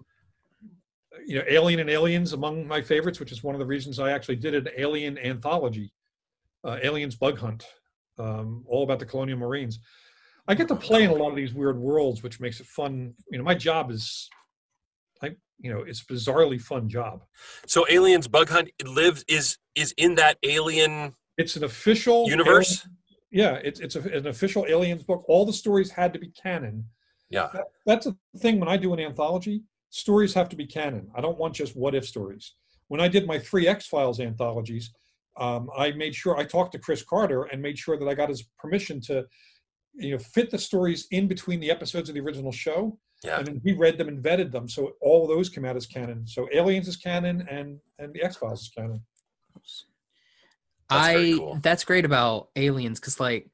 you 1.27 1.39
know, 1.39 1.45
Alien 1.49 1.81
and 1.81 1.91
Aliens 1.91 2.33
among 2.33 2.67
my 2.67 2.81
favorites, 2.83 3.21
which 3.21 3.33
is 3.33 3.43
one 3.43 3.55
of 3.55 3.59
the 3.59 3.67
reasons 3.67 3.99
I 3.99 4.11
actually 4.11 4.37
did 4.37 4.55
an 4.55 4.69
Alien 4.77 5.19
anthology, 5.19 5.93
uh, 6.65 6.79
Aliens 6.83 7.17
Bug 7.17 7.39
Hunt, 7.39 7.67
um, 8.19 8.65
all 8.67 8.83
about 8.83 8.99
the 8.99 9.07
colonial 9.07 9.39
marines. 9.39 9.79
I 10.47 10.55
get 10.55 10.69
to 10.69 10.77
play 10.77 11.05
in 11.05 11.11
a 11.11 11.15
lot 11.15 11.31
of 11.31 11.37
these 11.37 11.55
weird 11.55 11.79
worlds, 11.79 12.23
which 12.23 12.39
makes 12.41 12.61
it 12.61 12.67
fun. 12.67 13.15
You 13.31 13.39
know, 13.39 13.45
my 13.45 13.55
job 13.55 13.91
is, 13.91 14.29
I, 15.23 15.37
you 15.59 15.73
know, 15.73 15.81
it's 15.81 16.03
a 16.03 16.05
bizarrely 16.05 16.61
fun 16.61 16.89
job. 16.89 17.25
So 17.67 17.87
Aliens 17.91 18.29
Bug 18.29 18.51
Hunt 18.51 18.71
lives 18.85 19.25
is 19.27 19.57
is 19.75 19.95
in 19.97 20.17
that 20.17 20.37
alien 20.43 21.15
It's 21.39 21.57
an 21.57 21.65
official 21.65 22.29
universe. 22.29 22.85
alien- 22.85 22.99
yeah, 23.31 23.55
it's 23.65 23.81
it's 23.81 23.97
a, 23.97 24.01
an 24.01 24.27
official 24.27 24.67
aliens 24.69 25.03
book. 25.03 25.25
All 25.29 25.45
the 25.47 25.53
stories 25.53 25.91
had 25.91 26.13
to 26.13 26.19
be 26.19 26.29
canon. 26.29 26.85
Yeah. 27.31 27.49
That, 27.53 27.65
that's 27.87 28.07
a 28.07 28.15
thing 28.39 28.61
when 28.61 28.69
I 28.69 28.77
do 28.77 28.93
an 28.93 29.01
anthology. 29.01 29.65
Stories 29.95 30.35
have 30.35 30.49
to 30.49 30.57
be 30.57 30.67
canon. 30.67 31.09
I 31.15 31.21
don't 31.21 31.39
want 31.39 31.55
just 31.55 31.77
what 31.77 31.95
if 31.95 32.05
stories. 32.05 32.55
When 32.89 33.01
I 33.01 33.07
did 33.07 33.29
my 33.29 33.39
three 33.39 33.69
X 33.69 33.87
Files 33.87 34.19
anthologies, 34.19 34.93
um, 35.39 35.71
I 35.79 35.93
made 35.93 36.17
sure 36.17 36.37
I 36.37 36.43
talked 36.43 36.73
to 36.73 36.81
Chris 36.81 37.05
Carter 37.05 37.45
and 37.45 37.63
made 37.63 37.79
sure 37.79 37.97
that 37.97 38.09
I 38.09 38.13
got 38.15 38.29
his 38.29 38.43
permission 38.59 39.01
to, 39.03 39.25
you 39.95 40.11
know, 40.11 40.19
fit 40.19 40.51
the 40.51 40.59
stories 40.59 41.07
in 41.13 41.29
between 41.29 41.61
the 41.61 41.71
episodes 41.71 42.09
of 42.09 42.17
the 42.17 42.21
original 42.23 42.51
show. 42.51 42.99
Yeah. 43.23 43.39
And 43.39 43.47
then 43.47 43.61
he 43.65 43.73
read 43.73 43.97
them 43.97 44.09
and 44.09 44.21
vetted 44.21 44.51
them, 44.51 44.69
so 44.69 44.95
all 45.01 45.23
of 45.23 45.29
those 45.29 45.49
come 45.49 45.65
out 45.65 45.77
as 45.77 45.87
canon. 45.87 46.27
So 46.27 46.49
Aliens 46.53 46.89
is 46.89 46.97
canon, 46.97 47.47
and 47.49 47.79
and 48.01 48.13
the 48.13 48.25
X 48.25 48.35
Files 48.35 48.63
is 48.63 48.71
canon. 48.77 49.01
That's 49.55 49.85
I 50.91 51.35
cool. 51.39 51.61
that's 51.63 51.85
great 51.85 52.05
about 52.05 52.49
aliens 52.57 52.99
because 52.99 53.21
like 53.21 53.49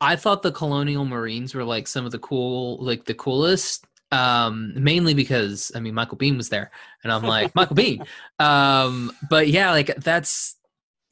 I 0.00 0.16
thought 0.16 0.42
the 0.42 0.50
colonial 0.50 1.04
marines 1.04 1.54
were 1.54 1.64
like 1.64 1.86
some 1.86 2.04
of 2.04 2.10
the 2.10 2.18
cool 2.18 2.82
like 2.82 3.04
the 3.04 3.14
coolest 3.14 3.86
um 4.12 4.72
mainly 4.76 5.14
because 5.14 5.70
I 5.74 5.80
mean 5.80 5.94
Michael 5.94 6.18
Biehn 6.18 6.36
was 6.36 6.48
there 6.48 6.70
and 7.04 7.12
I'm 7.12 7.22
like 7.22 7.54
Michael 7.54 7.76
Biehn 7.76 8.06
um 8.38 9.12
but 9.28 9.48
yeah 9.48 9.70
like 9.70 9.94
that's 9.96 10.56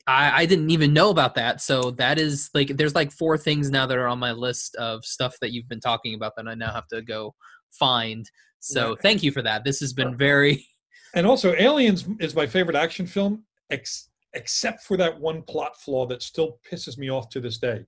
I 0.06 0.42
I 0.42 0.46
didn't 0.46 0.70
even 0.70 0.92
know 0.92 1.10
about 1.10 1.34
that 1.36 1.60
so 1.60 1.92
that 1.92 2.18
is 2.18 2.50
like 2.54 2.76
there's 2.76 2.94
like 2.94 3.12
four 3.12 3.38
things 3.38 3.70
now 3.70 3.86
that 3.86 3.98
are 3.98 4.08
on 4.08 4.18
my 4.18 4.32
list 4.32 4.74
of 4.76 5.04
stuff 5.04 5.36
that 5.40 5.52
you've 5.52 5.68
been 5.68 5.80
talking 5.80 6.14
about 6.14 6.32
that 6.36 6.48
I 6.48 6.54
now 6.54 6.72
have 6.72 6.88
to 6.88 7.02
go 7.02 7.34
find 7.70 8.24
so 8.60 8.90
Yeah. 8.90 8.94
thank 9.02 9.22
you 9.22 9.30
for 9.30 9.42
that 9.42 9.64
this 9.64 9.80
has 9.80 9.92
been 9.92 10.16
very 10.16 10.66
And 11.14 11.26
also, 11.26 11.54
Aliens 11.54 12.06
is 12.20 12.34
my 12.34 12.46
favorite 12.46 12.76
action 12.76 13.06
film, 13.06 13.44
ex- 13.70 14.10
except 14.34 14.82
for 14.82 14.98
that 14.98 15.18
one 15.18 15.42
plot 15.42 15.74
flaw 15.80 16.04
that 16.06 16.22
still 16.22 16.58
pisses 16.70 16.98
me 16.98 17.10
off 17.10 17.30
to 17.30 17.40
this 17.40 17.56
day. 17.58 17.86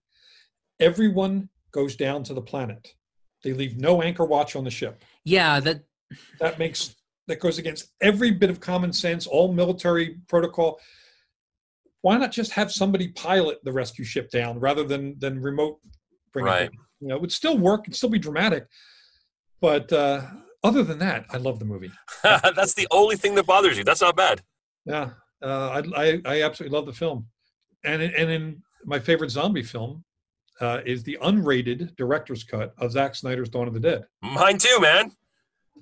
Everyone 0.81 1.51
goes 1.73 1.97
down 1.97 2.23
to 2.25 2.35
the 2.35 2.41
planet. 2.41 2.95
They 3.43 3.53
leave 3.53 3.77
no 3.79 4.03
anchor 4.03 4.25
watch 4.25 4.57
on 4.57 4.65
the 4.65 4.71
ship. 4.71 5.03
yeah 5.25 5.61
that 5.61 5.83
That 6.41 6.59
makes 6.59 6.95
that 7.29 7.39
goes 7.41 7.59
against 7.59 7.93
every 8.01 8.31
bit 8.33 8.51
of 8.51 8.59
common 8.61 8.93
sense, 8.93 9.27
all 9.27 9.53
military 9.53 10.17
protocol. 10.29 10.81
Why 12.03 12.17
not 12.17 12.33
just 12.33 12.53
have 12.53 12.73
somebody 12.73 13.09
pilot 13.09 13.59
the 13.63 13.73
rescue 13.73 14.05
ship 14.05 14.31
down 14.31 14.59
rather 14.59 14.85
than 14.85 15.19
than 15.19 15.41
remote 15.41 15.79
bring 16.33 16.47
it 16.47 16.49
Right. 16.49 16.61
down? 16.71 16.79
You 17.01 17.09
know, 17.09 17.15
it 17.17 17.21
would 17.21 17.33
still 17.33 17.57
work, 17.57 17.83
it'd 17.85 17.95
still 17.97 18.09
be 18.11 18.19
dramatic. 18.19 18.67
But 19.61 19.93
uh, 19.93 20.23
other 20.65 20.83
than 20.83 20.99
that, 20.99 21.27
I 21.31 21.37
love 21.37 21.59
the 21.59 21.65
movie. 21.67 21.91
That's 22.23 22.75
the 22.75 22.89
only 22.91 23.17
thing 23.17 23.35
that 23.37 23.47
bothers 23.47 23.77
you. 23.79 23.85
That's 23.85 24.01
not 24.01 24.17
bad. 24.17 24.43
Yeah, 24.87 25.11
uh, 25.43 25.83
I, 25.95 26.03
I 26.05 26.21
I 26.25 26.43
absolutely 26.43 26.77
love 26.77 26.87
the 26.87 26.93
film, 26.95 27.27
and 27.85 28.01
in- 28.03 28.15
and 28.15 28.31
in 28.31 28.63
my 28.85 28.99
favorite 28.99 29.31
zombie 29.31 29.63
film 29.63 30.05
uh, 30.61 30.81
is 30.85 31.03
the 31.03 31.19
unrated 31.23 31.97
director's 31.97 32.45
cut 32.45 32.75
of 32.79 32.93
Zack 32.93 33.15
Snyder's 33.15 33.49
Dawn 33.49 33.67
of 33.67 33.75
the 33.75 33.81
Dead. 33.81 34.05
Mine 34.23 34.59
too, 34.59 34.79
man. 34.81 35.13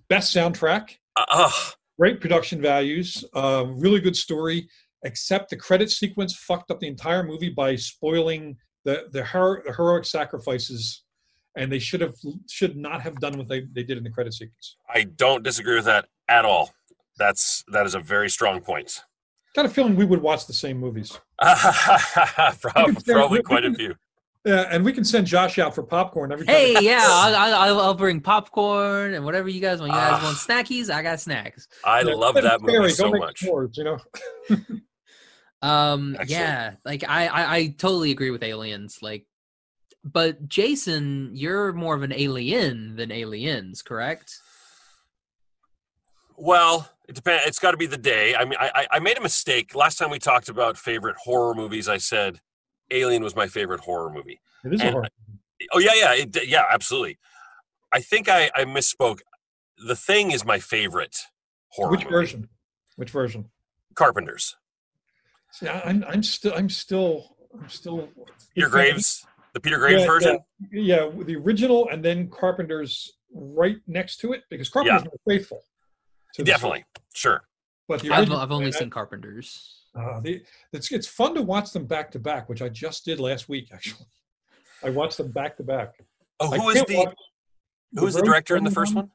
Best 0.08 0.34
soundtrack, 0.34 0.96
Uh, 1.16 1.50
great 1.98 2.20
production 2.20 2.62
values, 2.62 3.24
uh, 3.34 3.64
really 3.68 4.00
good 4.00 4.16
story. 4.16 4.68
Except 5.04 5.50
the 5.50 5.56
credit 5.56 5.90
sequence 5.90 6.34
fucked 6.34 6.72
up 6.72 6.80
the 6.80 6.88
entire 6.88 7.22
movie 7.22 7.50
by 7.50 7.76
spoiling 7.76 8.56
the 8.84 9.06
the, 9.12 9.24
hero, 9.24 9.62
the 9.64 9.72
heroic 9.72 10.04
sacrifices, 10.04 11.04
and 11.56 11.70
they 11.70 11.78
should 11.78 12.00
have 12.00 12.14
should 12.50 12.76
not 12.76 13.00
have 13.02 13.20
done 13.20 13.38
what 13.38 13.46
they, 13.46 13.60
they 13.72 13.84
did 13.84 13.96
in 13.96 14.02
the 14.02 14.10
credit 14.10 14.34
sequence. 14.34 14.76
I 14.92 15.04
don't 15.04 15.44
disagree 15.44 15.76
with 15.76 15.84
that 15.84 16.06
at 16.28 16.44
all. 16.44 16.72
That's 17.16 17.62
that 17.68 17.86
is 17.86 17.94
a 17.94 18.00
very 18.00 18.28
strong 18.28 18.60
point. 18.60 19.00
Got 19.54 19.66
a 19.66 19.68
feeling 19.68 19.94
we 19.94 20.04
would 20.04 20.22
watch 20.22 20.46
the 20.46 20.52
same 20.52 20.78
movies. 20.78 21.18
probably, 21.40 22.94
probably 23.06 23.42
quite 23.42 23.64
a 23.64 23.72
few. 23.72 23.94
Yeah, 24.48 24.66
and 24.70 24.82
we 24.82 24.94
can 24.94 25.04
send 25.04 25.26
Josh 25.26 25.58
out 25.58 25.74
for 25.74 25.82
popcorn 25.82 26.32
every 26.32 26.46
time. 26.46 26.54
Hey, 26.54 26.80
yeah, 26.80 27.02
I'll, 27.02 27.34
I'll, 27.54 27.80
I'll 27.80 27.94
bring 27.94 28.18
popcorn 28.18 29.12
and 29.12 29.22
whatever 29.22 29.46
you 29.50 29.60
guys 29.60 29.78
want. 29.78 29.92
You 29.92 29.98
guys 29.98 30.14
Ah. 30.22 30.24
want 30.24 30.36
snackies? 30.38 30.88
I 30.88 31.02
got 31.02 31.20
snacks. 31.20 31.68
I 31.84 32.00
Yeah, 32.00 32.14
love 32.14 32.34
let 32.36 32.44
it 32.44 32.46
that 32.48 32.60
movie 32.62 32.72
carry, 32.72 32.90
so 32.92 33.10
don't 33.10 33.18
much. 33.18 33.42
s'mores, 33.42 33.76
you 33.76 33.84
know. 33.84 33.98
Um, 35.60 36.14
Excellent. 36.14 36.30
yeah, 36.30 36.74
like 36.84 37.04
I, 37.06 37.26
I, 37.26 37.54
I 37.56 37.66
totally 37.76 38.10
agree 38.12 38.30
with 38.30 38.44
aliens. 38.44 39.00
Like, 39.02 39.26
but 40.04 40.48
Jason, 40.48 41.32
you're 41.34 41.72
more 41.72 41.96
of 41.96 42.02
an 42.02 42.12
alien 42.12 42.94
than 42.94 43.10
aliens, 43.10 43.82
correct? 43.82 44.38
Well, 46.36 46.88
it 47.08 47.16
depends. 47.16 47.42
It's 47.46 47.58
got 47.58 47.72
to 47.72 47.76
be 47.76 47.86
the 47.86 47.98
day. 47.98 48.36
I 48.36 48.44
mean, 48.44 48.56
I, 48.60 48.70
I 48.72 48.86
I 48.92 48.98
made 49.00 49.18
a 49.18 49.20
mistake 49.20 49.74
last 49.74 49.98
time 49.98 50.10
we 50.10 50.20
talked 50.20 50.48
about 50.48 50.78
favorite 50.78 51.16
horror 51.16 51.54
movies. 51.56 51.88
I 51.88 51.98
said 51.98 52.40
Alien 52.90 53.22
was 53.22 53.36
my 53.36 53.46
favorite 53.46 53.80
horror 53.80 54.10
movie. 54.10 54.40
It 54.64 54.74
is 54.74 54.80
a 54.80 54.84
And- 54.84 54.92
horror. 54.94 55.08
Oh 55.72 55.78
yeah, 55.80 55.92
yeah, 55.94 56.14
it, 56.14 56.48
yeah, 56.48 56.64
absolutely. 56.70 57.18
I 57.92 58.00
think 58.00 58.28
I, 58.28 58.50
I 58.54 58.64
misspoke. 58.64 59.20
The 59.86 59.96
Thing 59.96 60.30
is 60.30 60.44
my 60.44 60.58
favorite 60.60 61.16
horror. 61.70 61.90
Which 61.90 62.04
movie. 62.04 62.10
version? 62.14 62.48
Which 62.96 63.10
version? 63.10 63.50
Carpenters. 63.94 64.56
See, 65.52 65.66
I- 65.66 65.80
I'm 65.80 66.04
I'm 66.08 66.22
still 66.22 66.52
I'm 66.54 66.68
still 66.68 67.36
I'm 67.60 67.68
still 67.68 68.08
Peter 68.54 68.68
Graves, 68.68 69.26
the 69.54 69.60
Peter 69.60 69.78
Graves 69.78 70.02
Yeah, 70.02 70.06
version. 70.06 70.38
Yeah, 70.72 71.04
with 71.04 71.26
the 71.26 71.36
original 71.36 71.88
and 71.88 72.04
then 72.04 72.28
Carpenter's 72.28 73.12
right 73.34 73.78
next 73.86 74.18
to 74.18 74.32
it 74.32 74.42
because 74.50 74.68
Carpenter's 74.68 75.04
more 75.04 75.18
faithful. 75.36 75.62
to 76.34 76.42
the 76.42 76.46
Definitely, 76.50 76.84
sure. 77.14 77.42
But 77.88 78.00
the 78.02 78.10
I've, 78.12 78.30
I've 78.30 78.52
only 78.52 78.68
I- 78.68 78.70
seen 78.70 78.90
Carpenters. 78.90 79.77
Uh, 79.94 80.20
the, 80.20 80.42
it's 80.72 80.90
it's 80.92 81.06
fun 81.06 81.34
to 81.34 81.42
watch 81.42 81.72
them 81.72 81.86
back 81.86 82.10
to 82.12 82.18
back, 82.18 82.48
which 82.48 82.62
I 82.62 82.68
just 82.68 83.04
did 83.04 83.20
last 83.20 83.48
week. 83.48 83.68
Actually, 83.72 84.06
I 84.82 84.90
watched 84.90 85.16
them 85.18 85.30
back 85.32 85.56
to 85.56 85.62
back. 85.62 85.94
Oh, 86.40 86.50
who 86.50 86.68
is 86.70 86.82
the 86.84 87.12
who 87.96 88.06
is 88.06 88.14
the 88.14 88.22
director 88.22 88.56
in 88.56 88.64
the 88.64 88.70
first 88.70 88.94
one? 88.94 89.10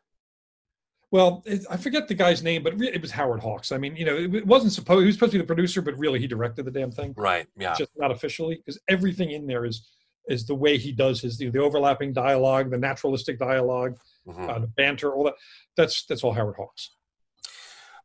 Well, 1.12 1.44
it, 1.46 1.64
I 1.70 1.78
forget 1.78 2.08
the 2.08 2.16
guy's 2.16 2.42
name, 2.42 2.64
but 2.64 2.82
it 2.82 3.00
was 3.00 3.12
Howard 3.12 3.40
Hawks. 3.40 3.72
I 3.72 3.78
mean, 3.78 3.96
you 3.96 4.04
know, 4.04 4.16
it, 4.18 4.34
it 4.34 4.48
wasn't 4.48 4.74
supposed. 4.74 5.02
He 5.02 5.06
was 5.06 5.16
supposed 5.16 5.32
to 5.34 5.38
be 5.38 5.42
the 5.44 5.48
producer, 5.48 5.80
but 5.84 5.96
really, 5.98 6.20
he 6.20 6.26
directed 6.26 6.66
the 6.66 6.72
damn 6.72 6.92
thing. 6.92 7.14
Right. 7.16 7.46
Yeah. 7.56 7.76
Just 7.76 7.92
not 7.96 8.10
officially, 8.10 8.56
because 8.56 8.80
everything 8.90 9.30
in 9.32 9.46
there 9.46 9.64
is 9.66 9.88
is 10.28 10.48
the 10.48 10.56
way 10.56 10.78
he 10.78 10.92
does 10.92 11.22
his 11.22 11.38
the, 11.38 11.50
the 11.50 11.60
overlapping 11.60 12.14
dialogue, 12.14 12.72
the 12.72 12.78
naturalistic 12.78 13.38
dialogue, 13.38 13.96
Mhm. 14.28 14.50
uh, 14.50 14.58
the 14.60 14.68
banter, 14.68 15.14
all 15.14 15.26
that. 15.26 15.36
That's 15.78 16.04
that's 16.08 16.24
all 16.24 16.34
Howard 16.34 16.56
Hawks. 16.56 16.93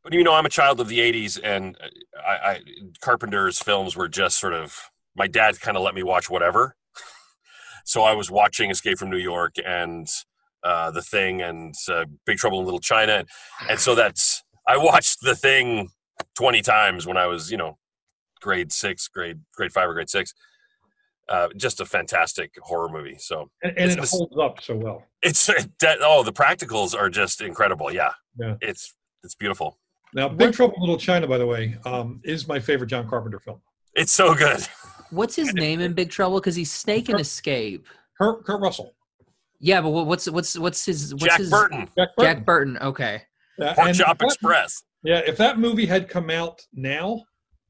But 0.05 0.13
you 0.13 0.23
know, 0.25 0.35
I'm 0.35 0.47
a 0.47 0.51
child 0.51 0.81
of 0.81 0.89
the 0.89 0.99
'80s, 1.01 1.39
and 1.43 1.77
I, 2.27 2.31
I 2.51 2.61
Carpenter's 3.01 3.59
films 3.59 3.97
were 3.97 4.09
just 4.09 4.39
sort 4.41 4.55
of. 4.55 4.79
My 5.17 5.27
dad 5.27 5.61
kind 5.61 5.77
of 5.77 5.83
let 5.83 5.95
me 5.95 6.03
watch 6.05 6.31
whatever, 6.31 6.77
so 7.85 8.03
I 8.03 8.13
was 8.15 8.31
watching 8.31 8.71
Escape 8.71 8.99
from 8.99 9.11
New 9.11 9.17
York 9.19 9.55
and 9.67 10.07
uh, 10.63 10.91
The 10.93 11.03
Thing 11.03 11.43
and 11.43 11.75
uh, 11.91 12.05
Big 12.25 12.37
Trouble 12.39 12.61
in 12.61 12.65
Little 12.65 12.79
China, 12.81 13.15
and, 13.15 13.29
and 13.71 13.81
so 13.81 13.95
that's 13.97 14.45
I 14.69 14.77
watched 14.77 15.19
The 15.23 15.35
Thing 15.35 15.89
20 16.37 16.63
times 16.63 17.07
when 17.07 17.17
I 17.17 17.27
was, 17.27 17.51
you 17.51 17.57
know, 17.57 17.79
grade 18.41 18.71
six, 18.73 19.09
grade 19.09 19.41
grade 19.57 19.73
five 19.73 19.89
or 19.89 19.95
grade 19.95 20.11
six. 20.11 20.33
Uh, 21.29 21.49
just 21.59 21.79
a 21.81 21.85
fantastic 21.85 22.53
horror 22.63 22.89
movie. 22.89 23.17
So 23.19 23.51
And, 23.63 23.77
and 23.77 23.91
it 23.91 23.99
holds 24.09 24.39
up 24.39 24.63
so 24.63 24.77
well. 24.77 25.03
it's 25.23 25.47
that, 25.81 25.99
oh, 26.01 26.23
the 26.23 26.33
practicals 26.33 26.97
are 26.99 27.11
just 27.11 27.41
incredible. 27.43 27.93
Yeah, 27.93 28.13
Yeah. 28.39 28.55
it's 28.63 28.95
it's 29.23 29.35
beautiful. 29.35 29.79
Now, 30.15 30.29
Big 30.29 30.55
Trouble 30.55 30.75
in 30.77 30.81
Little 30.81 30.99
China, 30.99 31.27
by 31.27 31.39
the 31.39 31.47
way, 31.47 31.77
um, 31.85 32.21
is 32.25 32.49
my 32.49 32.59
favorite 32.59 32.89
John 32.89 33.09
Carpenter 33.09 33.39
film. 33.39 33.61
It's 33.95 34.13
so 34.13 34.35
good. 34.35 34.67
What's 35.11 35.37
his 35.37 35.53
name 35.55 35.81
in 35.81 35.93
Big 35.93 36.11
Trouble? 36.11 36.41
Because 36.41 36.55
he's 36.55 36.73
Snake 36.73 37.09
and 37.09 37.21
Escape. 37.21 37.87
Kurt, 38.19 38.45
Kurt 38.45 38.61
Russell, 38.61 38.95
Yeah, 39.61 39.81
but 39.81 39.91
what's 39.91 40.29
what's 40.29 40.59
what's 40.59 40.85
his 40.85 41.15
what's 41.15 41.25
Jack 41.25 41.39
his 41.39 41.51
Burton, 41.51 41.89
Jack 41.97 42.09
Burton. 42.17 42.37
Jack 42.37 42.45
Burton. 42.45 42.79
Okay. 42.79 43.23
Yeah, 43.59 43.75
Pork 43.75 43.93
Chop 43.95 44.23
Express. 44.23 44.83
Yeah, 45.03 45.21
if 45.27 45.37
that 45.37 45.59
movie 45.59 45.87
had 45.87 46.09
come 46.09 46.31
out 46.31 46.61
now, 46.75 47.23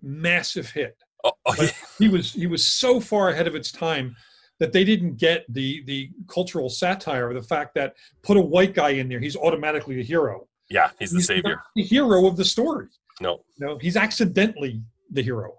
massive 0.02 0.70
hit. 0.70 0.96
Oh, 1.24 1.32
oh, 1.46 1.54
But 1.56 1.74
he 1.98 2.08
was 2.08 2.32
he 2.32 2.46
was 2.46 2.66
so 2.66 3.00
far 3.00 3.28
ahead 3.30 3.46
of 3.46 3.54
its 3.54 3.70
time 3.70 4.16
that 4.58 4.72
they 4.72 4.84
didn't 4.84 5.16
get 5.16 5.44
the 5.48 5.82
the 5.84 6.10
cultural 6.26 6.68
satire 6.68 7.28
of 7.28 7.34
the 7.34 7.46
fact 7.46 7.74
that 7.74 7.94
put 8.22 8.36
a 8.36 8.40
white 8.40 8.74
guy 8.74 8.90
in 8.90 9.08
there, 9.08 9.20
he's 9.20 9.36
automatically 9.36 10.00
a 10.00 10.02
hero. 10.02 10.47
Yeah, 10.70 10.90
he's 10.98 11.10
the 11.12 11.18
He's 11.18 11.26
savior. 11.26 11.50
not 11.56 11.58
the 11.74 11.82
hero 11.82 12.26
of 12.26 12.36
the 12.36 12.44
story. 12.44 12.86
No, 13.20 13.40
No, 13.58 13.78
he's 13.78 13.96
accidentally 13.96 14.82
the 15.10 15.22
hero. 15.22 15.54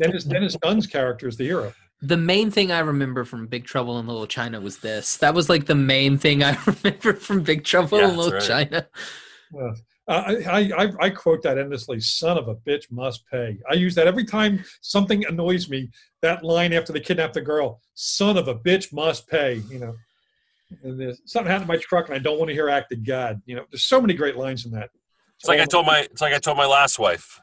Dennis 0.00 0.24
Dennis 0.24 0.56
Dun's 0.62 0.86
character 0.86 1.28
is 1.28 1.36
the 1.36 1.44
hero. 1.44 1.72
The 2.00 2.16
main 2.16 2.50
thing 2.50 2.70
I 2.72 2.80
remember 2.80 3.24
from 3.24 3.46
Big 3.46 3.64
Trouble 3.64 3.98
in 3.98 4.06
Little 4.06 4.26
China 4.26 4.60
was 4.60 4.78
this. 4.78 5.16
That 5.18 5.34
was 5.34 5.48
like 5.48 5.66
the 5.66 5.74
main 5.74 6.18
thing 6.18 6.42
I 6.42 6.56
remember 6.66 7.14
from 7.14 7.42
Big 7.42 7.64
Trouble 7.64 7.98
Yeah, 7.98 8.10
in 8.10 8.16
Little 8.16 8.32
right. 8.32 8.42
China. 8.42 8.86
Uh, 9.58 9.74
I, 10.06 10.34
I, 10.36 10.58
I, 10.84 10.92
I 11.00 11.10
quote 11.10 11.42
that 11.44 11.56
endlessly. 11.58 11.98
Son 12.00 12.36
of 12.36 12.48
a 12.48 12.56
bitch 12.56 12.90
must 12.90 13.24
pay. 13.30 13.58
I 13.70 13.74
use 13.74 13.94
that 13.94 14.06
every 14.06 14.24
time 14.24 14.62
something 14.82 15.24
annoys 15.26 15.68
me. 15.70 15.90
That 16.22 16.44
line 16.44 16.72
after 16.74 16.92
they 16.92 17.00
kidnap 17.00 17.32
the 17.32 17.40
girl, 17.40 17.80
son 17.94 18.36
of 18.36 18.48
a 18.48 18.54
bitch 18.54 18.92
must 18.92 19.28
pay. 19.28 19.62
You 19.70 19.78
know, 19.78 19.94
and 20.82 21.00
there's, 21.00 21.20
something 21.24 21.50
happened 21.50 21.68
to 21.68 21.74
my 21.74 21.80
truck 21.80 22.08
and 22.08 22.14
I 22.14 22.18
don't 22.18 22.38
want 22.38 22.48
to 22.48 22.54
hear 22.54 22.68
act 22.68 22.92
of 22.92 23.04
God. 23.04 23.40
You 23.46 23.56
know, 23.56 23.64
there's 23.70 23.84
so 23.84 24.00
many 24.00 24.14
great 24.14 24.36
lines 24.36 24.64
in 24.64 24.72
that. 24.72 24.90
it's 25.38 25.48
like 25.48 25.60
I 25.60 25.64
told 25.64 25.86
my 25.86 26.00
it's 26.10 26.20
like 26.20 26.34
I 26.34 26.38
told 26.38 26.56
my 26.56 26.66
last 26.66 26.98
wife. 26.98 27.40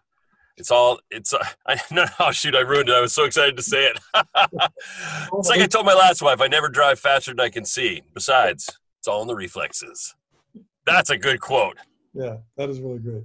It's 0.58 0.72
all 0.72 1.00
it's. 1.10 1.34
Uh, 1.34 1.44
I 1.66 1.80
no 1.92 2.06
no 2.20 2.32
shoot 2.32 2.56
I 2.56 2.60
ruined 2.60 2.90
it. 2.90 2.96
I 2.96 3.02
was 3.02 3.14
so 3.14 3.26
excited 3.26 3.58
to 3.58 3.64
say 3.64 3.86
it. 3.86 4.00
it's 5.34 5.50
like 5.50 5.62
I 5.62 5.68
told 5.68 5.86
my 5.86 5.94
last 5.94 6.22
wife. 6.22 6.42
I 6.42 6.48
never 6.48 6.70
drive 6.70 7.00
faster 7.00 7.32
than 7.32 7.40
I 7.40 7.50
can 7.50 7.66
see. 7.66 8.02
Besides, 8.14 8.70
it's 9.00 9.08
all 9.08 9.22
in 9.22 9.28
the 9.28 9.36
reflexes. 9.36 10.16
That's 10.86 11.10
a 11.10 11.18
good 11.18 11.40
quote. 11.40 11.78
Yeah, 12.14 12.38
that 12.58 12.70
is 12.70 12.80
really 12.80 13.00
great. 13.00 13.24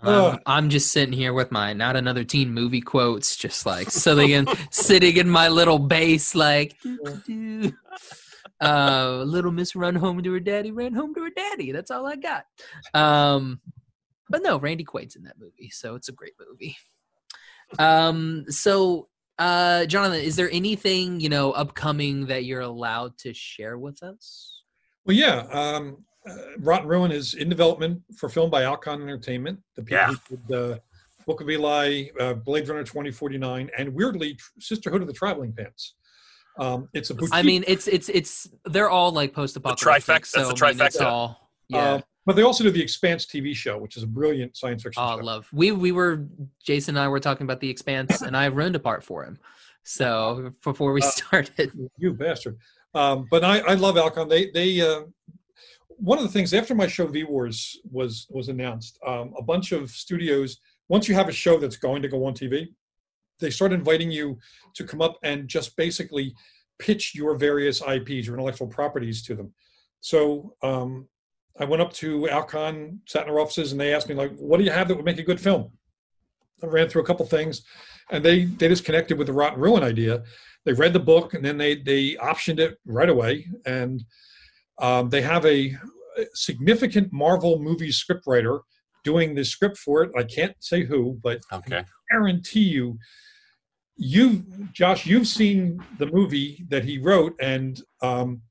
Um, 0.00 0.14
Ugh. 0.14 0.40
I'm 0.46 0.68
just 0.68 0.92
sitting 0.92 1.12
here 1.12 1.32
with 1.32 1.50
my 1.50 1.72
not 1.72 1.96
another 1.96 2.22
teen 2.22 2.52
movie 2.52 2.80
quotes, 2.80 3.36
just 3.36 3.66
like 3.66 3.90
sitting 3.90 4.30
in 4.30 4.46
sitting 4.70 5.16
in 5.16 5.28
my 5.28 5.48
little 5.48 5.78
base, 5.78 6.34
like 6.34 6.80
doo, 6.82 6.98
doo, 7.04 7.22
doo. 7.26 7.72
Uh, 8.60 9.22
little 9.24 9.52
Miss 9.52 9.76
run 9.76 9.94
home 9.94 10.22
to 10.22 10.32
her 10.32 10.40
daddy, 10.40 10.70
ran 10.72 10.92
home 10.94 11.14
to 11.14 11.22
her 11.22 11.30
daddy. 11.30 11.70
That's 11.72 11.90
all 11.90 12.06
I 12.06 12.16
got. 12.16 12.44
Um, 12.94 13.60
but 14.28 14.42
no, 14.42 14.58
Randy 14.58 14.84
Quaid's 14.84 15.16
in 15.16 15.22
that 15.24 15.38
movie, 15.38 15.70
so 15.70 15.94
it's 15.94 16.08
a 16.08 16.12
great 16.12 16.34
movie. 16.48 16.76
Um, 17.78 18.44
so 18.48 19.08
uh, 19.38 19.86
Jonathan, 19.86 20.20
is 20.20 20.36
there 20.36 20.50
anything 20.50 21.20
you 21.20 21.28
know 21.28 21.52
upcoming 21.52 22.26
that 22.26 22.44
you're 22.44 22.60
allowed 22.62 23.16
to 23.18 23.32
share 23.34 23.78
with 23.78 24.02
us? 24.02 24.62
Well, 25.04 25.16
yeah. 25.16 25.40
Um, 25.52 26.04
uh, 26.28 26.34
Rot 26.58 26.86
& 26.86 26.86
Ruin 26.86 27.10
is 27.12 27.34
in 27.34 27.48
development 27.48 28.02
for 28.16 28.28
film 28.28 28.50
by 28.50 28.64
Alcon 28.64 29.00
Entertainment. 29.00 29.60
The 29.76 29.82
people 29.82 29.96
Yeah. 29.98 30.14
who 30.28 30.36
did 30.36 30.52
uh, 30.56 30.78
Book 31.26 31.40
of 31.40 31.48
Eli, 31.48 32.08
uh, 32.20 32.34
Blade 32.34 32.68
Runner 32.68 32.84
2049, 32.84 33.70
and 33.78 33.94
weirdly, 33.94 34.36
Sisterhood 34.58 35.00
of 35.00 35.06
the 35.06 35.14
Traveling 35.14 35.52
Pants. 35.52 35.94
Um, 36.58 36.88
it's 36.92 37.10
a 37.10 37.14
boutique. 37.14 37.34
I 37.34 37.42
mean, 37.42 37.64
it's 37.66 37.86
it's 37.88 38.08
it's 38.08 38.48
they're 38.64 38.90
all 38.90 39.12
like 39.12 39.32
post-apocalyptic. 39.32 40.04
trifecta- 40.04 40.06
that's 40.06 40.30
so, 40.30 40.52
the 40.52 40.66
I 40.66 40.72
mean, 40.72 40.80
it's 40.82 40.96
trifecta. 40.98 41.04
all 41.06 41.50
yeah. 41.68 41.78
uh, 41.78 42.00
but 42.26 42.36
they 42.36 42.42
also 42.42 42.62
do 42.64 42.70
the 42.70 42.82
Expanse 42.82 43.24
TV 43.26 43.54
show, 43.54 43.78
which 43.78 43.96
is 43.96 44.02
a 44.02 44.06
brilliant 44.06 44.56
science 44.56 44.82
fiction 44.82 45.02
Oh, 45.04 45.18
show. 45.18 45.24
love. 45.24 45.48
We 45.52 45.72
we 45.72 45.92
were 45.92 46.26
Jason 46.64 46.96
and 46.96 47.04
I 47.04 47.08
were 47.08 47.20
talking 47.20 47.44
about 47.44 47.60
the 47.60 47.70
Expanse, 47.70 48.22
and 48.22 48.36
I 48.36 48.46
ruined 48.46 48.76
a 48.76 48.80
part 48.80 49.02
for 49.04 49.24
him. 49.24 49.38
So 49.84 50.52
before 50.62 50.92
we 50.92 51.00
Uh, 51.00 51.06
started, 51.06 51.72
You 51.96 52.12
bastard. 52.12 52.58
Um, 52.94 53.26
but 53.30 53.44
I, 53.44 53.60
I 53.60 53.74
love 53.74 53.96
Alcon. 53.96 54.28
They 54.28 54.50
they 54.50 54.80
uh, 54.80 55.02
one 55.96 56.18
of 56.18 56.24
the 56.24 56.30
things 56.30 56.52
after 56.54 56.74
my 56.74 56.86
show 56.86 57.06
V 57.06 57.24
Wars 57.24 57.78
was 57.90 58.26
was 58.30 58.48
announced, 58.48 58.98
um, 59.06 59.32
a 59.38 59.42
bunch 59.42 59.72
of 59.72 59.90
studios. 59.90 60.58
Once 60.88 61.06
you 61.08 61.14
have 61.14 61.28
a 61.28 61.32
show 61.32 61.58
that's 61.58 61.76
going 61.76 62.00
to 62.02 62.08
go 62.08 62.24
on 62.24 62.34
TV, 62.34 62.68
they 63.40 63.50
start 63.50 63.72
inviting 63.72 64.10
you 64.10 64.38
to 64.74 64.84
come 64.84 65.00
up 65.00 65.16
and 65.22 65.48
just 65.48 65.76
basically 65.76 66.34
pitch 66.78 67.14
your 67.14 67.36
various 67.36 67.80
IPs, 67.80 68.26
your 68.26 68.34
intellectual 68.34 68.68
properties 68.68 69.22
to 69.24 69.34
them. 69.34 69.52
So 70.00 70.54
um, 70.62 71.08
I 71.58 71.64
went 71.64 71.82
up 71.82 71.92
to 71.94 72.28
Alcon, 72.28 73.00
sat 73.06 73.22
in 73.22 73.28
their 73.28 73.40
offices, 73.40 73.72
and 73.72 73.80
they 73.80 73.94
asked 73.94 74.08
me 74.08 74.14
like, 74.14 74.34
"What 74.36 74.58
do 74.58 74.64
you 74.64 74.70
have 74.70 74.88
that 74.88 74.96
would 74.96 75.04
make 75.04 75.18
a 75.18 75.24
good 75.24 75.40
film?" 75.40 75.72
I 76.62 76.66
ran 76.66 76.88
through 76.88 77.02
a 77.02 77.06
couple 77.06 77.26
things, 77.26 77.62
and 78.10 78.24
they 78.24 78.44
they 78.44 78.68
just 78.68 78.84
connected 78.84 79.18
with 79.18 79.26
the 79.26 79.32
Rot 79.32 79.58
& 79.58 79.58
Ruin 79.58 79.82
idea. 79.82 80.22
They 80.64 80.72
read 80.72 80.92
the 80.92 81.00
book 81.00 81.34
and 81.34 81.44
then 81.44 81.56
they 81.56 81.76
they 81.76 82.14
optioned 82.14 82.58
it 82.58 82.78
right 82.84 83.08
away, 83.08 83.48
and 83.66 84.04
um, 84.78 85.08
they 85.08 85.22
have 85.22 85.46
a 85.46 85.76
significant 86.34 87.12
Marvel 87.12 87.58
movie 87.60 87.90
scriptwriter 87.90 88.60
doing 89.04 89.34
the 89.34 89.44
script 89.44 89.78
for 89.78 90.02
it. 90.02 90.10
I 90.16 90.22
can't 90.24 90.54
say 90.60 90.84
who, 90.84 91.18
but 91.22 91.40
Okay. 91.52 91.84
guarantee 92.10 92.60
you, 92.60 92.98
you, 93.96 94.44
Josh, 94.72 95.06
you've 95.06 95.26
seen 95.26 95.84
the 95.98 96.06
movie 96.06 96.64
that 96.68 96.84
he 96.84 96.98
wrote, 96.98 97.34
and 97.40 97.80
um, 98.02 98.42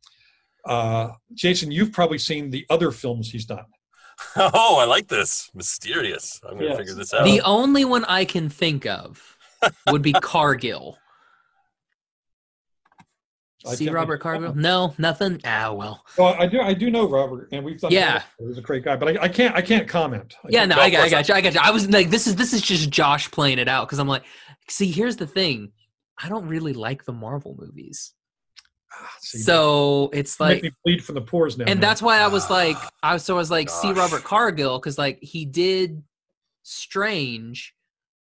uh, 0.65 1.09
Jason, 1.33 1.71
you've 1.71 1.93
probably 1.93 2.17
seen 2.17 2.49
the 2.49 2.65
other 2.69 2.91
films 2.91 3.31
he's 3.31 3.45
done. 3.45 3.65
Oh, 4.35 4.77
I 4.79 4.85
like 4.85 5.07
this. 5.07 5.49
Mysterious. 5.53 6.41
I'm 6.43 6.55
gonna 6.57 6.69
Yes. 6.69 6.77
figure 6.77 6.95
this 6.95 7.13
out. 7.13 7.23
the 7.23 7.39
only 7.41 7.85
one 7.85 8.03
I 8.05 8.25
can 8.25 8.49
think 8.49 8.85
of 8.87 9.37
would 9.85 10.01
be 10.01 10.13
Cargill. 10.19 10.97
I 13.65 13.73
See 13.75 13.89
Robert 13.89 14.19
Cargill? 14.19 14.53
No, 14.55 14.93
nothing. 14.97 15.41
Ah, 15.43 15.71
well. 15.73 16.05
Well, 16.17 16.35
I 16.39 16.45
do, 16.45 16.61
I 16.61 16.73
do 16.73 16.91
know 16.91 17.07
Robert, 17.09 17.49
and 17.51 17.65
we've 17.65 17.79
done. 17.79 17.91
Yeah. 17.91 18.21
he's 18.39 18.57
a 18.57 18.61
great 18.61 18.83
guy, 18.83 18.95
but 18.95 19.17
I, 19.17 19.23
I 19.23 19.27
can't, 19.27 19.55
I 19.55 19.61
can't 19.61 19.87
comment. 19.87 20.35
I 20.43 20.47
Yeah, 20.49 20.59
can't- 20.59 20.69
no, 20.69 20.75
I 20.77 20.89
got, 20.89 21.01
I 21.05 21.09
got 21.09 21.27
you. 21.27 21.33
I 21.35 21.41
got 21.41 21.53
you. 21.55 21.59
I 21.63 21.71
was 21.71 21.89
like, 21.89 22.09
this 22.11 22.27
is 22.27 22.35
this 22.35 22.53
is 22.53 22.61
just 22.61 22.89
Josh 22.91 23.29
playing 23.31 23.57
it 23.57 23.67
out 23.67 23.87
because 23.87 23.97
I'm 23.99 24.07
like, 24.07 24.23
see, 24.69 24.91
here's 24.91 25.15
the 25.17 25.25
thing, 25.27 25.71
I 26.21 26.29
don't 26.29 26.47
really 26.47 26.73
like 26.73 27.03
the 27.05 27.13
Marvel 27.13 27.55
movies, 27.59 28.13
Ah, 28.93 29.09
see, 29.21 29.39
so 29.39 30.09
it's 30.13 30.39
like, 30.39 30.61
me 30.63 30.71
bleed 30.85 31.03
from 31.03 31.15
the 31.15 31.21
pores 31.21 31.57
now. 31.57 31.63
and 31.65 31.79
man. 31.79 31.81
that's 31.81 32.01
why 32.01 32.19
I 32.19 32.27
was 32.27 32.45
Ah, 32.49 32.53
like, 32.53 32.77
I 33.01 33.13
was 33.13 33.23
so 33.23 33.35
I 33.35 33.37
was 33.37 33.49
like, 33.51 33.69
see. 33.69 33.91
Robert 33.91 34.23
Cargill 34.23 34.77
because 34.79 34.97
like 34.99 35.17
he 35.21 35.45
did 35.45 36.03
Strange, 36.63 37.73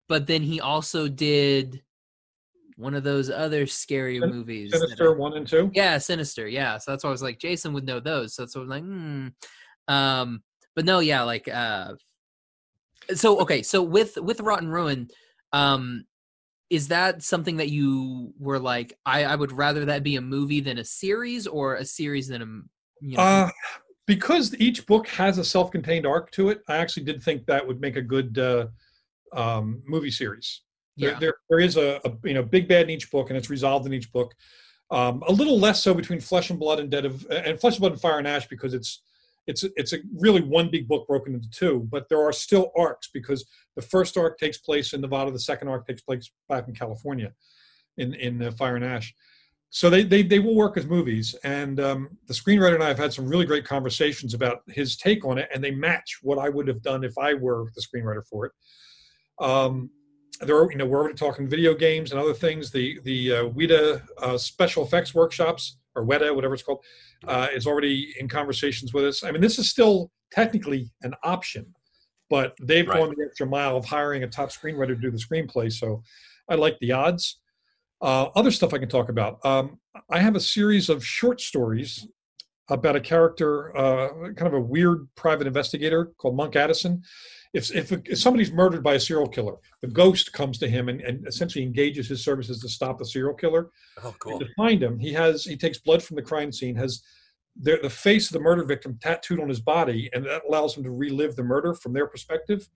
but 0.07 0.27
then 0.27 0.41
he 0.43 0.59
also 0.61 1.07
did 1.07 1.81
one 2.77 2.93
of 2.95 3.03
those 3.03 3.29
other 3.29 3.65
scary 3.67 4.19
Sin- 4.19 4.29
movies. 4.29 4.71
Sinister 4.71 5.13
I- 5.13 5.17
one 5.17 5.33
and 5.37 5.47
two. 5.47 5.71
yeah, 5.73 5.97
Sinister. 5.97 6.47
Yeah, 6.47 6.77
so 6.77 6.91
that's 6.91 7.03
why 7.03 7.09
I 7.09 7.11
was 7.11 7.23
like, 7.23 7.39
Jason 7.39 7.73
would 7.73 7.85
know 7.85 7.99
those. 7.99 8.35
So 8.35 8.41
that's 8.41 8.55
why 8.55 8.59
I 8.59 8.63
was 8.63 8.69
like, 8.69 8.83
hmm. 8.83 9.27
Um, 9.87 10.43
but 10.75 10.85
no, 10.85 10.99
yeah, 10.99 11.23
like, 11.23 11.47
uh, 11.47 11.93
so 13.13 13.39
okay, 13.41 13.61
so 13.61 13.83
with 13.83 14.17
with 14.17 14.39
Rot 14.39 14.63
& 14.63 14.65
Ruin, 14.65 15.09
um, 15.51 16.05
is 16.69 16.87
that 16.87 17.21
something 17.21 17.57
that 17.57 17.69
you 17.69 18.33
were 18.39 18.59
like, 18.59 18.97
I 19.05 19.25
I 19.25 19.35
would 19.35 19.51
rather 19.51 19.85
that 19.85 20.03
be 20.03 20.15
a 20.15 20.21
movie 20.21 20.61
than 20.61 20.77
a 20.77 20.85
series, 20.85 21.45
or 21.45 21.75
a 21.75 21.85
series 21.85 22.29
than 22.29 22.41
a 22.41 22.45
you 23.05 23.17
know? 23.17 23.23
Uh, 23.23 23.49
because 24.07 24.55
each 24.59 24.85
book 24.85 25.07
has 25.07 25.37
a 25.37 25.43
self-contained 25.43 26.05
arc 26.05 26.31
to 26.31 26.49
it, 26.49 26.61
I 26.67 26.77
actually 26.77 27.03
did 27.03 27.21
think 27.21 27.45
that 27.45 27.65
would 27.65 27.79
make 27.81 27.95
a 27.97 28.01
good 28.01 28.37
uh, 28.37 28.67
um, 29.33 29.81
movie 29.85 30.11
series. 30.11 30.61
There, 30.97 31.11
yeah, 31.11 31.19
there, 31.19 31.35
there 31.49 31.59
is 31.59 31.77
a, 31.77 31.99
a 32.05 32.11
you 32.23 32.33
know 32.33 32.43
big 32.43 32.67
bad 32.67 32.83
in 32.83 32.89
each 32.91 33.09
book, 33.11 33.29
and 33.29 33.37
it's 33.37 33.49
resolved 33.49 33.85
in 33.85 33.93
each 33.93 34.11
book. 34.11 34.33
Um, 34.91 35.23
a 35.27 35.31
little 35.31 35.59
less 35.59 35.81
so 35.81 35.93
between 35.93 36.19
Flesh 36.19 36.49
and 36.49 36.59
Blood 36.59 36.79
and 36.79 36.89
Dead 36.89 37.05
of 37.05 37.25
and 37.31 37.59
Flesh 37.59 37.73
and 37.73 37.81
Blood 37.81 37.93
and 37.93 38.01
Fire 38.01 38.19
and 38.19 38.27
Ash 38.27 38.47
because 38.47 38.73
it's 38.73 39.01
it's 39.47 39.65
it's 39.75 39.93
a 39.93 39.97
really 40.19 40.41
one 40.41 40.69
big 40.69 40.87
book 40.87 41.07
broken 41.07 41.33
into 41.33 41.49
two. 41.49 41.87
But 41.91 42.07
there 42.09 42.21
are 42.21 42.31
still 42.31 42.71
arcs 42.77 43.09
because 43.13 43.45
the 43.75 43.81
first 43.81 44.17
arc 44.17 44.37
takes 44.37 44.57
place 44.57 44.93
in 44.93 45.01
Nevada, 45.01 45.31
the 45.31 45.39
second 45.39 45.67
arc 45.67 45.87
takes 45.87 46.01
place 46.01 46.31
back 46.47 46.67
in 46.67 46.75
California, 46.75 47.33
in 47.97 48.13
in 48.13 48.41
uh, 48.41 48.51
Fire 48.51 48.75
and 48.75 48.85
Ash. 48.85 49.13
So 49.71 49.89
they, 49.89 50.03
they 50.03 50.21
they 50.21 50.37
will 50.37 50.53
work 50.53 50.77
as 50.77 50.85
movies, 50.85 51.33
and 51.43 51.79
um, 51.79 52.09
the 52.27 52.33
screenwriter 52.35 52.75
and 52.75 52.83
I 52.83 52.89
have 52.89 52.99
had 52.99 53.11
some 53.11 53.27
really 53.27 53.47
great 53.47 53.65
conversations 53.65 54.35
about 54.35 54.61
his 54.67 54.95
take 54.95 55.25
on 55.25 55.39
it, 55.39 55.49
and 55.51 55.63
they 55.63 55.71
match 55.71 56.19
what 56.21 56.37
I 56.37 56.49
would 56.49 56.67
have 56.67 56.83
done 56.83 57.03
if 57.03 57.17
I 57.17 57.33
were 57.33 57.71
the 57.73 57.81
screenwriter 57.81 58.23
for 58.29 58.45
it. 58.45 58.51
Um, 59.39 59.89
there 60.41 60.57
are, 60.57 60.71
you 60.71 60.77
know, 60.77 60.85
we're 60.85 60.99
already 60.99 61.15
talking 61.15 61.47
video 61.47 61.73
games 61.73 62.11
and 62.11 62.19
other 62.19 62.33
things. 62.33 62.71
The 62.71 62.99
the 63.03 63.31
uh, 63.31 63.43
WIDA 63.49 64.01
uh, 64.17 64.37
special 64.37 64.83
effects 64.83 65.13
workshops 65.13 65.77
or 65.95 66.05
WEDA, 66.05 66.33
whatever 66.35 66.53
it's 66.53 66.63
called, 66.63 66.83
uh, 67.27 67.47
is 67.53 67.67
already 67.67 68.13
in 68.19 68.27
conversations 68.27 68.93
with 68.93 69.05
us. 69.05 69.23
I 69.23 69.31
mean, 69.31 69.41
this 69.41 69.59
is 69.59 69.69
still 69.69 70.11
technically 70.31 70.91
an 71.03 71.13
option, 71.23 71.73
but 72.29 72.55
they've 72.61 72.87
Right. 72.87 72.97
gone 72.99 73.13
the 73.15 73.23
extra 73.25 73.45
mile 73.45 73.77
of 73.77 73.85
hiring 73.85 74.23
a 74.23 74.27
top 74.27 74.49
screenwriter 74.49 74.87
to 74.87 74.95
do 74.95 75.11
the 75.11 75.17
screenplay. 75.17 75.71
So 75.71 76.03
I 76.49 76.55
like 76.55 76.79
the 76.79 76.91
odds. 76.91 77.39
Uh, 78.01 78.29
other 78.35 78.51
stuff 78.51 78.73
I 78.73 78.79
can 78.79 78.89
talk 78.89 79.09
about. 79.09 79.39
Um, 79.45 79.79
I 80.09 80.19
have 80.19 80.35
a 80.35 80.39
series 80.39 80.89
of 80.89 81.05
short 81.05 81.39
stories 81.39 82.05
about 82.69 82.95
a 82.95 82.99
character, 82.99 83.75
uh, 83.77 84.09
kind 84.33 84.47
of 84.47 84.53
a 84.53 84.59
weird 84.59 85.07
private 85.15 85.47
investigator 85.47 86.11
called 86.17 86.35
Monk 86.35 86.55
Addison. 86.55 87.03
If, 87.53 87.73
if, 87.75 87.91
if 87.91 88.17
somebody's 88.17 88.51
murdered 88.51 88.83
by 88.83 88.95
a 88.95 88.99
serial 88.99 89.27
killer, 89.27 89.55
the 89.81 89.87
ghost 89.87 90.33
comes 90.33 90.57
to 90.57 90.67
him 90.67 90.89
and, 90.89 91.01
and 91.01 91.27
essentially 91.27 91.63
engages 91.63 92.07
his 92.07 92.23
services 92.23 92.59
to 92.61 92.69
stop 92.69 92.97
the 92.97 93.05
serial 93.05 93.35
killer. 93.35 93.69
Oh, 94.03 94.15
cool. 94.17 94.33
And 94.33 94.41
to 94.41 94.53
find 94.55 94.81
him, 94.81 94.97
he 94.97 95.13
has 95.13 95.43
he 95.43 95.55
takes 95.55 95.77
blood 95.77 96.01
from 96.01 96.15
the 96.15 96.23
crime 96.23 96.51
scene, 96.51 96.75
has 96.75 97.03
the, 97.55 97.77
the 97.81 97.89
face 97.89 98.27
of 98.27 98.33
the 98.33 98.39
murder 98.39 98.63
victim 98.63 98.97
tattooed 98.99 99.39
on 99.39 99.49
his 99.49 99.59
body, 99.59 100.09
and 100.13 100.25
that 100.25 100.41
allows 100.47 100.75
him 100.75 100.83
to 100.83 100.91
relive 100.91 101.35
the 101.35 101.43
murder 101.43 101.75
from 101.75 101.93
their 101.93 102.07
perspective. 102.07 102.67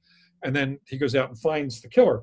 And 0.44 0.56
then 0.56 0.80
he 0.88 1.00
goes 1.00 1.16
out 1.16 1.30
and 1.30 1.40
finds 1.40 1.82
the 1.82 1.90
killer. 1.90 2.22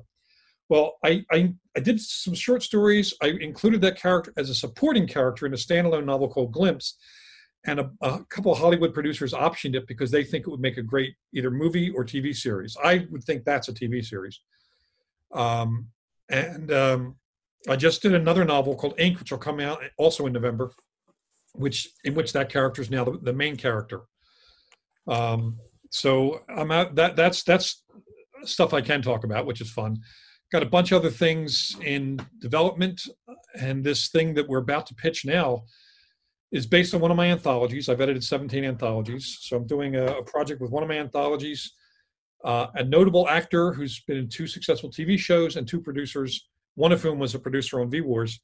Well, 0.69 0.93
I, 1.03 1.25
I 1.31 1.53
I 1.75 1.81
did 1.81 1.99
some 1.99 2.33
short 2.33 2.63
stories. 2.63 3.13
I 3.21 3.33
included 3.41 3.81
that 3.81 3.99
character 3.99 4.33
as 4.37 4.49
a 4.49 4.55
supporting 4.55 5.07
character 5.07 5.45
in 5.45 5.53
a 5.53 5.57
standalone 5.57 6.05
novel 6.05 6.29
called 6.29 6.53
Glimpse, 6.53 6.97
and 7.65 7.79
a, 7.79 7.91
a 8.01 8.23
couple 8.25 8.51
of 8.51 8.59
Hollywood 8.59 8.93
producers 8.93 9.33
optioned 9.33 9.75
it 9.75 9.87
because 9.87 10.11
they 10.11 10.23
think 10.23 10.45
it 10.45 10.49
would 10.49 10.59
make 10.59 10.77
a 10.77 10.83
great 10.83 11.15
either 11.33 11.49
movie 11.49 11.89
or 11.89 12.05
TV 12.05 12.35
series. 12.35 12.77
I 12.83 13.07
would 13.11 13.23
think 13.23 13.43
that's 13.43 13.67
a 13.67 13.73
TV 13.73 14.05
series. 14.05 14.39
Um, 15.33 15.87
and 16.29 16.71
um, 16.71 17.15
I 17.67 17.75
just 17.75 18.01
did 18.01 18.13
another 18.13 18.45
novel 18.45 18.75
called 18.75 18.99
Ink, 18.99 19.19
which 19.19 19.31
will 19.31 19.39
come 19.39 19.59
out 19.59 19.81
also 19.97 20.27
in 20.27 20.33
November, 20.33 20.71
which 21.53 21.89
in 22.03 22.13
which 22.13 22.33
that 22.33 22.49
character 22.49 22.81
is 22.81 22.91
now 22.91 23.03
the, 23.03 23.17
the 23.17 23.33
main 23.33 23.57
character. 23.57 24.01
Um, 25.07 25.59
so 25.91 26.41
I'm 26.49 26.71
out. 26.71 26.95
That 26.95 27.15
that's 27.15 27.43
that's 27.43 27.83
stuff 28.43 28.73
I 28.73 28.81
can 28.81 29.01
talk 29.01 29.23
about, 29.23 29.45
which 29.45 29.61
is 29.61 29.71
fun. 29.71 29.99
Got 30.51 30.63
a 30.63 30.67
bunch 30.67 30.91
of 30.91 30.99
other 30.99 31.09
things 31.09 31.75
in 31.83 32.19
development, 32.39 33.01
and 33.59 33.83
this 33.83 34.09
thing 34.09 34.35
that 34.35 34.47
we're 34.47 34.59
about 34.59 34.85
to 34.87 34.95
pitch 34.95 35.25
now 35.25 35.63
is 36.55 36.65
based 36.65 36.93
on 36.95 37.01
one 37.01 37.11
of 37.11 37.17
my 37.17 37.27
anthologies. 37.31 37.89
I've 37.89 37.99
edited 37.99 38.23
17 38.23 38.63
anthologies, 38.63 39.37
so 39.41 39.57
I'm 39.57 39.67
doing 39.67 39.97
a, 39.97 40.05
a 40.05 40.23
project 40.23 40.61
with 40.61 40.71
one 40.71 40.83
of 40.83 40.89
my 40.89 40.97
anthologies. 40.97 41.73
Uh, 42.45 42.67
a 42.75 42.83
notable 42.83 43.27
actor 43.27 43.73
who's 43.73 43.99
been 44.07 44.15
in 44.15 44.29
two 44.29 44.47
successful 44.47 44.89
TV 44.89 45.19
shows 45.19 45.57
and 45.57 45.67
two 45.67 45.81
producers, 45.81 46.47
one 46.75 46.93
of 46.93 47.01
whom 47.01 47.19
was 47.19 47.35
a 47.35 47.39
producer 47.39 47.81
on 47.81 47.89
V 47.89 47.99
Wars. 47.99 48.39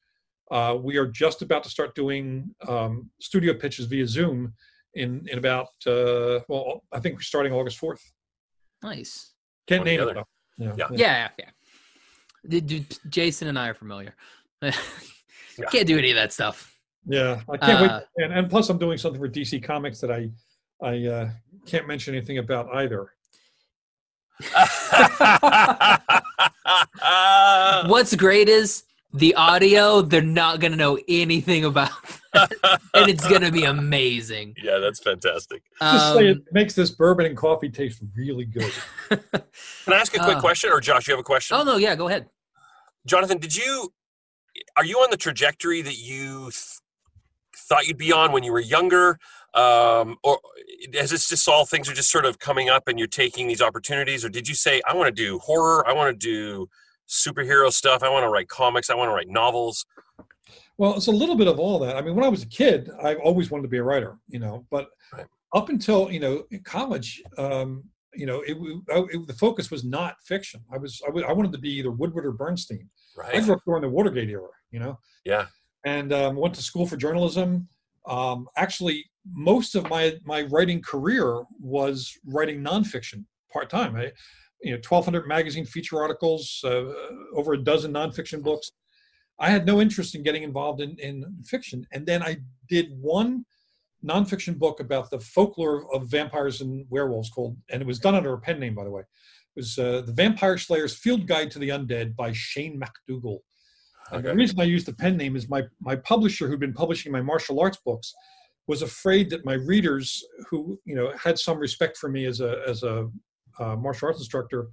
Uh, 0.51 0.76
we 0.78 0.97
are 0.97 1.07
just 1.07 1.41
about 1.41 1.64
to 1.64 1.70
start 1.70 1.95
doing 1.95 2.53
um, 2.68 3.09
studio 3.22 3.53
pitches 3.53 3.86
via 3.86 4.05
Zoom 4.05 4.53
in 4.95 5.26
in 5.32 5.38
about 5.38 5.68
uh, 5.88 6.39
well, 6.49 6.84
I 6.91 6.99
think 6.99 7.16
we're 7.16 7.22
starting 7.22 7.53
August 7.53 7.80
4th. 7.80 8.01
nice. 8.84 9.32
Can't 9.68 9.82
One 9.82 9.88
or 9.88 9.91
name 9.91 9.99
it 10.01 10.03
other. 10.03 10.14
though. 10.16 10.28
Yeah. 10.57 10.74
Yeah. 10.78 10.88
Yeah, 10.91 11.30
yeah. 11.39 11.49
Did, 12.45 12.68
did- 12.68 12.99
Jason 13.09 13.47
and 13.47 13.57
I 13.57 13.70
are 13.70 13.74
familiar. 13.74 14.16
Can't 15.72 15.88
do 15.88 15.97
any 15.97 16.09
of 16.12 16.16
that 16.18 16.34
stuff. 16.34 16.70
Yeah, 17.06 17.41
I 17.49 17.58
can't 17.58 17.91
Uh, 17.91 17.99
wait. 18.18 18.24
And, 18.26 18.34
and 18.34 18.49
plus, 18.49 18.70
I'm 18.70 18.78
doing 18.78 18.97
something 18.97 19.20
for 19.20 19.30
DC 19.30 19.64
Comics 19.64 19.99
that 20.02 20.12
I 20.12 20.30
I 20.82 21.06
uh, 21.08 21.30
can't 21.66 21.88
mention 21.88 22.14
anything 22.16 22.38
about 22.39 22.74
either. 22.76 23.14
What's 27.88 28.16
great 28.16 28.49
is 28.49 28.84
the 29.14 29.34
audio. 29.36 30.02
They're 30.02 30.22
not 30.22 30.60
gonna 30.60 30.76
know 30.76 30.99
anything 31.08 31.66
about, 31.66 31.91
and 32.34 33.10
it's 33.10 33.28
gonna 33.28 33.52
be 33.52 33.66
amazing. 33.66 34.56
yeah, 34.64 34.78
that's 34.80 34.99
fantastic. 34.99 35.64
Just 35.82 36.14
say 36.14 36.28
it 36.30 36.38
Um, 36.38 36.43
makes 36.52 36.74
this 36.74 36.91
bourbon 36.91 37.26
and 37.26 37.38
coffee 37.38 37.70
taste 37.70 38.02
really 38.16 38.45
good. 38.45 38.72
Can 39.10 39.20
I 39.88 39.95
ask 39.97 40.16
a 40.16 40.20
quick 40.20 40.38
Uh, 40.38 40.41
question, 40.41 40.72
or 40.72 40.80
Josh, 40.80 41.08
you 41.08 41.14
have 41.14 41.20
a 41.20 41.24
question? 41.24 41.58
oh 41.58 41.64
no, 41.64 41.78
yeah, 41.78 41.95
go 41.95 42.08
ahead. 42.08 42.30
Jonathan, 43.06 43.39
did 43.39 43.56
you 43.56 43.93
are 44.76 44.86
you 44.86 44.97
on 44.99 45.10
the 45.10 45.18
trajectory 45.18 45.82
that 45.82 45.97
you 45.97 46.52
th- 46.52 46.80
thought 47.72 47.88
you'd 47.88 47.97
be 47.97 48.11
on 48.11 48.34
when 48.34 48.43
you 48.43 48.51
were 48.51 48.59
younger, 48.59 49.17
um, 49.53 50.17
or 50.26 50.39
is 50.93 51.09
this 51.09 51.30
just 51.30 51.47
all 51.47 51.65
things 51.65 51.89
are 51.89 51.93
just 51.93 52.11
sort 52.11 52.26
of 52.26 52.38
coming 52.38 52.67
up 52.69 52.89
and 52.89 52.99
you're 52.99 53.07
taking 53.07 53.47
these 53.47 53.61
opportunities, 53.61 54.26
or 54.26 54.30
did 54.30 54.45
you 54.45 54.53
say 54.55 54.82
I 54.86 54.93
want 54.93 55.07
to 55.07 55.24
do 55.24 55.39
horror, 55.39 55.88
I 55.88 55.93
want 55.93 56.19
to 56.19 56.28
do 56.28 56.67
superhero 57.07 57.72
stuff, 57.72 58.03
I 58.03 58.09
want 58.09 58.24
to 58.26 58.30
write 58.30 58.49
comics, 58.49 58.89
I 58.89 58.95
want 58.95 59.07
to 59.07 59.13
write 59.13 59.30
novels? 59.30 59.86
Well, 60.78 60.95
it's 60.97 61.07
a 61.07 61.11
little 61.11 61.36
bit 61.36 61.47
of 61.47 61.59
all 61.59 61.80
that. 61.80 61.95
I 61.95 62.01
mean, 62.01 62.13
when 62.13 62.26
I 62.26 62.30
was 62.30 62.43
a 62.43 62.47
kid, 62.47 62.89
I 63.01 63.15
always 63.15 63.49
wanted 63.51 63.63
to 63.63 63.69
be 63.69 63.78
a 63.78 63.84
writer, 63.84 64.17
you 64.28 64.39
know. 64.39 64.65
But 64.69 64.89
Right. 65.13 65.26
up 65.55 65.69
until 65.69 66.11
you 66.11 66.19
know 66.19 66.43
college, 66.65 67.22
um, 67.38 67.84
you 68.13 68.26
know, 68.26 68.41
it, 68.41 68.57
it, 68.57 69.15
it- 69.15 69.28
the 69.28 69.34
focus 69.45 69.72
was 69.72 69.86
not 69.86 70.15
fiction. 70.26 70.59
I 70.74 70.78
was 70.78 71.01
I, 71.07 71.32
wanted 71.32 71.53
to 71.53 71.57
be 71.57 71.69
either 71.80 71.91
Woodward 71.91 72.26
or 72.26 72.34
Bernstein. 72.34 72.89
Right. 73.15 73.36
I 73.36 73.39
grew 73.39 73.53
up 73.55 73.61
during 73.65 73.82
the 73.82 73.89
Watergate 73.89 74.30
era, 74.30 74.49
you 74.72 74.80
know. 74.80 74.99
Yeah. 75.24 75.45
And 75.84 76.13
um, 76.13 76.36
went 76.36 76.53
to 76.55 76.61
school 76.61 76.86
for 76.86 76.97
journalism. 76.97 77.67
Um, 78.07 78.47
actually, 78.57 79.05
most 79.32 79.75
of 79.75 79.89
my 79.89 80.15
my 80.25 80.43
writing 80.43 80.82
career 80.82 81.43
was 81.59 82.11
writing 82.25 82.63
nonfiction 82.63 83.25
part 83.51 83.69
time. 83.69 83.95
I, 83.95 84.11
you 84.63 84.71
know, 84.71 84.77
1,200 84.77 85.27
magazine 85.27 85.65
feature 85.65 85.99
articles, 85.99 86.61
uh, 86.63 86.84
over 87.36 87.53
a 87.53 87.63
dozen 87.63 87.93
nonfiction 87.93 88.43
books. 88.43 88.71
I 89.39 89.49
had 89.49 89.65
no 89.65 89.82
interest 89.82 90.13
in 90.13 90.21
getting 90.21 90.43
involved 90.43 90.82
in, 90.82 90.95
in 90.99 91.25
fiction, 91.43 91.86
and 91.91 92.05
then 92.05 92.21
I 92.21 92.38
did 92.69 92.91
one 93.01 93.45
nonfiction 94.05 94.57
book 94.57 94.79
about 94.79 95.09
the 95.09 95.19
folklore 95.19 95.86
of 95.93 96.09
vampires 96.09 96.61
and 96.61 96.86
werewolves 96.89 97.29
called, 97.29 97.57
and 97.69 97.82
it 97.82 97.88
was 97.88 97.99
done 97.99 98.15
under 98.15 98.34
a 98.34 98.39
pen 98.39 98.59
name, 98.59 98.75
by 98.75 98.84
the 98.84 98.91
way. 98.91 99.01
It 99.01 99.59
was 99.59 99.77
uh, 99.77 100.01
the 100.05 100.13
Vampire 100.13 100.57
Slayer's 100.57 100.95
Field 100.95 101.27
Guide 101.27 101.51
to 101.51 101.59
the 101.59 101.69
Undead 101.69 102.15
by 102.15 102.32
Shane 102.32 102.79
MacDougall. 102.79 103.43
And 104.12 104.24
the 104.26 104.36
reason 104.36 104.59
I 104.59 104.64
used 104.66 104.86
the 104.88 104.93
pen 104.93 105.18
name 105.18 105.36
is 105.36 105.49
my 105.49 105.64
my 105.80 105.95
publisher, 105.95 106.47
who'd 106.47 106.59
been 106.59 106.74
publishing 106.74 107.12
my 107.12 107.22
martial 107.22 107.59
arts 107.59 107.78
books, 107.86 108.14
was 108.68 108.82
afraid 108.82 109.30
that 109.30 109.45
my 109.45 109.53
readers, 109.53 110.24
who 110.49 110.80
you 110.86 110.95
know 110.95 111.12
had 111.18 111.39
some 111.39 111.57
respect 111.57 111.97
for 111.97 112.09
me 112.09 112.26
as 112.26 112.41
a 112.41 112.62
as 112.68 112.84
a 112.84 113.09
uh, 113.59 113.76
martial 113.76 114.07
arts 114.07 114.20
instructor, 114.20 114.68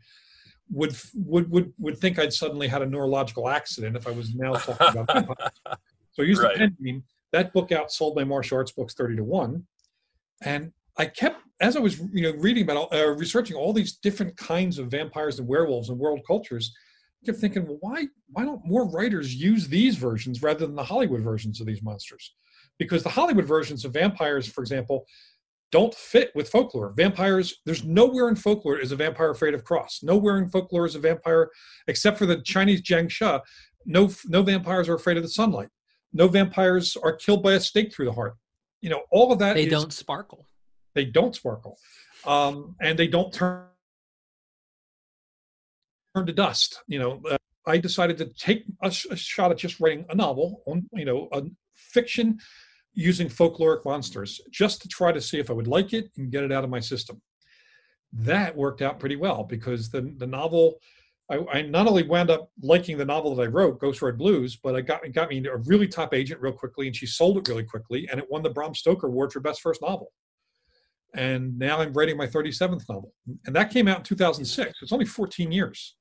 would 0.70 0.96
would 1.14 1.50
would 1.50 1.72
would 1.78 1.98
think 1.98 2.18
I'd 2.18 2.32
suddenly 2.32 2.68
had 2.68 2.82
a 2.82 2.86
neurological 2.86 3.48
accident 3.48 3.96
if 3.96 4.06
I 4.06 4.10
was 4.10 4.34
now 4.34 4.52
talking 4.54 4.88
about 4.88 5.12
vampires. 5.12 5.50
So 6.12 6.24
I 6.24 6.26
used 6.26 6.42
Right. 6.42 6.54
the 6.54 6.58
pen 6.58 6.76
name. 6.80 7.04
That 7.30 7.52
book 7.52 7.68
outsold 7.68 8.16
my 8.16 8.24
martial 8.24 8.56
arts 8.58 8.72
books 8.72 8.94
thirty 8.94 9.14
to 9.14 9.22
one, 9.22 9.66
and 10.42 10.72
I 10.96 11.06
kept 11.06 11.42
as 11.60 11.76
I 11.76 11.80
was 11.80 12.00
you 12.12 12.22
know 12.22 12.32
reading 12.38 12.64
about 12.64 12.76
all- 12.76 12.88
uh, 12.92 13.10
researching 13.14 13.56
all 13.56 13.72
these 13.72 13.92
different 13.98 14.36
kinds 14.36 14.78
of 14.80 14.90
vampires 14.90 15.38
and 15.38 15.46
werewolves 15.46 15.90
and 15.90 15.98
world 15.98 16.20
cultures. 16.26 16.74
Kept 17.26 17.38
thinking, 17.38 17.66
well, 17.66 17.78
why 17.80 18.06
why 18.30 18.44
don't 18.44 18.64
more 18.64 18.88
writers 18.88 19.34
use 19.34 19.68
these 19.68 19.96
versions 19.96 20.42
rather 20.42 20.66
than 20.66 20.76
the 20.76 20.84
Hollywood 20.84 21.22
versions 21.22 21.60
of 21.60 21.66
these 21.66 21.82
monsters? 21.82 22.34
Because 22.78 23.02
the 23.02 23.08
Hollywood 23.08 23.44
versions 23.44 23.84
of 23.84 23.92
vampires, 23.92 24.46
for 24.46 24.60
example, 24.60 25.04
don't 25.72 25.94
fit 25.94 26.30
with 26.34 26.48
folklore. 26.48 26.92
Vampires, 26.96 27.56
there's 27.66 27.84
nowhere 27.84 28.28
in 28.28 28.36
folklore 28.36 28.78
is 28.78 28.92
a 28.92 28.96
vampire 28.96 29.30
afraid 29.30 29.52
of 29.54 29.64
cross. 29.64 30.00
Nowhere 30.02 30.38
in 30.38 30.48
folklore 30.48 30.86
is 30.86 30.94
a 30.94 31.00
vampire, 31.00 31.50
except 31.88 32.18
for 32.18 32.26
the 32.26 32.40
Chinese 32.42 32.82
Jiangshi. 32.82 33.40
no 33.84 34.10
no 34.26 34.42
vampires 34.42 34.88
are 34.88 34.94
afraid 34.94 35.16
of 35.16 35.22
the 35.22 35.28
sunlight. 35.28 35.68
No 36.12 36.28
vampires 36.28 36.96
are 36.96 37.14
killed 37.16 37.42
by 37.42 37.54
a 37.54 37.60
stake 37.60 37.92
through 37.92 38.06
the 38.06 38.12
heart. 38.12 38.34
You 38.80 38.90
know, 38.90 39.02
all 39.10 39.32
of 39.32 39.38
that. 39.40 39.54
They 39.54 39.64
is- 39.64 39.70
don't 39.72 39.92
sparkle. 39.92 40.46
They 40.94 41.04
don't 41.04 41.34
sparkle, 41.34 41.78
um, 42.24 42.74
and 42.80 42.98
they 42.98 43.06
don't 43.06 43.32
turn 43.32 43.66
to 46.26 46.32
dust. 46.32 46.82
You 46.86 46.98
know, 46.98 47.22
uh, 47.30 47.36
I 47.66 47.78
decided 47.78 48.18
to 48.18 48.26
take 48.26 48.64
a, 48.82 48.90
sh- 48.90 49.06
a 49.10 49.16
shot 49.16 49.50
at 49.50 49.58
just 49.58 49.80
writing 49.80 50.04
a 50.08 50.14
novel 50.14 50.62
on 50.66 50.88
you 50.92 51.04
know 51.04 51.28
a 51.32 51.42
fiction 51.74 52.38
using 52.94 53.28
folkloric 53.28 53.84
monsters, 53.84 54.40
just 54.50 54.82
to 54.82 54.88
try 54.88 55.12
to 55.12 55.20
see 55.20 55.38
if 55.38 55.50
I 55.50 55.52
would 55.52 55.68
like 55.68 55.92
it 55.92 56.10
and 56.16 56.32
get 56.32 56.44
it 56.44 56.52
out 56.52 56.64
of 56.64 56.70
my 56.70 56.80
system. 56.80 57.20
That 58.12 58.56
worked 58.56 58.82
out 58.82 58.98
pretty 58.98 59.16
well 59.16 59.44
because 59.44 59.90
the 59.90 60.12
the 60.16 60.26
novel. 60.26 60.78
I, 61.30 61.44
I 61.52 61.60
not 61.60 61.86
only 61.86 62.04
wound 62.04 62.30
up 62.30 62.50
liking 62.62 62.96
the 62.96 63.04
novel 63.04 63.34
that 63.34 63.42
I 63.42 63.46
wrote, 63.48 63.80
Ghost 63.80 64.00
Road 64.00 64.16
Blues, 64.16 64.56
but 64.56 64.74
I 64.74 64.80
got 64.80 65.04
it 65.04 65.12
got 65.12 65.28
me 65.28 65.44
a 65.46 65.58
really 65.58 65.86
top 65.86 66.14
agent 66.14 66.40
real 66.40 66.54
quickly, 66.54 66.86
and 66.86 66.96
she 66.96 67.04
sold 67.04 67.36
it 67.36 67.48
really 67.48 67.64
quickly, 67.64 68.08
and 68.10 68.18
it 68.18 68.30
won 68.30 68.42
the 68.42 68.48
Bram 68.48 68.74
Stoker 68.74 69.08
Award 69.08 69.34
for 69.34 69.40
Best 69.40 69.60
First 69.60 69.82
Novel 69.82 70.10
and 71.14 71.58
now 71.58 71.80
I'm 71.80 71.92
writing 71.92 72.16
my 72.16 72.26
37th 72.26 72.88
novel, 72.88 73.12
and 73.46 73.54
that 73.56 73.70
came 73.70 73.88
out 73.88 73.98
in 73.98 74.04
2006. 74.04 74.72
It's 74.82 74.92
only 74.92 75.06
14 75.06 75.50
years. 75.50 75.96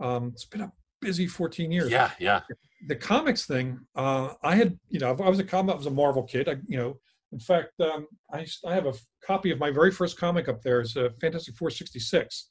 Um, 0.00 0.30
it's 0.32 0.44
been 0.44 0.62
a 0.62 0.72
busy 1.00 1.26
14 1.26 1.70
years. 1.70 1.90
Yeah, 1.90 2.10
yeah. 2.18 2.40
The 2.88 2.96
comics 2.96 3.46
thing, 3.46 3.80
uh, 3.94 4.34
I 4.42 4.54
had, 4.54 4.78
you 4.88 5.00
know, 5.00 5.10
I 5.10 5.28
was 5.28 5.38
a 5.38 5.44
comic, 5.44 5.74
I 5.74 5.78
was 5.78 5.86
a 5.86 5.90
Marvel 5.90 6.22
kid. 6.22 6.48
I, 6.48 6.56
you 6.66 6.76
know, 6.76 6.98
in 7.32 7.40
fact, 7.40 7.72
um, 7.80 8.06
I, 8.32 8.46
I 8.66 8.74
have 8.74 8.86
a 8.86 8.94
copy 9.24 9.50
of 9.50 9.58
my 9.58 9.70
very 9.70 9.90
first 9.90 10.18
comic 10.18 10.48
up 10.48 10.62
there. 10.62 10.80
It's 10.80 10.96
a 10.96 11.10
Fantastic 11.20 11.56
Four 11.56 11.70
66. 11.70 12.50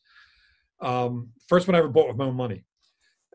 Um, 0.81 1.29
first 1.47 1.67
one 1.67 1.75
I 1.75 1.79
ever 1.79 1.87
bought 1.87 2.07
with 2.07 2.17
my 2.17 2.25
own 2.25 2.35
money, 2.35 2.65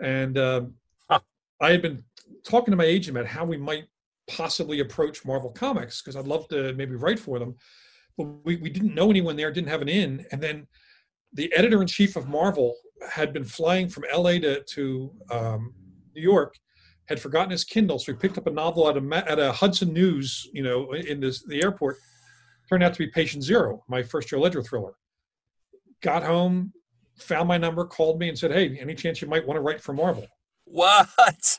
and 0.02 0.36
uh, 0.36 0.62
Huh. 1.08 1.20
I 1.60 1.70
had 1.70 1.82
been 1.82 2.04
talking 2.44 2.70
to 2.70 2.76
my 2.76 2.84
agent 2.84 3.16
about 3.16 3.28
how 3.28 3.44
we 3.44 3.56
might 3.56 3.84
possibly 4.28 4.80
approach 4.80 5.24
Marvel 5.24 5.50
Comics 5.50 6.02
because 6.02 6.16
I'd 6.16 6.28
love 6.28 6.46
to 6.48 6.74
maybe 6.74 6.94
write 6.94 7.18
for 7.18 7.38
them 7.38 7.56
but 8.20 8.44
we, 8.44 8.56
we 8.56 8.70
didn't 8.70 8.94
know 8.94 9.10
anyone 9.10 9.36
there, 9.36 9.50
didn't 9.50 9.68
have 9.68 9.82
an 9.82 9.88
in. 9.88 10.26
And 10.30 10.42
then 10.42 10.66
the 11.32 11.52
editor 11.54 11.80
in 11.80 11.86
chief 11.86 12.16
of 12.16 12.28
Marvel 12.28 12.76
had 13.08 13.32
been 13.32 13.44
flying 13.44 13.88
from 13.88 14.04
LA 14.14 14.32
to, 14.32 14.62
to 14.62 15.10
um, 15.30 15.74
New 16.14 16.22
York, 16.22 16.54
had 17.06 17.20
forgotten 17.20 17.50
his 17.50 17.64
Kindle. 17.64 17.98
So 17.98 18.12
he 18.12 18.18
picked 18.18 18.38
up 18.38 18.46
a 18.46 18.50
novel 18.50 18.88
at 18.88 18.96
a, 18.96 19.30
at 19.30 19.38
a 19.38 19.52
Hudson 19.52 19.92
News, 19.92 20.48
you 20.52 20.62
know, 20.62 20.92
in 20.92 21.20
this, 21.20 21.42
the 21.44 21.62
airport. 21.62 21.96
Turned 22.68 22.82
out 22.84 22.92
to 22.94 22.98
be 23.00 23.08
Patient 23.08 23.42
Zero, 23.42 23.82
my 23.88 24.02
first 24.02 24.28
Joe 24.28 24.38
Ledger 24.40 24.62
thriller. 24.62 24.92
Got 26.02 26.22
home, 26.22 26.72
found 27.18 27.48
my 27.48 27.58
number, 27.58 27.84
called 27.84 28.20
me 28.20 28.28
and 28.28 28.38
said, 28.38 28.52
Hey, 28.52 28.78
any 28.80 28.94
chance 28.94 29.20
you 29.20 29.26
might 29.28 29.44
want 29.46 29.56
to 29.56 29.60
write 29.60 29.80
for 29.80 29.92
Marvel? 29.92 30.26
What? 30.66 31.58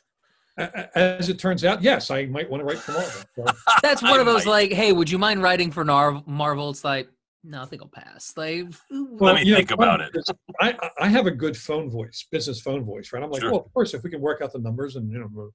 A- 0.58 0.64
a- 0.64 0.98
As 0.98 1.28
it 1.30 1.38
turns 1.38 1.66
out, 1.66 1.82
yes, 1.84 2.12
I 2.12 2.26
might 2.28 2.50
want 2.50 2.62
to 2.62 2.66
write 2.66 2.78
for 2.78 2.94
Marvel. 2.94 3.22
So, 3.36 3.46
That's 3.82 4.02
one 4.02 4.20
of 4.22 4.26
those 4.26 4.46
might. 4.46 4.52
like, 4.52 4.72
hey, 4.72 4.94
would 4.94 5.10
you 5.12 5.18
mind 5.18 5.44
writing 5.44 5.70
for 5.72 5.84
Marvel? 5.84 6.70
It's 6.70 6.84
like, 6.86 7.10
no, 7.44 7.62
I 7.62 7.66
think 7.66 7.82
I'll 7.82 7.88
pass. 7.90 8.34
Like, 8.38 8.66
Let 8.90 9.36
me 9.36 9.44
you 9.44 9.52
know, 9.52 9.58
think 9.58 9.72
about 9.72 10.02
it. 10.02 10.12
I, 10.60 10.78
I 11.00 11.08
have 11.08 11.26
a 11.26 11.32
good 11.32 11.58
phone 11.58 11.90
voice, 11.90 12.26
business 12.32 12.62
phone 12.62 12.84
voice, 12.84 13.12
right? 13.12 13.24
I'm 13.24 13.32
like, 13.32 13.42
Sure. 13.42 13.52
well, 13.52 13.62
of 13.62 13.74
course, 13.74 13.94
if 13.94 14.04
we 14.04 14.10
can 14.12 14.22
work 14.22 14.42
out 14.42 14.54
the 14.54 14.60
numbers 14.60 14.96
and, 14.96 15.12
you 15.12 15.20
know, 15.20 15.50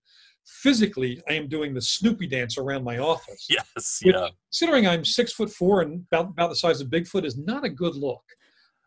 physically, 0.45 1.23
I 1.29 1.35
am 1.35 1.49
doing 1.49 1.75
the 1.75 1.81
Snoopy 1.81 2.27
dance 2.27 2.59
around 2.59 2.83
my 2.85 2.99
office. 2.99 3.47
Yes, 3.49 4.01
Which- 4.03 4.15
yeah. 4.15 4.29
Considering 4.51 4.87
I'm 4.89 5.05
six 5.05 5.33
foot 5.33 5.51
four 5.51 5.83
and 5.83 6.05
about, 6.11 6.31
about 6.31 6.49
the 6.51 6.57
size 6.57 6.81
of 6.81 6.89
Bigfoot 6.89 7.25
is 7.25 7.37
not 7.39 7.65
a 7.65 7.69
good 7.69 7.95
look. 7.95 8.23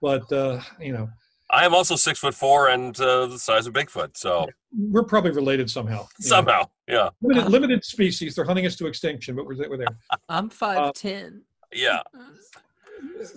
But, 0.02 0.32
uh, 0.32 0.62
you 0.80 0.93
know, 0.93 1.10
I 1.50 1.66
am 1.66 1.74
also 1.74 1.95
six 1.95 2.20
foot 2.20 2.36
four 2.36 2.70
and 2.70 3.00
uh, 3.00 3.26
the 3.28 3.39
size 3.39 3.66
of 3.66 3.74
Bigfoot. 3.74 4.16
So 4.16 4.47
we're 4.78 5.04
probably 5.04 5.32
related 5.32 5.70
somehow. 5.70 6.08
you 6.20 6.30
know. 6.30 6.36
somehow, 6.36 6.70
yeah, 6.88 7.10
Limited, 7.22 7.50
limited 7.50 7.84
species. 7.84 8.36
They're 8.36 8.45
hunting 8.45 8.66
us 8.66 8.76
to 8.78 8.88
extinction, 8.88 9.36
but 9.36 9.45
we're, 9.45 9.56
we're 9.70 9.78
there. 9.78 9.88
I'm 10.30 10.50
five 10.50 10.93
ten. 10.93 11.43
yeah. 11.74 12.02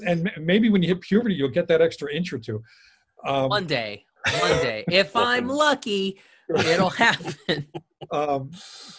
And 0.07 0.31
maybe 0.39 0.69
when 0.71 0.83
you 0.83 0.89
hit 0.89 1.01
puberty, 1.01 1.35
you'll 1.35 1.49
get 1.51 1.69
that 1.69 1.81
extra 1.83 2.13
inch 2.13 2.33
or 2.33 2.39
two. 2.39 2.63
Um, 3.27 3.49
One 3.49 3.67
day, 3.67 4.05
one 4.41 4.51
day, 4.63 4.85
if 4.89 5.15
I'm 5.17 5.49
lucky, 5.49 6.21
it'll 6.49 6.91
happen. 7.07 7.69
um, 8.11 8.51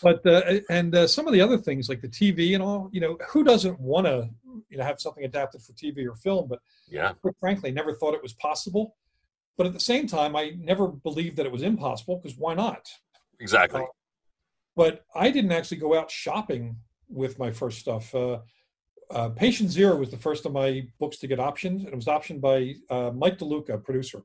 but 0.02 0.26
uh, 0.26 0.60
and 0.70 0.96
uh, 0.96 1.08
some 1.08 1.28
of 1.28 1.34
the 1.34 1.42
other 1.42 1.58
things 1.58 1.90
like 1.90 2.02
the 2.02 2.08
TV 2.08 2.54
and 2.54 2.64
all, 2.64 2.90
you 2.92 3.02
know, 3.02 3.18
who 3.30 3.44
doesn't 3.44 3.80
want 3.80 4.06
to, 4.08 4.30
you 4.70 4.78
know, 4.78 4.84
have 4.84 5.00
something 5.00 5.24
adapted 5.26 5.62
for 5.62 5.74
TV 5.74 6.06
or 6.08 6.16
film? 6.16 6.48
But 6.48 6.60
Yeah. 6.90 7.14
quite 7.22 7.36
frankly, 7.40 7.72
never 7.72 7.94
thought 7.94 8.14
it 8.14 8.24
was 8.24 8.34
possible. 8.34 8.96
But 9.58 9.68
at 9.68 9.74
the 9.74 9.80
same 9.80 10.08
time, 10.08 10.36
I 10.36 10.54
never 10.58 10.88
believed 10.88 11.38
that 11.38 11.46
it 11.46 11.52
was 11.52 11.62
impossible 11.62 12.18
because 12.18 12.38
why 12.38 12.56
not? 12.56 12.88
Exactly. 13.40 13.84
But 14.76 15.06
I 15.14 15.30
didn't 15.30 15.52
actually 15.52 15.78
go 15.78 15.96
out 15.98 16.10
shopping 16.10 16.78
with 17.08 17.38
my 17.38 17.52
first 17.52 17.80
stuff. 17.80 18.16
Uh, 18.16 18.40
uh, 19.14 19.30
Patient 19.30 19.70
Zero 19.70 19.96
was 19.96 20.10
the 20.10 20.18
first 20.18 20.46
of 20.46 20.52
my 20.52 20.88
books 21.00 21.18
to 21.18 21.28
get 21.28 21.40
optioned, 21.40 21.80
and 21.80 21.90
it 21.90 21.96
was 21.96 22.06
optioned 22.06 22.42
by 22.42 22.74
uh, 22.90 23.12
Mike 23.12 23.38
DeLuca, 23.38 23.84
producer, 23.84 24.24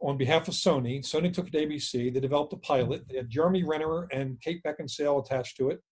on 0.00 0.16
behalf 0.16 0.48
of 0.48 0.54
Sony. 0.54 1.00
Sony 1.00 1.32
took 1.32 1.48
it 1.48 1.52
to 1.52 1.66
ABC. 1.66 2.12
They 2.12 2.20
developed 2.20 2.52
a 2.52 2.58
pilot. 2.58 3.06
They 3.08 3.16
had 3.16 3.28
Jeremy 3.28 3.62
Renner 3.62 4.04
and 4.12 4.40
Kate 4.40 4.62
Beckinsale 4.62 5.24
attached 5.24 5.56
to 5.58 5.70
it, 5.70 5.82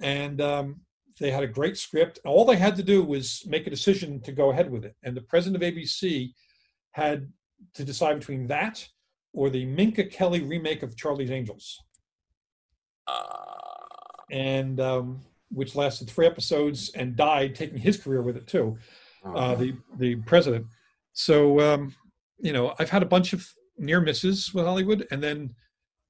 and 0.00 0.40
um, 0.40 0.80
they 1.20 1.30
had 1.30 1.42
a 1.42 1.48
great 1.48 1.76
script. 1.76 2.18
All 2.24 2.44
they 2.44 2.56
had 2.56 2.76
to 2.76 2.82
do 2.82 3.02
was 3.02 3.44
make 3.46 3.66
a 3.66 3.70
decision 3.70 4.20
to 4.22 4.32
go 4.32 4.50
ahead 4.50 4.70
with 4.70 4.84
it. 4.84 4.94
And 5.02 5.16
the 5.16 5.22
president 5.22 5.62
of 5.62 5.74
ABC 5.74 6.32
had 6.92 7.30
to 7.74 7.84
decide 7.84 8.18
between 8.18 8.46
that 8.48 8.86
or 9.32 9.50
the 9.50 9.64
Minka 9.64 10.04
Kelly 10.04 10.42
remake 10.42 10.82
of 10.82 10.96
Charlie's 10.96 11.30
Angels 11.30 11.80
Uh, 13.06 13.44
and 14.30 14.80
um, 14.80 15.20
which 15.54 15.74
lasted 15.74 16.10
three 16.10 16.26
episodes 16.26 16.90
and 16.90 17.16
died, 17.16 17.54
taking 17.54 17.78
his 17.78 17.96
career 17.96 18.22
with 18.22 18.36
it 18.36 18.46
too. 18.46 18.76
Uh, 19.24 19.54
the 19.54 19.74
the 19.96 20.16
president. 20.16 20.66
So 21.12 21.60
um, 21.60 21.94
you 22.38 22.52
know, 22.52 22.74
I've 22.78 22.90
had 22.90 23.02
a 23.02 23.06
bunch 23.06 23.32
of 23.32 23.48
near 23.78 24.00
misses 24.00 24.52
with 24.52 24.66
Hollywood, 24.66 25.06
and 25.10 25.22
then 25.22 25.54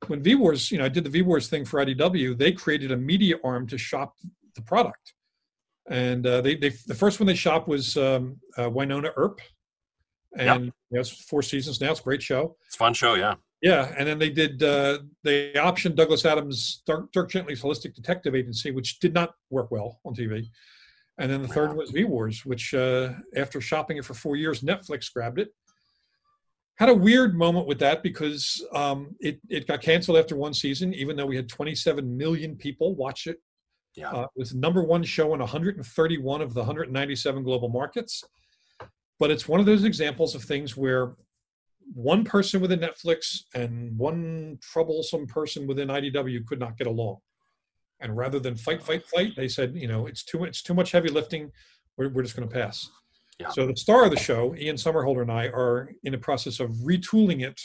when 0.08 0.22
V 0.22 0.34
Wars, 0.34 0.70
you 0.70 0.78
know, 0.78 0.84
I 0.84 0.88
did 0.88 1.04
the 1.04 1.10
V 1.10 1.22
Wars 1.22 1.48
thing 1.48 1.64
for 1.64 1.84
IDW. 1.84 2.36
They 2.36 2.52
created 2.52 2.90
a 2.90 2.96
media 2.96 3.36
arm 3.44 3.66
to 3.68 3.78
shop 3.78 4.16
the 4.56 4.62
product, 4.62 5.14
and 5.88 6.26
uh, 6.26 6.40
they, 6.40 6.56
they 6.56 6.70
the 6.86 6.94
first 6.94 7.20
one 7.20 7.26
they 7.26 7.34
shopped 7.34 7.68
was 7.68 7.96
um, 7.96 8.40
uh, 8.56 8.68
Wynonna 8.68 9.12
Earp, 9.16 9.40
and 10.36 10.66
you 10.66 10.72
know, 10.90 11.00
it's 11.00 11.10
four 11.10 11.42
seasons 11.42 11.80
now. 11.80 11.92
It's 11.92 12.00
a 12.00 12.02
great 12.02 12.22
show. 12.22 12.56
it's 12.66 12.74
a 12.74 12.78
fun 12.78 12.94
show. 12.94 13.14
Yeah. 13.14 13.34
Yeah, 13.64 13.94
and 13.96 14.06
then 14.06 14.18
they 14.18 14.28
did 14.28 14.62
uh, 14.62 14.98
they 15.22 15.52
optioned 15.54 15.94
Douglas 15.94 16.26
Adams' 16.26 16.82
Dirk, 16.84 17.10
Dirk 17.12 17.30
Gently's 17.30 17.62
Holistic 17.62 17.94
Detective 17.94 18.34
Agency, 18.34 18.72
which 18.72 18.98
did 18.98 19.14
not 19.14 19.30
work 19.48 19.70
well 19.70 20.00
on 20.04 20.14
TV. 20.14 20.46
And 21.16 21.32
then 21.32 21.40
the 21.40 21.48
third 21.48 21.74
was 21.74 21.90
V 21.90 22.04
Wars, 22.04 22.44
which 22.44 22.74
uh, 22.74 23.14
after 23.34 23.62
shopping 23.62 23.96
it 23.96 24.04
for 24.04 24.12
four 24.12 24.36
years, 24.36 24.60
Netflix 24.60 25.10
grabbed 25.10 25.38
it. 25.38 25.48
Had 26.74 26.90
a 26.90 26.94
weird 26.94 27.38
moment 27.38 27.66
with 27.66 27.78
that 27.78 28.02
because 28.02 28.62
um, 28.74 29.16
it 29.20 29.40
it 29.48 29.66
got 29.66 29.80
canceled 29.80 30.18
after 30.18 30.36
one 30.36 30.52
season, 30.52 30.92
even 30.92 31.16
though 31.16 31.24
we 31.24 31.36
had 31.36 31.48
27 31.48 32.14
million 32.14 32.56
people 32.56 32.94
watch 32.94 33.26
it. 33.26 33.38
Yeah. 33.96 34.10
Uh, 34.10 34.24
it 34.24 34.30
was 34.36 34.54
number 34.54 34.82
one 34.82 35.04
show 35.04 35.32
in 35.32 35.40
131 35.40 36.42
of 36.42 36.52
the 36.52 36.60
197 36.60 37.42
global 37.42 37.70
markets. 37.70 38.22
But 39.18 39.30
it's 39.30 39.48
one 39.48 39.58
of 39.58 39.64
those 39.64 39.84
examples 39.84 40.34
of 40.34 40.42
things 40.42 40.76
where 40.76 41.14
one 41.92 42.24
person 42.24 42.60
within 42.60 42.80
Netflix 42.80 43.42
and 43.54 43.96
one 43.98 44.58
troublesome 44.60 45.26
person 45.26 45.66
within 45.66 45.88
IDW 45.88 46.46
could 46.46 46.58
not 46.58 46.78
get 46.78 46.86
along. 46.86 47.18
And 48.00 48.16
rather 48.16 48.38
than 48.38 48.56
fight, 48.56 48.82
fight, 48.82 49.06
fight, 49.06 49.32
they 49.36 49.48
said, 49.48 49.74
you 49.74 49.88
know, 49.88 50.06
it's 50.06 50.24
too 50.24 50.44
it's 50.44 50.62
too 50.62 50.74
much 50.74 50.92
heavy 50.92 51.08
lifting. 51.08 51.50
We're, 51.96 52.08
we're 52.08 52.22
just 52.22 52.36
going 52.36 52.48
to 52.48 52.54
pass. 52.54 52.90
Yeah. 53.38 53.48
So 53.50 53.66
the 53.66 53.76
star 53.76 54.04
of 54.04 54.10
the 54.10 54.18
show, 54.18 54.54
Ian 54.56 54.76
Somerhalder 54.76 55.22
and 55.22 55.30
I, 55.30 55.46
are 55.48 55.90
in 56.04 56.12
the 56.12 56.18
process 56.18 56.60
of 56.60 56.70
retooling 56.70 57.42
it 57.42 57.60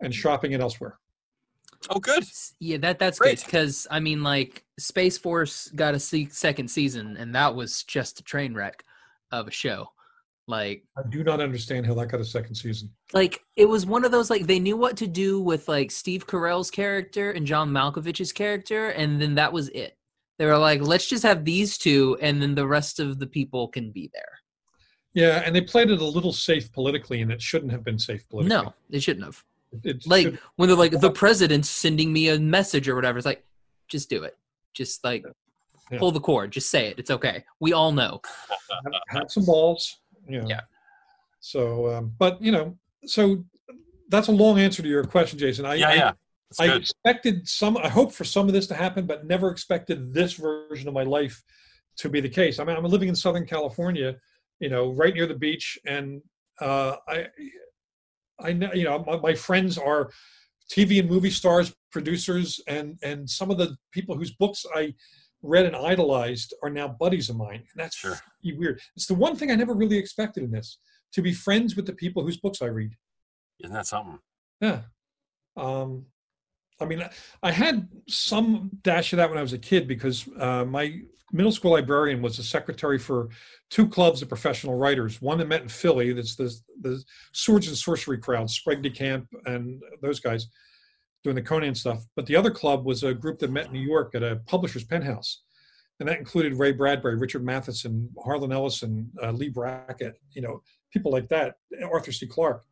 and 0.00 0.14
shopping 0.14 0.52
it 0.52 0.60
elsewhere. 0.60 0.98
Oh, 1.90 1.98
good. 1.98 2.24
Yeah, 2.60 2.78
that 2.78 2.98
that's 2.98 3.18
Great. 3.18 3.38
good 3.38 3.44
because 3.44 3.86
I 3.90 4.00
mean, 4.00 4.22
like 4.22 4.64
Space 4.78 5.16
Force 5.16 5.68
got 5.74 5.94
a 5.94 6.00
se- 6.00 6.30
second 6.30 6.68
season, 6.68 7.16
and 7.16 7.34
that 7.34 7.54
was 7.54 7.84
just 7.84 8.20
a 8.20 8.22
train 8.22 8.54
wreck 8.54 8.84
of 9.30 9.48
a 9.48 9.52
show. 9.52 9.88
Like, 10.48 10.82
I 10.96 11.02
do 11.10 11.22
not 11.22 11.40
understand 11.42 11.84
how 11.86 11.92
that 11.94 12.06
got 12.06 12.20
a 12.20 12.24
second 12.24 12.54
season. 12.54 12.90
like 13.12 13.42
it 13.56 13.66
was 13.68 13.84
one 13.84 14.02
of 14.06 14.10
those 14.10 14.30
like 14.30 14.46
they 14.46 14.58
knew 14.58 14.78
what 14.78 14.96
to 14.96 15.06
do 15.06 15.40
with 15.42 15.68
like 15.68 15.90
Steve 15.90 16.26
Carell's 16.26 16.70
character 16.70 17.32
and 17.32 17.46
John 17.46 17.70
Malkovich's 17.70 18.32
character, 18.32 18.88
and 18.88 19.20
then 19.20 19.34
that 19.34 19.52
was 19.52 19.68
it. 19.68 19.96
They 20.38 20.46
were 20.46 20.56
like, 20.56 20.80
let's 20.80 21.06
just 21.06 21.22
have 21.24 21.44
these 21.44 21.76
two, 21.76 22.16
and 22.22 22.40
then 22.40 22.54
the 22.54 22.66
rest 22.66 22.98
of 22.98 23.18
the 23.18 23.26
people 23.26 23.68
can 23.68 23.90
be 23.90 24.10
there. 24.14 24.38
Yeah, 25.12 25.42
and 25.44 25.54
they 25.54 25.60
played 25.60 25.90
it 25.90 26.00
a 26.00 26.04
little 26.04 26.32
safe 26.32 26.72
politically, 26.72 27.20
and 27.20 27.30
it 27.30 27.42
shouldn't 27.42 27.72
have 27.72 27.84
been 27.84 27.98
safe 27.98 28.26
politically. 28.30 28.56
No, 28.56 28.72
they 28.88 29.00
shouldn't 29.00 29.26
have. 29.26 29.44
It- 29.72 29.96
it 29.96 30.06
Like 30.06 30.22
should- 30.22 30.38
when 30.56 30.68
they're 30.70 30.78
like 30.78 30.98
the 30.98 31.10
president's 31.10 31.68
sending 31.68 32.10
me 32.10 32.30
a 32.30 32.38
message 32.40 32.88
or 32.88 32.94
whatever. 32.94 33.18
It's 33.18 33.26
like, 33.26 33.44
just 33.86 34.08
do 34.08 34.22
it. 34.24 34.38
Just 34.72 35.04
like 35.04 35.24
Yeah. 35.90 35.98
pull 35.98 36.12
the 36.12 36.20
cord. 36.20 36.52
Just 36.52 36.70
say 36.70 36.86
it. 36.86 36.98
It's 36.98 37.10
okay. 37.10 37.44
We 37.60 37.72
all 37.74 37.92
know. 37.92 38.20
have, 38.84 38.92
have 39.08 39.30
some 39.30 39.44
balls. 39.44 39.98
You 40.28 40.42
know. 40.42 40.48
Yeah. 40.48 40.60
So, 41.40 41.88
um, 41.94 42.12
but 42.18 42.40
you 42.42 42.52
know, 42.52 42.76
so 43.04 43.44
that's 44.08 44.28
a 44.28 44.32
long 44.32 44.58
answer 44.58 44.82
to 44.82 44.88
your 44.88 45.04
question, 45.04 45.38
Jason. 45.38 45.64
I, 45.64 45.74
Yeah, 45.74 45.94
yeah. 45.94 46.12
That's 46.50 46.60
I 46.60 46.66
good. 46.68 46.82
expected 46.82 47.48
some. 47.48 47.76
I 47.76 47.88
hope 47.88 48.12
for 48.12 48.24
some 48.24 48.46
of 48.46 48.54
this 48.54 48.66
to 48.68 48.74
happen, 48.74 49.06
but 49.06 49.26
never 49.26 49.50
expected 49.50 50.14
this 50.14 50.32
version 50.32 50.88
of 50.88 50.94
my 50.94 51.02
life 51.02 51.42
to 51.98 52.08
be 52.08 52.20
the 52.20 52.28
case. 52.28 52.58
I 52.58 52.64
mean, 52.64 52.76
I'm 52.76 52.84
living 52.84 53.08
in 53.08 53.14
Southern 53.14 53.44
California, 53.44 54.16
you 54.60 54.70
know, 54.70 54.92
right 54.92 55.12
near 55.12 55.26
the 55.26 55.34
beach, 55.34 55.78
and 55.86 56.22
uh, 56.60 56.96
I, 57.06 57.26
I 58.40 58.52
know, 58.52 58.72
you 58.72 58.84
know, 58.84 59.04
my, 59.06 59.16
my 59.18 59.34
friends 59.34 59.76
are 59.76 60.10
TV 60.72 61.00
and 61.00 61.08
movie 61.08 61.30
stars, 61.30 61.74
producers, 61.92 62.60
and 62.66 62.98
and 63.02 63.28
some 63.28 63.50
of 63.50 63.58
the 63.58 63.76
people 63.92 64.16
whose 64.16 64.32
books 64.32 64.64
I 64.74 64.94
read 65.42 65.66
and 65.66 65.76
idolized 65.76 66.54
are 66.62 66.70
now 66.70 66.88
buddies 66.88 67.28
of 67.30 67.36
mine, 67.36 67.56
and 67.72 67.76
that's 67.76 67.96
Sure. 67.96 68.18
weird. 68.44 68.80
It's 68.96 69.06
the 69.06 69.14
one 69.14 69.36
thing 69.36 69.50
I 69.50 69.54
never 69.54 69.74
really 69.74 69.98
expected 69.98 70.42
in 70.42 70.50
this 70.50 70.78
to 71.12 71.22
be 71.22 71.32
friends 71.32 71.76
with 71.76 71.86
the 71.86 71.92
people 71.92 72.22
whose 72.24 72.36
books 72.38 72.60
I 72.62 72.66
read. 72.66 72.92
Isn't 73.60 73.74
that 73.74 73.86
something? 73.86 74.18
Yeah. 74.60 74.82
Um, 75.56 76.06
I 76.80 76.84
mean, 76.84 77.02
I- 77.02 77.10
I 77.42 77.50
had 77.52 77.88
some 78.08 78.70
dash 78.82 79.12
of 79.12 79.16
that 79.16 79.28
when 79.28 79.38
I 79.38 79.42
was 79.42 79.52
a 79.52 79.58
kid 79.58 79.88
because 79.88 80.28
uh, 80.38 80.64
my 80.64 81.00
middle 81.32 81.52
school 81.52 81.72
librarian 81.72 82.22
was 82.22 82.36
the 82.36 82.42
secretary 82.42 82.98
for 82.98 83.28
two 83.68 83.86
clubs 83.88 84.22
of 84.22 84.28
professional 84.28 84.76
writers. 84.76 85.20
One 85.20 85.38
that 85.38 85.48
met 85.48 85.62
in 85.62 85.68
Philly, 85.68 86.12
that's 86.12 86.36
the 86.36 86.54
the 86.80 87.02
swords 87.32 87.66
and 87.68 87.76
sorcery 87.76 88.18
crowd, 88.18 88.48
Sprague 88.50 88.82
de 88.82 88.90
Camp 88.90 89.28
and 89.44 89.82
those 90.00 90.20
guys 90.20 90.46
doing 91.24 91.36
the 91.36 91.42
Conan 91.42 91.74
stuff. 91.74 92.04
But 92.16 92.26
the 92.26 92.36
other 92.36 92.50
club 92.50 92.84
was 92.84 93.02
a 93.02 93.14
group 93.14 93.38
that 93.40 93.50
met 93.50 93.66
in 93.66 93.72
New 93.72 93.80
York 93.80 94.14
at 94.14 94.22
a 94.22 94.36
publisher's 94.46 94.84
penthouse. 94.84 95.42
And 96.00 96.08
that 96.08 96.18
included 96.18 96.54
Ray 96.54 96.72
Bradbury, 96.72 97.16
Richard 97.16 97.44
Matheson, 97.44 98.08
Harlan 98.22 98.52
Ellison, 98.52 99.10
uh, 99.22 99.32
Leigh 99.32 99.48
Brackett, 99.48 100.14
you 100.32 100.42
know, 100.42 100.62
people 100.92 101.10
like 101.10 101.28
that, 101.28 101.56
Arthur 101.82 102.12
C. 102.12 102.26
Clarke 102.26 102.64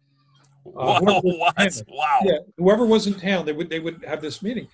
Whoa, 0.72 1.20
whoever-? 1.20 1.84
Wow. 1.88 2.20
yeah, 2.24 2.38
whoever 2.56 2.84
was 2.84 3.06
in 3.06 3.14
town, 3.14 3.46
they 3.46 3.52
would 3.52 3.70
they 3.70 3.80
would 3.80 4.04
have 4.04 4.20
this 4.20 4.42
meeting, 4.42 4.68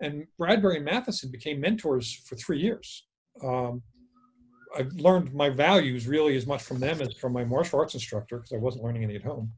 and 0.00 0.26
Bradbury 0.38 0.76
and 0.76 0.84
Matheson 0.84 1.30
became 1.30 1.60
mentors 1.60 2.14
for 2.26 2.36
three 2.36 2.58
years. 2.60 3.06
Um, 3.42 3.82
I've 4.76 4.92
learned 4.94 5.32
my 5.32 5.48
values 5.48 6.06
really 6.06 6.36
as 6.36 6.46
much 6.46 6.62
from 6.62 6.80
them 6.80 7.00
as 7.00 7.14
from 7.14 7.32
my 7.32 7.44
martial 7.44 7.78
arts 7.78 7.94
instructor 7.94 8.38
because 8.38 8.52
I 8.52 8.58
wasn't 8.58 8.84
learning 8.84 9.04
any 9.04 9.16
at 9.16 9.24
home. 9.24 9.52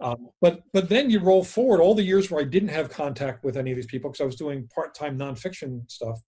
Um, 0.00 0.28
but 0.40 0.62
but 0.72 0.88
then 0.88 1.10
you 1.10 1.20
roll 1.20 1.44
forward 1.44 1.80
all 1.80 1.94
the 1.94 2.02
years 2.02 2.30
where 2.30 2.40
I 2.40 2.44
didn't 2.44 2.70
have 2.70 2.88
contact 2.88 3.44
with 3.44 3.56
any 3.56 3.70
of 3.70 3.76
these 3.76 3.86
people 3.86 4.10
because 4.10 4.22
I 4.22 4.26
was 4.26 4.36
doing 4.36 4.68
part 4.74 4.94
time 4.94 5.18
nonfiction 5.18 5.90
stuff, 5.90 6.20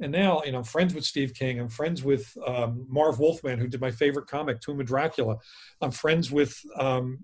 and 0.00 0.10
now 0.10 0.42
you 0.44 0.52
know 0.52 0.58
I'm 0.58 0.64
friends 0.64 0.94
with 0.94 1.04
Steve 1.04 1.34
King. 1.34 1.60
I'm 1.60 1.68
friends 1.68 2.02
with 2.02 2.36
um, 2.46 2.84
Marv 2.88 3.20
Wolfman, 3.20 3.58
who 3.58 3.68
did 3.68 3.80
my 3.80 3.90
favorite 3.90 4.26
comic, 4.26 4.60
Tomb 4.60 4.80
of 4.80 4.86
Dracula. 4.86 5.36
I'm 5.80 5.92
friends 5.92 6.32
with 6.32 6.56
um, 6.78 7.20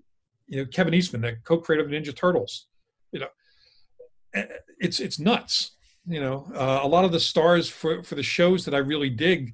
you 0.47 0.59
know 0.59 0.65
Kevin 0.67 0.93
Eastman, 0.93 1.21
the 1.21 1.35
co-creator 1.43 1.83
of 1.83 1.91
Ninja 1.91 2.15
Turtles. 2.15 2.67
You 3.11 3.21
know, 3.21 4.43
it's 4.79 4.99
it's 4.99 5.19
nuts. 5.19 5.71
You 6.07 6.21
know, 6.21 6.49
uh, 6.55 6.79
a 6.81 6.87
lot 6.87 7.03
of 7.03 7.11
the 7.11 7.19
stars 7.19 7.69
for 7.69 8.03
for 8.03 8.15
the 8.15 8.23
shows 8.23 8.63
that 8.65 8.73
I 8.73 8.79
really 8.79 9.09
dig 9.09 9.53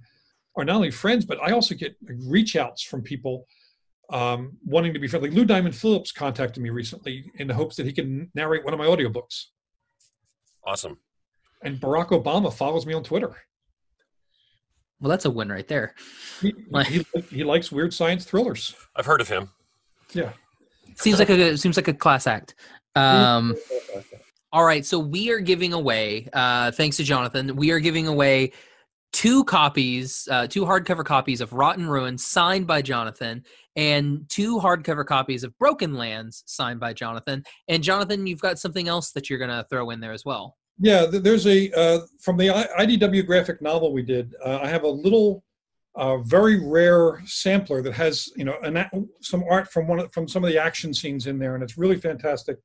are 0.55 0.63
not 0.63 0.75
only 0.75 0.91
friends, 0.91 1.25
but 1.25 1.41
I 1.41 1.51
also 1.51 1.73
get 1.73 1.95
reach 2.03 2.55
outs 2.55 2.83
from 2.83 3.01
people 3.01 3.47
um, 4.09 4.57
wanting 4.65 4.93
to 4.93 4.99
be 4.99 5.07
friendly. 5.07 5.29
Lou 5.29 5.45
Diamond 5.45 5.75
Phillips 5.75 6.11
contacted 6.11 6.61
me 6.63 6.69
recently 6.69 7.31
in 7.35 7.47
the 7.47 7.53
hopes 7.53 7.75
that 7.75 7.85
he 7.85 7.93
can 7.93 8.31
narrate 8.33 8.63
one 8.63 8.73
of 8.73 8.79
my 8.79 8.85
audiobooks. 8.85 9.45
Awesome. 10.65 10.97
And 11.63 11.79
Barack 11.79 12.09
Obama 12.09 12.53
follows 12.53 12.85
me 12.85 12.93
on 12.93 13.03
Twitter. 13.03 13.35
Well, 14.99 15.09
that's 15.09 15.25
a 15.25 15.29
win 15.29 15.49
right 15.49 15.67
there. 15.67 15.93
He, 16.41 16.53
he, 16.85 17.05
he 17.29 17.43
likes 17.43 17.71
weird 17.71 17.93
science 17.93 18.25
thrillers. 18.25 18.75
I've 18.95 19.05
heard 19.05 19.21
of 19.21 19.27
him. 19.27 19.49
Yeah. 20.13 20.31
Seems 20.95 21.19
like 21.19 21.29
a 21.29 21.57
seems 21.57 21.77
like 21.77 21.87
a 21.87 21.93
class 21.93 22.25
act. 22.25 22.55
Um, 22.95 23.55
all 24.51 24.63
right, 24.63 24.85
so 24.85 24.97
we 24.97 25.29
are 25.29 25.39
giving 25.39 25.73
away, 25.73 26.27
uh, 26.33 26.71
thanks 26.71 26.97
to 26.97 27.03
Jonathan, 27.03 27.55
we 27.55 27.69
are 27.71 27.79
giving 27.79 28.07
away 28.07 28.53
two 29.13 29.43
copies, 29.43 30.27
uh, 30.31 30.47
two 30.47 30.65
hardcover 30.65 31.05
copies 31.05 31.41
of 31.41 31.53
Rot 31.53 31.77
& 31.77 31.79
Ruin 31.79 32.17
signed 32.17 32.65
by 32.65 32.81
Jonathan, 32.81 33.43
and 33.77 34.27
two 34.27 34.57
hardcover 34.57 35.05
copies 35.05 35.43
of 35.43 35.57
Broken 35.59 35.93
Lands 35.93 36.43
signed 36.47 36.79
by 36.79 36.93
Jonathan. 36.93 37.43
And 37.69 37.83
Jonathan, 37.83 38.25
you've 38.25 38.41
got 38.41 38.59
something 38.59 38.87
else 38.87 39.11
that 39.11 39.29
you're 39.29 39.39
gonna 39.39 39.65
throw 39.69 39.91
in 39.91 40.01
there 40.01 40.11
as 40.11 40.25
well. 40.25 40.57
Yeah, 40.79 41.05
there's 41.05 41.47
a 41.47 41.71
uh, 41.71 41.99
from 42.19 42.37
the 42.37 42.47
IDW 42.47 43.25
graphic 43.25 43.61
novel 43.61 43.93
we 43.93 44.03
did. 44.03 44.35
Uh, 44.43 44.59
I 44.61 44.67
have 44.67 44.83
a 44.83 44.89
little, 44.89 45.43
uh, 45.95 46.17
very 46.17 46.63
rare 46.63 47.21
sampler 47.25 47.81
that 47.81 47.93
has 47.93 48.29
you 48.35 48.45
know 48.45 48.57
an, 48.63 48.85
some 49.21 49.43
art 49.49 49.71
from 49.71 49.87
one 49.87 49.99
of, 49.99 50.13
from 50.13 50.27
some 50.27 50.43
of 50.43 50.49
the 50.51 50.59
action 50.59 50.93
scenes 50.93 51.27
in 51.27 51.39
there, 51.39 51.55
and 51.55 51.63
it's 51.63 51.77
really 51.77 51.97
fantastic. 51.97 52.57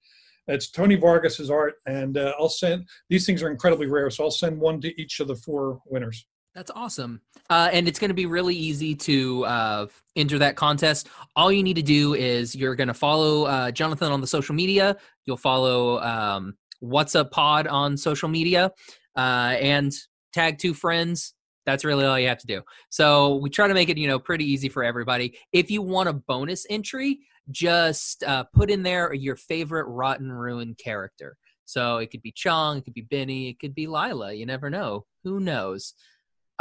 It's 0.48 0.70
Tony 0.70 0.96
Vargas's 0.96 1.50
art, 1.50 1.74
and 1.86 2.18
uh, 2.18 2.34
I'll 2.38 2.48
send 2.48 2.86
these 3.08 3.24
things 3.24 3.42
are 3.42 3.50
incredibly 3.50 3.86
rare, 3.86 4.10
so 4.10 4.24
I'll 4.24 4.30
send 4.30 4.60
one 4.60 4.80
to 4.80 5.00
each 5.00 5.20
of 5.20 5.28
the 5.28 5.36
four 5.36 5.80
winners. 5.86 6.26
That's 6.54 6.70
awesome. 6.74 7.22
Uh, 7.48 7.70
and 7.72 7.88
it's 7.88 7.98
going 7.98 8.10
to 8.10 8.14
be 8.14 8.26
really 8.26 8.54
easy 8.54 8.94
to 8.94 9.44
uh, 9.46 9.86
enter 10.16 10.38
that 10.38 10.54
contest. 10.54 11.08
All 11.34 11.50
you 11.50 11.62
need 11.62 11.76
to 11.76 11.82
do 11.82 12.14
is 12.14 12.54
you're 12.54 12.74
going 12.74 12.88
to 12.88 12.94
follow 12.94 13.44
uh, 13.44 13.70
Jonathan 13.70 14.12
on 14.12 14.20
the 14.20 14.26
social 14.26 14.54
media. 14.54 14.96
You'll 15.24 15.38
follow 15.38 16.00
um, 16.00 16.54
What's 16.80 17.14
Up 17.14 17.30
Pod 17.30 17.66
on 17.66 17.96
social 17.96 18.28
media 18.28 18.70
uh, 19.16 19.56
and 19.60 19.92
tag 20.34 20.58
two 20.58 20.74
friends. 20.74 21.34
That's 21.64 21.84
really 21.84 22.04
all 22.04 22.18
you 22.18 22.28
have 22.28 22.40
to 22.40 22.46
do. 22.46 22.62
So 22.90 23.36
we 23.36 23.48
try 23.48 23.68
to 23.68 23.74
make 23.74 23.88
it, 23.88 23.96
you 23.96 24.08
know, 24.08 24.18
pretty 24.18 24.44
easy 24.44 24.68
for 24.68 24.84
everybody. 24.84 25.38
If 25.52 25.70
you 25.70 25.80
want 25.80 26.08
a 26.08 26.12
bonus 26.12 26.66
entry, 26.68 27.20
just 27.50 28.24
uh, 28.24 28.44
put 28.52 28.70
in 28.70 28.82
there 28.82 29.14
your 29.14 29.36
favorite 29.36 29.86
Rot 29.86 30.20
& 30.20 30.22
Ruin 30.22 30.74
character. 30.74 31.36
So 31.64 31.98
it 31.98 32.10
could 32.10 32.22
be 32.22 32.32
Chong, 32.32 32.78
it 32.78 32.84
could 32.84 32.94
be 32.94 33.02
Benny, 33.02 33.48
it 33.48 33.58
could 33.58 33.74
be 33.74 33.86
Lilah. 33.86 34.36
You 34.36 34.44
never 34.44 34.68
know. 34.68 35.06
Who 35.24 35.40
knows? 35.40 35.94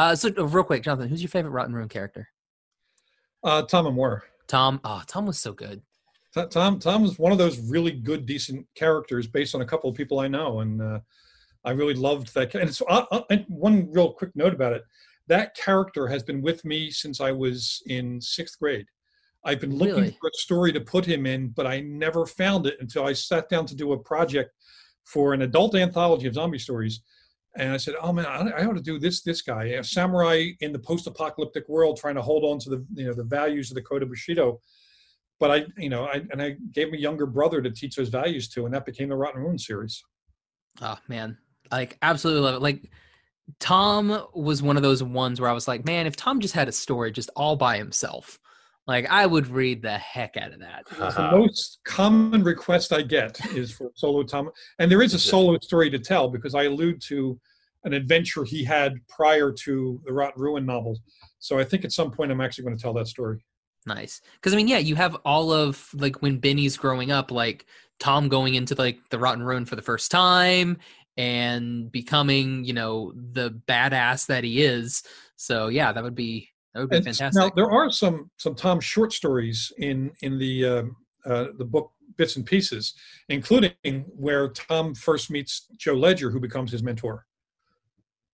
Uh, 0.01 0.15
so 0.15 0.31
uh, 0.35 0.47
real 0.47 0.63
quick, 0.63 0.81
Jonathan, 0.81 1.07
who's 1.07 1.21
your 1.21 1.29
favorite 1.29 1.51
Rot 1.51 1.71
& 1.71 1.71
Ruin 1.71 1.87
character? 1.87 2.27
Uh, 3.43 3.61
Tom 3.61 3.85
Imura. 3.85 4.21
Tom. 4.47 4.81
Oh, 4.83 5.03
Tom 5.05 5.27
was 5.27 5.37
so 5.37 5.53
good. 5.53 5.83
T- 6.33 6.43
Tom 6.49 6.79
Tom 6.79 7.03
was 7.03 7.19
one 7.19 7.31
of 7.31 7.37
those 7.37 7.59
really 7.59 7.91
good, 7.91 8.25
decent 8.25 8.65
characters 8.73 9.27
based 9.27 9.53
on 9.53 9.61
a 9.61 9.65
couple 9.65 9.91
of 9.91 9.95
people 9.95 10.19
I 10.19 10.27
know, 10.27 10.61
and 10.61 10.81
uh, 10.81 10.99
I 11.63 11.71
really 11.71 11.93
loved 11.93 12.33
that. 12.33 12.55
And 12.55 12.67
it's 12.67 12.81
uh, 12.81 13.05
uh, 13.11 13.21
and 13.29 13.45
one 13.47 13.91
real 13.91 14.11
quick 14.11 14.31
note 14.33 14.53
about 14.55 14.73
it: 14.73 14.83
that 15.27 15.55
character 15.55 16.07
has 16.07 16.23
been 16.23 16.41
with 16.41 16.65
me 16.65 16.89
since 16.89 17.21
I 17.21 17.31
was 17.31 17.83
in 17.85 18.19
sixth 18.19 18.57
grade. 18.57 18.87
I've 19.45 19.59
been 19.59 19.75
looking 19.75 19.95
Really? 19.95 20.17
for 20.19 20.29
a 20.29 20.37
story 20.37 20.71
to 20.73 20.81
put 20.81 21.05
him 21.05 21.27
in, 21.27 21.49
but 21.49 21.67
I 21.67 21.81
never 21.81 22.25
found 22.25 22.65
it 22.65 22.77
until 22.79 23.05
I 23.05 23.13
sat 23.13 23.49
down 23.49 23.67
to 23.67 23.75
do 23.75 23.93
a 23.93 23.99
project 23.99 24.49
for 25.03 25.33
an 25.33 25.43
adult 25.43 25.75
anthology 25.75 26.25
of 26.25 26.33
zombie 26.33 26.59
stories. 26.59 27.01
And 27.57 27.73
I 27.73 27.77
said, 27.77 27.95
"Oh 28.01 28.13
man, 28.13 28.25
I, 28.25 28.65
ought 28.65 28.75
to 28.75 28.81
do 28.81 28.97
this. 28.97 29.21
This 29.21 29.41
guy, 29.41 29.65
a 29.65 29.83
samurai 29.83 30.51
in 30.61 30.71
the 30.71 30.79
post-apocalyptic 30.79 31.67
world, 31.67 31.97
trying 31.97 32.15
to 32.15 32.21
hold 32.21 32.45
on 32.45 32.59
to 32.59 32.69
the 32.69 32.85
you 32.93 33.07
know 33.07 33.13
the 33.13 33.25
values 33.25 33.69
of 33.71 33.75
the 33.75 33.81
Code 33.81 34.03
of 34.03 34.09
Bushido." 34.09 34.59
but 35.41 35.49
I, 35.49 35.65
you 35.75 35.89
know, 35.89 36.05
I 36.05 36.21
and 36.31 36.39
I 36.39 36.55
gave 36.71 36.93
a 36.93 36.99
younger 36.99 37.25
brother 37.25 37.63
to 37.63 37.71
teach 37.71 37.95
those 37.95 38.09
values 38.09 38.47
to, 38.49 38.65
and 38.65 38.73
that 38.75 38.85
became 38.85 39.09
the 39.09 39.15
Rot 39.15 39.35
& 39.35 39.35
Ruin 39.35 39.57
series. 39.57 40.01
Oh 40.81 40.99
man, 41.07 41.35
like 41.71 41.97
absolutely 42.03 42.43
love 42.43 42.55
it. 42.55 42.61
Like 42.61 42.91
Tom 43.59 44.27
was 44.35 44.61
one 44.61 44.77
of 44.77 44.83
those 44.83 45.01
ones 45.01 45.41
where 45.41 45.49
I 45.49 45.53
was 45.53 45.67
like, 45.67 45.83
man, 45.83 46.05
if 46.05 46.15
Tom 46.15 46.39
just 46.39 46.53
had 46.53 46.69
a 46.69 46.71
story 46.71 47.11
just 47.11 47.31
all 47.35 47.55
by 47.55 47.77
himself, 47.77 48.39
like 48.87 49.05
I 49.09 49.25
would 49.25 49.47
read 49.47 49.81
the 49.81 49.97
heck 49.97 50.37
out 50.37 50.53
of 50.53 50.59
that. 50.59 50.85
The 50.89 51.31
most 51.37 51.79
common 51.85 52.43
request 52.43 52.91
I 52.91 53.01
get 53.01 53.39
is 53.55 53.71
for 53.71 53.91
solo 53.95 54.23
Tom, 54.23 54.49
and 54.79 54.91
there 54.91 55.01
is 55.01 55.13
a 55.13 55.19
solo 55.19 55.57
story 55.59 55.89
to 55.89 55.99
tell 55.99 56.29
because 56.29 56.55
I 56.55 56.63
allude 56.63 57.01
to 57.07 57.39
an 57.83 57.93
adventure 57.93 58.43
he 58.43 58.63
had 58.63 58.93
prior 59.07 59.51
to 59.51 59.99
the 60.05 60.13
Rot 60.13 60.33
& 60.33 60.37
Ruin 60.37 60.65
novels. 60.65 60.99
So 61.39 61.57
I 61.57 61.63
think 61.63 61.83
at 61.83 61.91
some 61.91 62.11
point 62.11 62.31
I'm 62.31 62.41
actually 62.41 62.65
going 62.65 62.77
to 62.77 62.81
tell 62.81 62.93
that 62.93 63.07
story. 63.07 63.43
Nice. 63.87 64.21
Because 64.35 64.53
I 64.53 64.57
mean, 64.57 64.67
yeah, 64.67 64.77
you 64.77 64.95
have 64.95 65.17
all 65.25 65.51
of 65.51 65.89
like 65.95 66.21
when 66.21 66.37
Benny's 66.37 66.77
growing 66.77 67.11
up, 67.11 67.31
like 67.31 67.65
Tom 67.99 68.29
going 68.29 68.53
into 68.55 68.75
like 68.75 68.99
the 69.09 69.17
Rot 69.17 69.39
& 69.39 69.39
Ruin 69.39 69.65
for 69.65 69.75
the 69.75 69.81
first 69.81 70.11
time 70.11 70.77
and 71.17 71.91
becoming, 71.91 72.63
you 72.63 72.73
know, 72.73 73.13
the 73.15 73.59
badass 73.67 74.27
that 74.27 74.43
he 74.43 74.63
is. 74.63 75.03
So 75.35 75.69
yeah, 75.69 75.91
that 75.91 76.03
would 76.03 76.15
be 76.15 76.50
that 76.73 76.81
would 76.81 76.89
be 76.89 76.95
And 76.97 77.05
fantastic. 77.05 77.39
Now 77.39 77.51
there 77.55 77.71
are 77.71 77.91
some 77.91 78.29
some 78.37 78.55
Tom 78.55 78.79
short 78.79 79.13
stories 79.13 79.71
in 79.77 80.11
in 80.21 80.37
the 80.37 80.65
um, 80.65 80.95
uh, 81.25 81.47
the 81.57 81.65
book 81.65 81.91
bits 82.17 82.35
and 82.35 82.45
pieces, 82.45 82.93
including 83.29 84.05
where 84.15 84.49
Tom 84.49 84.95
first 84.95 85.31
meets 85.31 85.67
Joe 85.77 85.93
Ledger, 85.93 86.29
who 86.29 86.39
becomes 86.39 86.71
his 86.71 86.83
mentor. 86.83 87.25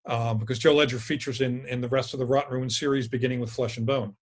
Um, 0.06 0.38
because 0.38 0.58
Joe 0.58 0.74
Ledger 0.74 1.00
features 1.00 1.42
in 1.42 1.66
in 1.68 1.82
the 1.82 1.90
rest 1.90 2.14
of 2.14 2.20
the 2.20 2.26
Rot 2.26 2.50
& 2.50 2.52
Ruin 2.52 2.70
series, 2.70 3.08
beginning 3.08 3.40
with 3.40 3.52
Flesh 3.52 3.78
and 3.78 3.86
Bone. 3.86 4.16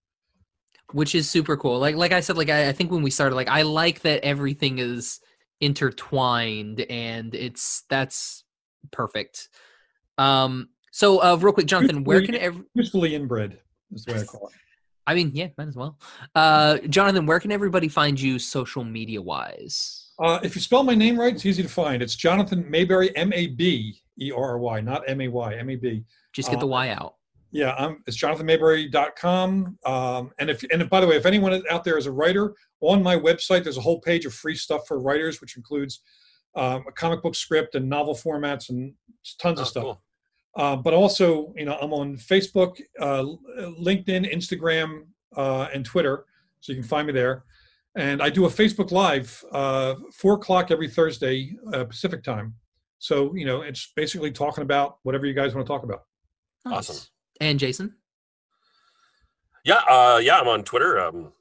which 0.92 1.14
is 1.14 1.28
super 1.28 1.56
cool. 1.56 1.78
Like 1.78 1.96
like 1.96 2.12
I 2.12 2.20
said, 2.20 2.36
like 2.36 2.50
I, 2.50 2.68
I 2.68 2.72
think 2.72 2.90
when 2.90 3.02
we 3.02 3.10
started, 3.10 3.34
like 3.34 3.48
I 3.48 3.62
like 3.62 4.00
that 4.00 4.24
everything 4.24 4.78
is 4.78 5.20
intertwined 5.60 6.80
and 6.90 7.34
it's 7.34 7.84
that's 7.88 8.44
perfect. 8.92 9.48
Um 10.18 10.68
so 10.90 11.22
uh 11.22 11.36
real 11.36 11.52
quick, 11.52 11.66
Jonathan, 11.66 12.04
where 12.04 12.24
can 12.24 12.34
every 12.34 12.64
Usefully 12.74 13.14
inbred 13.14 13.58
is 13.92 14.04
the 14.04 14.12
way 14.14 14.20
I 14.20 14.24
call 14.24 14.48
it. 14.48 14.54
I 15.08 15.14
mean, 15.14 15.30
yeah, 15.34 15.48
might 15.56 15.68
as 15.68 15.76
well. 15.76 15.98
Uh 16.34 16.78
Jonathan, 16.88 17.26
where 17.26 17.40
can 17.40 17.52
everybody 17.52 17.88
find 17.88 18.20
you 18.20 18.38
social 18.38 18.84
media 18.84 19.20
wise? 19.22 20.02
Uh, 20.18 20.40
if 20.42 20.54
you 20.54 20.62
spell 20.62 20.82
my 20.82 20.94
name 20.94 21.20
right, 21.20 21.34
it's 21.34 21.44
easy 21.44 21.62
to 21.62 21.68
find. 21.68 22.02
It's 22.02 22.16
Jonathan 22.16 22.64
Maberry, 22.64 23.12
M 23.16 23.32
A 23.34 23.48
B 23.48 24.00
E 24.18 24.30
R 24.32 24.42
R 24.52 24.58
Y, 24.58 24.80
not 24.80 25.02
M 25.08 25.20
A 25.20 25.28
Y, 25.28 25.54
M 25.56 25.68
A 25.70 25.76
B. 25.76 26.04
Just 26.32 26.50
get 26.50 26.58
the 26.58 26.64
Uh, 26.66 26.70
Y 26.70 26.88
out. 26.88 27.16
Yeah, 27.52 27.74
I'm, 27.78 28.02
it's 28.06 28.16
jonathanmaberry.com. 28.16 29.78
Um, 29.84 30.30
and 30.38 30.50
if 30.50 30.62
and 30.72 30.82
if, 30.82 30.90
by 30.90 31.00
the 31.00 31.06
way, 31.06 31.16
if 31.16 31.26
anyone 31.26 31.62
out 31.70 31.84
there 31.84 31.98
is 31.98 32.06
a 32.06 32.12
writer, 32.12 32.54
on 32.80 33.02
my 33.02 33.16
website 33.16 33.62
there's 33.64 33.76
a 33.76 33.80
whole 33.82 34.00
page 34.00 34.24
of 34.26 34.34
free 34.34 34.54
stuff 34.56 34.86
for 34.86 34.98
writers, 34.98 35.40
which 35.40 35.56
includes 35.56 36.00
um, 36.54 36.84
a 36.88 36.92
comic 36.92 37.22
book 37.22 37.34
script 37.34 37.74
and 37.74 37.88
novel 37.88 38.14
formats 38.14 38.70
and 38.70 38.94
tons 39.40 39.58
Oh, 39.58 39.62
of 39.62 39.68
stuff. 39.68 39.82
cool. 39.84 40.02
Uh, 40.56 40.74
but 40.76 40.94
also, 40.94 41.52
you 41.56 41.64
know, 41.64 41.76
I'm 41.80 41.92
on 41.92 42.16
Facebook, 42.16 42.80
uh, 42.98 43.24
LinkedIn, 43.78 44.32
Instagram, 44.34 45.02
uh, 45.36 45.68
and 45.72 45.84
Twitter, 45.84 46.24
so 46.60 46.72
you 46.72 46.80
can 46.80 46.88
find 46.88 47.06
me 47.06 47.12
there. 47.12 47.44
And 47.94 48.22
I 48.22 48.30
do 48.30 48.46
a 48.46 48.48
Facebook 48.48 48.90
Live, 48.90 49.44
uh, 49.52 49.94
four 50.14 50.34
o'clock 50.34 50.70
every 50.70 50.88
Thursday 50.88 51.54
uh, 51.72 51.84
Pacific 51.84 52.22
time. 52.22 52.54
So 52.98 53.34
you 53.34 53.44
know, 53.44 53.60
it's 53.62 53.92
basically 53.94 54.30
talking 54.32 54.62
about 54.62 54.98
whatever 55.02 55.26
you 55.26 55.34
guys 55.34 55.54
want 55.54 55.66
to 55.66 55.72
talk 55.72 55.82
about. 55.82 56.04
Nice. 56.64 56.90
Awesome. 56.90 57.06
And 57.40 57.58
Jason? 57.58 57.94
Yeah, 59.64 59.80
uh, 59.88 60.20
yeah, 60.22 60.38
I'm 60.38 60.48
on 60.48 60.64
Twitter. 60.64 60.98
Um, 60.98 61.32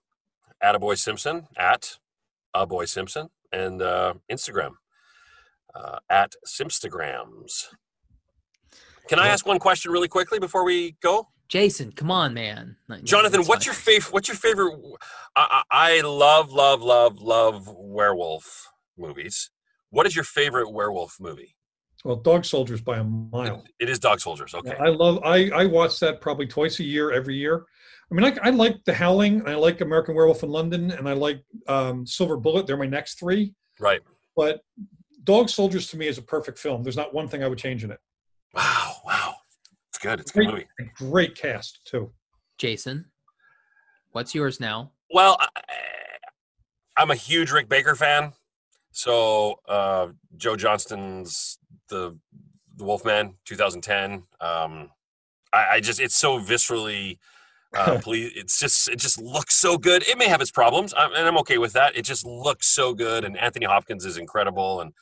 at 0.62 0.76
a 0.76 0.80
boy 0.80 0.96
Simpson 0.96 1.48
at 1.58 1.98
a 2.54 2.66
boy 2.66 2.86
Simpson 2.86 3.30
and 3.52 3.82
uh, 3.82 4.14
Instagram 4.32 4.72
uh, 5.76 6.00
at 6.10 6.34
Simpstagrams. 6.46 7.68
Can 9.08 9.20
I 9.20 9.28
ask 9.28 9.46
one 9.46 9.60
question 9.60 9.92
really 9.92 10.08
quickly 10.08 10.40
before 10.40 10.64
we 10.64 10.96
go? 11.02 11.28
Jason, 11.48 11.92
come 11.92 12.10
on, 12.10 12.34
man. 12.34 12.76
No, 12.90 12.96
no, 12.96 13.02
Jonathan, 13.04 13.44
what's 13.44 13.66
your 13.66 13.76
favorite? 13.76 14.12
What's 14.12 14.28
your 14.28 14.38
favorite? 14.38 14.74
I, 15.36 15.62
I 15.72 15.98
I 15.98 16.02
love, 16.02 16.52
love, 16.52 16.82
love, 16.82 17.22
love 17.22 17.70
werewolf 17.78 18.72
movies. 18.98 19.52
What 19.92 20.08
is 20.08 20.16
your 20.16 20.26
favorite 20.26 20.72
werewolf 20.72 21.18
movie? 21.20 21.56
Well, 22.04 22.16
Dog 22.18 22.46
Soldiers 22.46 22.82
by 22.82 22.98
a 22.98 23.04
mile. 23.04 23.64
It 23.80 23.90
is 23.90 24.00
Dog 24.00 24.20
Soldiers. 24.20 24.54
Okay. 24.54 24.76
I 24.80 24.90
love. 24.90 25.20
I 25.24 25.50
I 25.52 25.66
watch 25.66 26.00
that 26.00 26.20
probably 26.20 26.48
twice 26.48 26.80
a 26.80 26.84
year, 26.84 27.12
every 27.12 27.36
year. 27.36 27.66
I 28.12 28.16
mean, 28.16 28.26
I, 28.26 28.48
I 28.48 28.50
like 28.52 28.84
The 28.86 28.94
Howling, 28.94 29.40
and 29.40 29.50
I 29.50 29.56
like 29.56 29.82
American 29.82 30.16
Werewolf 30.16 30.44
in 30.44 30.50
London, 30.50 30.92
and 30.92 31.10
I 31.10 31.14
like 31.14 31.44
um, 31.68 32.06
Silver 32.06 32.38
Bullet. 32.38 32.68
They're 32.68 32.78
my 32.78 32.86
next 32.86 33.20
three. 33.20 33.54
Right. 33.80 34.02
But 34.36 34.62
Dog 35.24 35.50
Soldiers 35.50 35.88
to 35.88 35.98
me 35.98 36.08
is 36.08 36.20
a 36.20 36.22
perfect 36.22 36.60
film. 36.60 36.84
There's 36.84 36.98
not 36.98 37.14
one 37.14 37.28
thing 37.28 37.44
I 37.44 37.48
would 37.48 37.58
change 37.58 37.84
in 37.84 37.92
it. 37.92 38.00
Wow. 38.54 38.62
Wow. 38.64 38.85
It's 40.06 40.12
good. 40.12 40.20
It's 40.20 40.32
a 40.32 40.34
good 40.34 40.48
movie. 40.48 40.68
A 40.80 40.84
great 41.04 41.36
cast 41.36 41.80
too. 41.86 42.12
Jason? 42.58 43.06
What's 44.12 44.36
yours 44.36 44.60
now? 44.60 44.92
Well, 45.12 45.38
I, 45.40 45.48
I'm 46.98 47.12
a 47.12 47.16
huge 47.16 47.52
Rick 47.52 47.70
Baker 47.70 47.96
fan. 47.96 48.34
So 48.92 49.60
uh, 49.68 50.08
Joe 50.38 50.56
Johnston's 50.56 51.60
the 51.90 52.18
the 52.78 52.84
Wolfman 52.84 53.36
2010. 53.46 54.24
Um, 54.42 54.90
I, 55.54 55.66
I 55.74 55.80
just 55.80 56.00
it's 56.00 56.16
so 56.16 56.40
viscerally. 56.40 57.18
Uh, 57.76 58.00
please, 58.04 58.32
it's 58.36 58.60
just 58.60 58.88
it 58.88 59.00
just 59.00 59.20
looks 59.20 59.56
so 59.56 59.78
good. 59.78 60.08
It 60.08 60.18
may 60.18 60.28
have 60.28 60.40
its 60.40 60.52
problems, 60.52 60.94
I'm, 60.96 61.14
and 61.14 61.28
I'm 61.28 61.38
okay 61.40 61.58
with 61.58 61.74
that. 61.74 61.98
It 61.98 62.04
just 62.04 62.26
looks 62.26 62.68
so 62.68 62.94
good, 62.94 63.26
and 63.26 63.38
Anthony 63.38 63.66
Hopkins 63.66 64.06
is 64.06 64.18
incredible, 64.18 64.82
and 64.82 64.94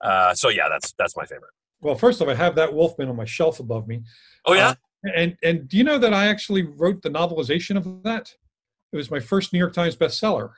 uh, 0.00 0.34
so 0.34 0.48
yeah, 0.48 0.68
that's 0.68 0.92
that's 0.98 1.16
my 1.16 1.24
favorite. 1.24 1.52
Well, 1.80 1.94
first 1.94 2.20
off, 2.20 2.28
I 2.28 2.34
have 2.34 2.54
that 2.56 2.72
Wolfman 2.74 3.08
on 3.08 3.16
my 3.16 3.24
shelf 3.24 3.60
above 3.60 3.88
me. 3.88 4.02
Oh 4.46 4.52
yeah, 4.54 4.70
Uh, 5.06 5.10
And 5.16 5.36
and 5.42 5.68
do 5.68 5.76
you 5.76 5.84
know 5.84 5.98
that 5.98 6.12
I 6.12 6.26
actually 6.28 6.62
wrote 6.62 7.02
the 7.02 7.10
novelization 7.10 7.76
of 7.76 8.02
that? 8.04 8.34
It 8.92 8.96
was 8.96 9.10
my 9.10 9.20
first 9.20 9.52
New 9.52 9.58
York 9.58 9.72
Times 9.72 9.96
bestseller. 9.96 10.50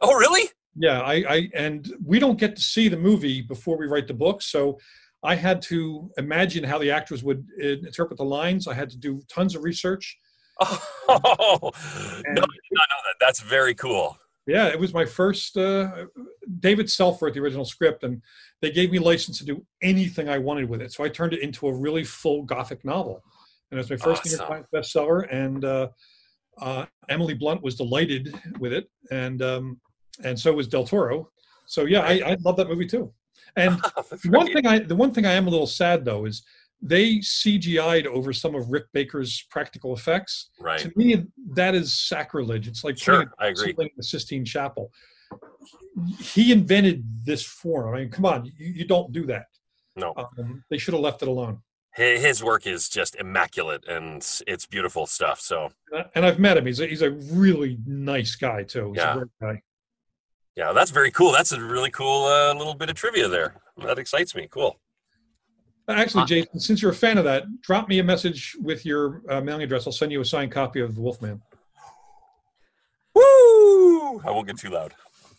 oh 0.00 0.14
really? 0.14 0.48
Yeah, 0.76 1.00
I, 1.00 1.14
I 1.28 1.50
and 1.54 1.92
we 2.04 2.18
don't 2.20 2.38
get 2.38 2.54
to 2.56 2.62
see 2.62 2.88
the 2.88 2.96
movie 2.96 3.42
before 3.42 3.76
we 3.76 3.86
write 3.86 4.06
the 4.06 4.14
book, 4.14 4.40
so 4.42 4.78
I 5.22 5.34
had 5.34 5.60
to 5.62 6.10
imagine 6.16 6.62
how 6.64 6.78
the 6.78 6.90
actors 6.90 7.22
would 7.24 7.44
uh, 7.62 7.66
interpret 7.66 8.16
the 8.18 8.24
lines. 8.24 8.66
I 8.68 8.74
had 8.74 8.88
to 8.90 8.96
do 8.96 9.20
tons 9.28 9.54
of 9.56 9.64
research. 9.64 10.16
Oh 11.12 11.72
no, 12.28 12.42
I 12.42 12.54
did 12.58 12.76
not 12.78 12.88
know 12.92 13.00
that. 13.06 13.16
That's 13.20 13.40
very 13.40 13.74
cool. 13.74 14.16
Yeah, 14.50 14.66
it 14.66 14.80
was 14.80 14.92
my 14.92 15.04
first. 15.04 15.56
Uh, 15.56 16.06
David 16.58 16.90
Self 16.90 17.22
wrote 17.22 17.34
the 17.34 17.40
original 17.40 17.64
script, 17.64 18.02
and 18.02 18.20
they 18.60 18.72
gave 18.72 18.90
me 18.90 18.98
license 18.98 19.38
to 19.38 19.44
do 19.44 19.64
anything 19.80 20.28
I 20.28 20.38
wanted 20.38 20.68
with 20.68 20.82
it. 20.82 20.92
So 20.92 21.04
I 21.04 21.08
turned 21.08 21.34
it 21.34 21.40
into 21.40 21.68
a 21.68 21.72
really 21.72 22.02
full 22.02 22.42
Gothic 22.42 22.84
novel, 22.84 23.22
and 23.70 23.78
it 23.78 23.80
was 23.80 23.90
my 23.90 23.96
first 23.96 24.24
New 24.24 24.32
York 24.32 24.48
Times 24.48 24.66
bestseller. 24.74 25.32
And 25.32 25.64
uh, 25.64 25.88
uh, 26.60 26.86
Emily 27.08 27.34
Blunt 27.34 27.62
was 27.62 27.76
delighted 27.76 28.34
with 28.58 28.72
it, 28.72 28.90
and 29.12 29.40
um, 29.40 29.80
and 30.24 30.36
so 30.36 30.52
was 30.52 30.66
Del 30.66 30.84
Toro. 30.84 31.30
So 31.66 31.84
yeah, 31.84 32.00
I, 32.00 32.32
I 32.32 32.36
love 32.44 32.56
that 32.56 32.68
movie 32.68 32.88
too. 32.88 33.12
And 33.54 33.80
one 34.30 34.52
thing 34.52 34.66
I 34.66 34.80
the 34.80 34.96
one 34.96 35.14
thing 35.14 35.26
I 35.26 35.32
am 35.34 35.46
a 35.46 35.50
little 35.50 35.68
sad 35.68 36.04
though 36.04 36.24
is 36.24 36.42
they 36.82 37.16
CGI'd 37.16 38.06
over 38.06 38.32
some 38.32 38.54
of 38.54 38.70
Rick 38.70 38.86
Baker's 38.92 39.46
practical 39.50 39.94
effects. 39.94 40.50
right. 40.60 40.78
To 40.80 40.92
me, 40.96 41.24
that 41.52 41.74
is 41.74 41.94
sacrilege. 41.94 42.66
It's 42.68 42.84
like 42.84 42.96
Sure, 42.98 43.30
I 43.38 43.48
agree. 43.48 43.74
in 43.78 43.90
the 43.96 44.02
Sistine 44.02 44.44
Chapel. 44.44 44.90
He 46.18 46.52
invented 46.52 47.04
this 47.24 47.42
form. 47.44 47.94
I 47.94 48.00
mean, 48.00 48.10
come 48.10 48.24
on, 48.24 48.46
you, 48.46 48.52
you 48.58 48.86
don't 48.86 49.12
do 49.12 49.26
that. 49.26 49.46
No. 49.96 50.14
Um, 50.16 50.64
they 50.70 50.78
should 50.78 50.94
have 50.94 51.02
left 51.02 51.22
it 51.22 51.28
alone. 51.28 51.60
His 51.96 52.42
work 52.42 52.66
is 52.66 52.88
just 52.88 53.16
immaculate 53.16 53.84
and 53.88 54.26
it's 54.46 54.64
beautiful 54.64 55.06
stuff. 55.06 55.40
So 55.40 55.70
And 56.14 56.24
I've 56.24 56.38
met 56.38 56.56
him. 56.56 56.64
He's 56.64 56.80
a, 56.80 56.86
he's 56.86 57.02
a 57.02 57.10
really 57.10 57.78
nice 57.84 58.36
guy 58.36 58.62
too. 58.62 58.92
He's 58.92 58.98
Yeah. 59.02 59.12
a 59.14 59.16
great 59.18 59.30
guy. 59.42 59.62
yeah, 60.56 60.72
that's 60.72 60.92
very 60.92 61.10
cool. 61.10 61.32
That's 61.32 61.52
a 61.52 61.60
really 61.60 61.90
cool 61.90 62.26
uh, 62.26 62.54
little 62.54 62.74
bit 62.74 62.88
of 62.90 62.96
trivia 62.96 63.28
there. 63.28 63.56
That 63.78 63.98
excites 63.98 64.34
me. 64.34 64.46
Cool. 64.50 64.78
Actually, 65.88 66.22
Uh, 66.22 66.26
Jason, 66.26 66.60
since 66.60 66.82
you're 66.82 66.92
a 66.92 66.94
fan 66.94 67.18
of 67.18 67.24
that, 67.24 67.44
drop 67.62 67.88
me 67.88 67.98
a 67.98 68.04
message 68.04 68.56
with 68.60 68.86
your 68.86 69.22
uh, 69.28 69.40
mailing 69.40 69.62
address. 69.62 69.86
I'll 69.86 69.92
send 69.92 70.12
you 70.12 70.20
a 70.20 70.24
signed 70.24 70.52
copy 70.52 70.80
of 70.80 70.94
The 70.94 71.00
Wolfman. 71.00 71.42
Woo! 73.14 74.20
I 74.20 74.30
won't 74.30 74.46
get 74.46 74.58
too 74.58 74.70
loud. 74.70 74.94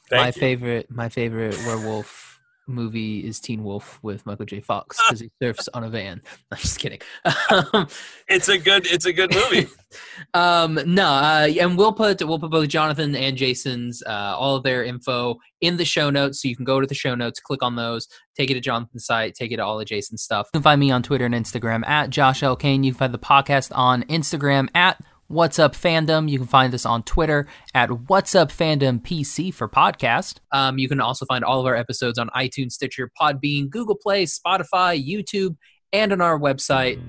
Thank 0.10 0.22
my 0.22 0.28
you. 0.28 0.32
favorite 0.34 0.92
my 0.92 1.08
favorite 1.10 1.56
werewolf 1.66 2.31
movie 2.68 3.26
is 3.26 3.40
Teen 3.40 3.64
Wolf 3.64 4.00
with 4.02 4.26
Michael 4.26 4.46
J. 4.46 4.62
Fox 4.62 4.98
because 5.08 5.20
he 5.20 5.32
surfs 5.42 5.68
on 5.74 5.84
a 5.84 5.90
van. 5.90 6.22
I'm 6.52 6.58
just 6.58 6.80
kidding. 6.80 7.00
Um, 7.26 7.88
It's 8.28 8.50
a 8.50 8.58
good. 8.58 8.88
It's 8.88 9.06
a 9.06 9.14
good 9.14 9.34
movie. 9.34 9.68
um, 10.34 10.80
no, 10.86 11.06
uh, 11.06 11.48
and 11.60 11.78
we'll 11.78 11.94
put 11.94 12.22
we'll 12.24 12.40
put 12.40 12.52
both 12.52 12.70
Jonathan 12.70 13.16
and 13.16 13.36
Jason's 13.38 14.02
uh, 14.04 14.36
all 14.38 14.56
of 14.56 14.64
their 14.64 14.84
info 14.84 15.38
in 15.62 15.78
the 15.78 15.86
show 15.86 16.10
notes, 16.10 16.42
so 16.42 16.48
you 16.48 16.56
can 16.56 16.66
go 16.66 16.80
to 16.80 16.88
the 16.88 16.96
show 16.96 17.14
notes, 17.14 17.40
click 17.40 17.62
on 17.62 17.76
those, 17.76 18.08
take 18.38 18.50
it 18.50 18.56
to 18.56 18.62
Jonathan's 18.62 19.06
site, 19.06 19.36
take 19.36 19.52
it 19.52 19.58
to 19.58 19.66
all 19.66 19.80
of 19.80 19.86
Jason's 19.86 20.24
stuff. 20.24 20.48
You 20.54 20.60
can 20.60 20.64
find 20.64 20.80
me 20.80 20.92
on 20.92 21.04
Twitter 21.04 21.26
and 21.26 21.36
Instagram 21.36 21.86
at 21.88 22.10
Josh 22.10 22.42
L 22.42 22.56
Kane. 22.56 22.84
You 22.84 22.92
can 22.92 23.00
find 23.00 23.14
the 23.14 23.20
podcast 23.20 23.72
on 23.76 24.04
Instagram 24.04 24.70
at 24.76 25.02
What's 25.32 25.60
Up 25.60 25.76
Fandom. 25.76 26.30
You 26.30 26.38
can 26.38 26.48
find 26.48 26.74
us 26.74 26.86
on 26.86 27.04
Twitter 27.04 27.48
at 27.74 28.10
What's 28.10 28.36
Up 28.36 28.52
Fandom 28.52 29.02
PC 29.02 29.54
for 29.54 29.70
podcast. 29.70 30.40
Um, 30.52 30.78
you 30.78 30.90
can 30.90 31.00
also 31.00 31.26
find 31.26 31.46
all 31.46 31.62
of 31.62 31.66
our 31.66 31.76
episodes 31.76 32.20
on 32.20 32.30
iTunes, 32.36 32.74
Stitcher, 32.74 33.10
Podbean, 33.20 33.70
Google 33.70 33.96
Play, 33.96 34.26
Spotify, 34.26 35.02
YouTube, 35.02 35.56
and 35.94 36.12
on 36.12 36.20
our 36.20 36.38
website, 36.38 37.00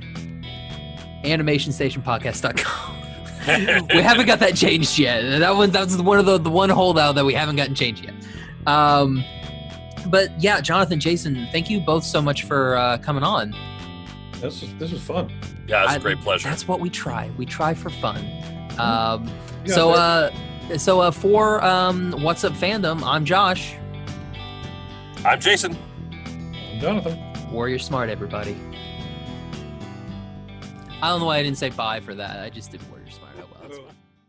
animationstationpodcast.com. 1.25 2.99
we 3.93 4.01
haven't 4.01 4.27
got 4.27 4.39
that 4.39 4.55
changed 4.55 5.01
yet. 5.01 5.41
That 5.41 5.57
one 5.57 5.73
that's 5.73 5.97
one 5.97 6.20
of 6.20 6.27
the 6.27 6.39
the 6.39 6.51
one 6.51 6.70
holdout 6.70 7.16
that 7.16 7.25
we 7.25 7.35
haven't 7.35 7.57
gotten 7.57 7.75
changed 7.75 8.05
yet. 8.05 8.14
Um, 8.68 9.25
but 10.07 10.29
yeah, 10.41 10.61
Jonathan, 10.61 11.01
Jason, 11.01 11.49
thank 11.51 11.68
you 11.68 11.81
both 11.81 12.05
so 12.05 12.23
much 12.23 12.45
for 12.45 12.77
uh, 12.77 12.99
coming 12.99 13.25
on. 13.25 13.53
This 14.43 14.61
is 14.64 14.74
this 14.74 14.93
is 14.93 15.01
fun. 15.01 15.32
Yeah, 15.68 15.84
it's 15.84 15.95
a 15.95 16.01
great 16.01 16.20
pleasure. 16.20 16.49
That's 16.49 16.66
what 16.66 16.80
we 16.80 16.90
try. 16.90 17.30
We 17.38 17.47
try 17.47 17.74
for 17.74 17.90
fun. 17.90 18.18
Um, 18.76 19.30
Yeah, 19.64 19.74
so 19.74 19.90
uh, 19.93 20.30
so 20.76 21.01
uh, 21.01 21.12
for 21.12 21.62
um, 21.62 22.11
what's 22.20 22.43
up 22.43 22.53
fandom, 22.55 23.05
I'm 23.05 23.24
Josh. 23.24 23.76
I'm 25.24 25.38
Jason. 25.38 25.78
I'm 26.11 26.80
Jonathan. 26.80 27.53
Warrior 27.53 27.78
smart, 27.78 28.11
everybody. 28.11 28.57
I 31.01 31.09
don't 31.09 31.20
know 31.20 31.26
why 31.26 31.38
I 31.38 31.43
didn't 31.45 31.59
say 31.59 31.70
bye 31.70 32.01
for 32.01 32.14
that. 32.16 32.40
I 32.40 32.51
just 32.51 32.72
did 32.72 32.80
warrior 32.90 33.01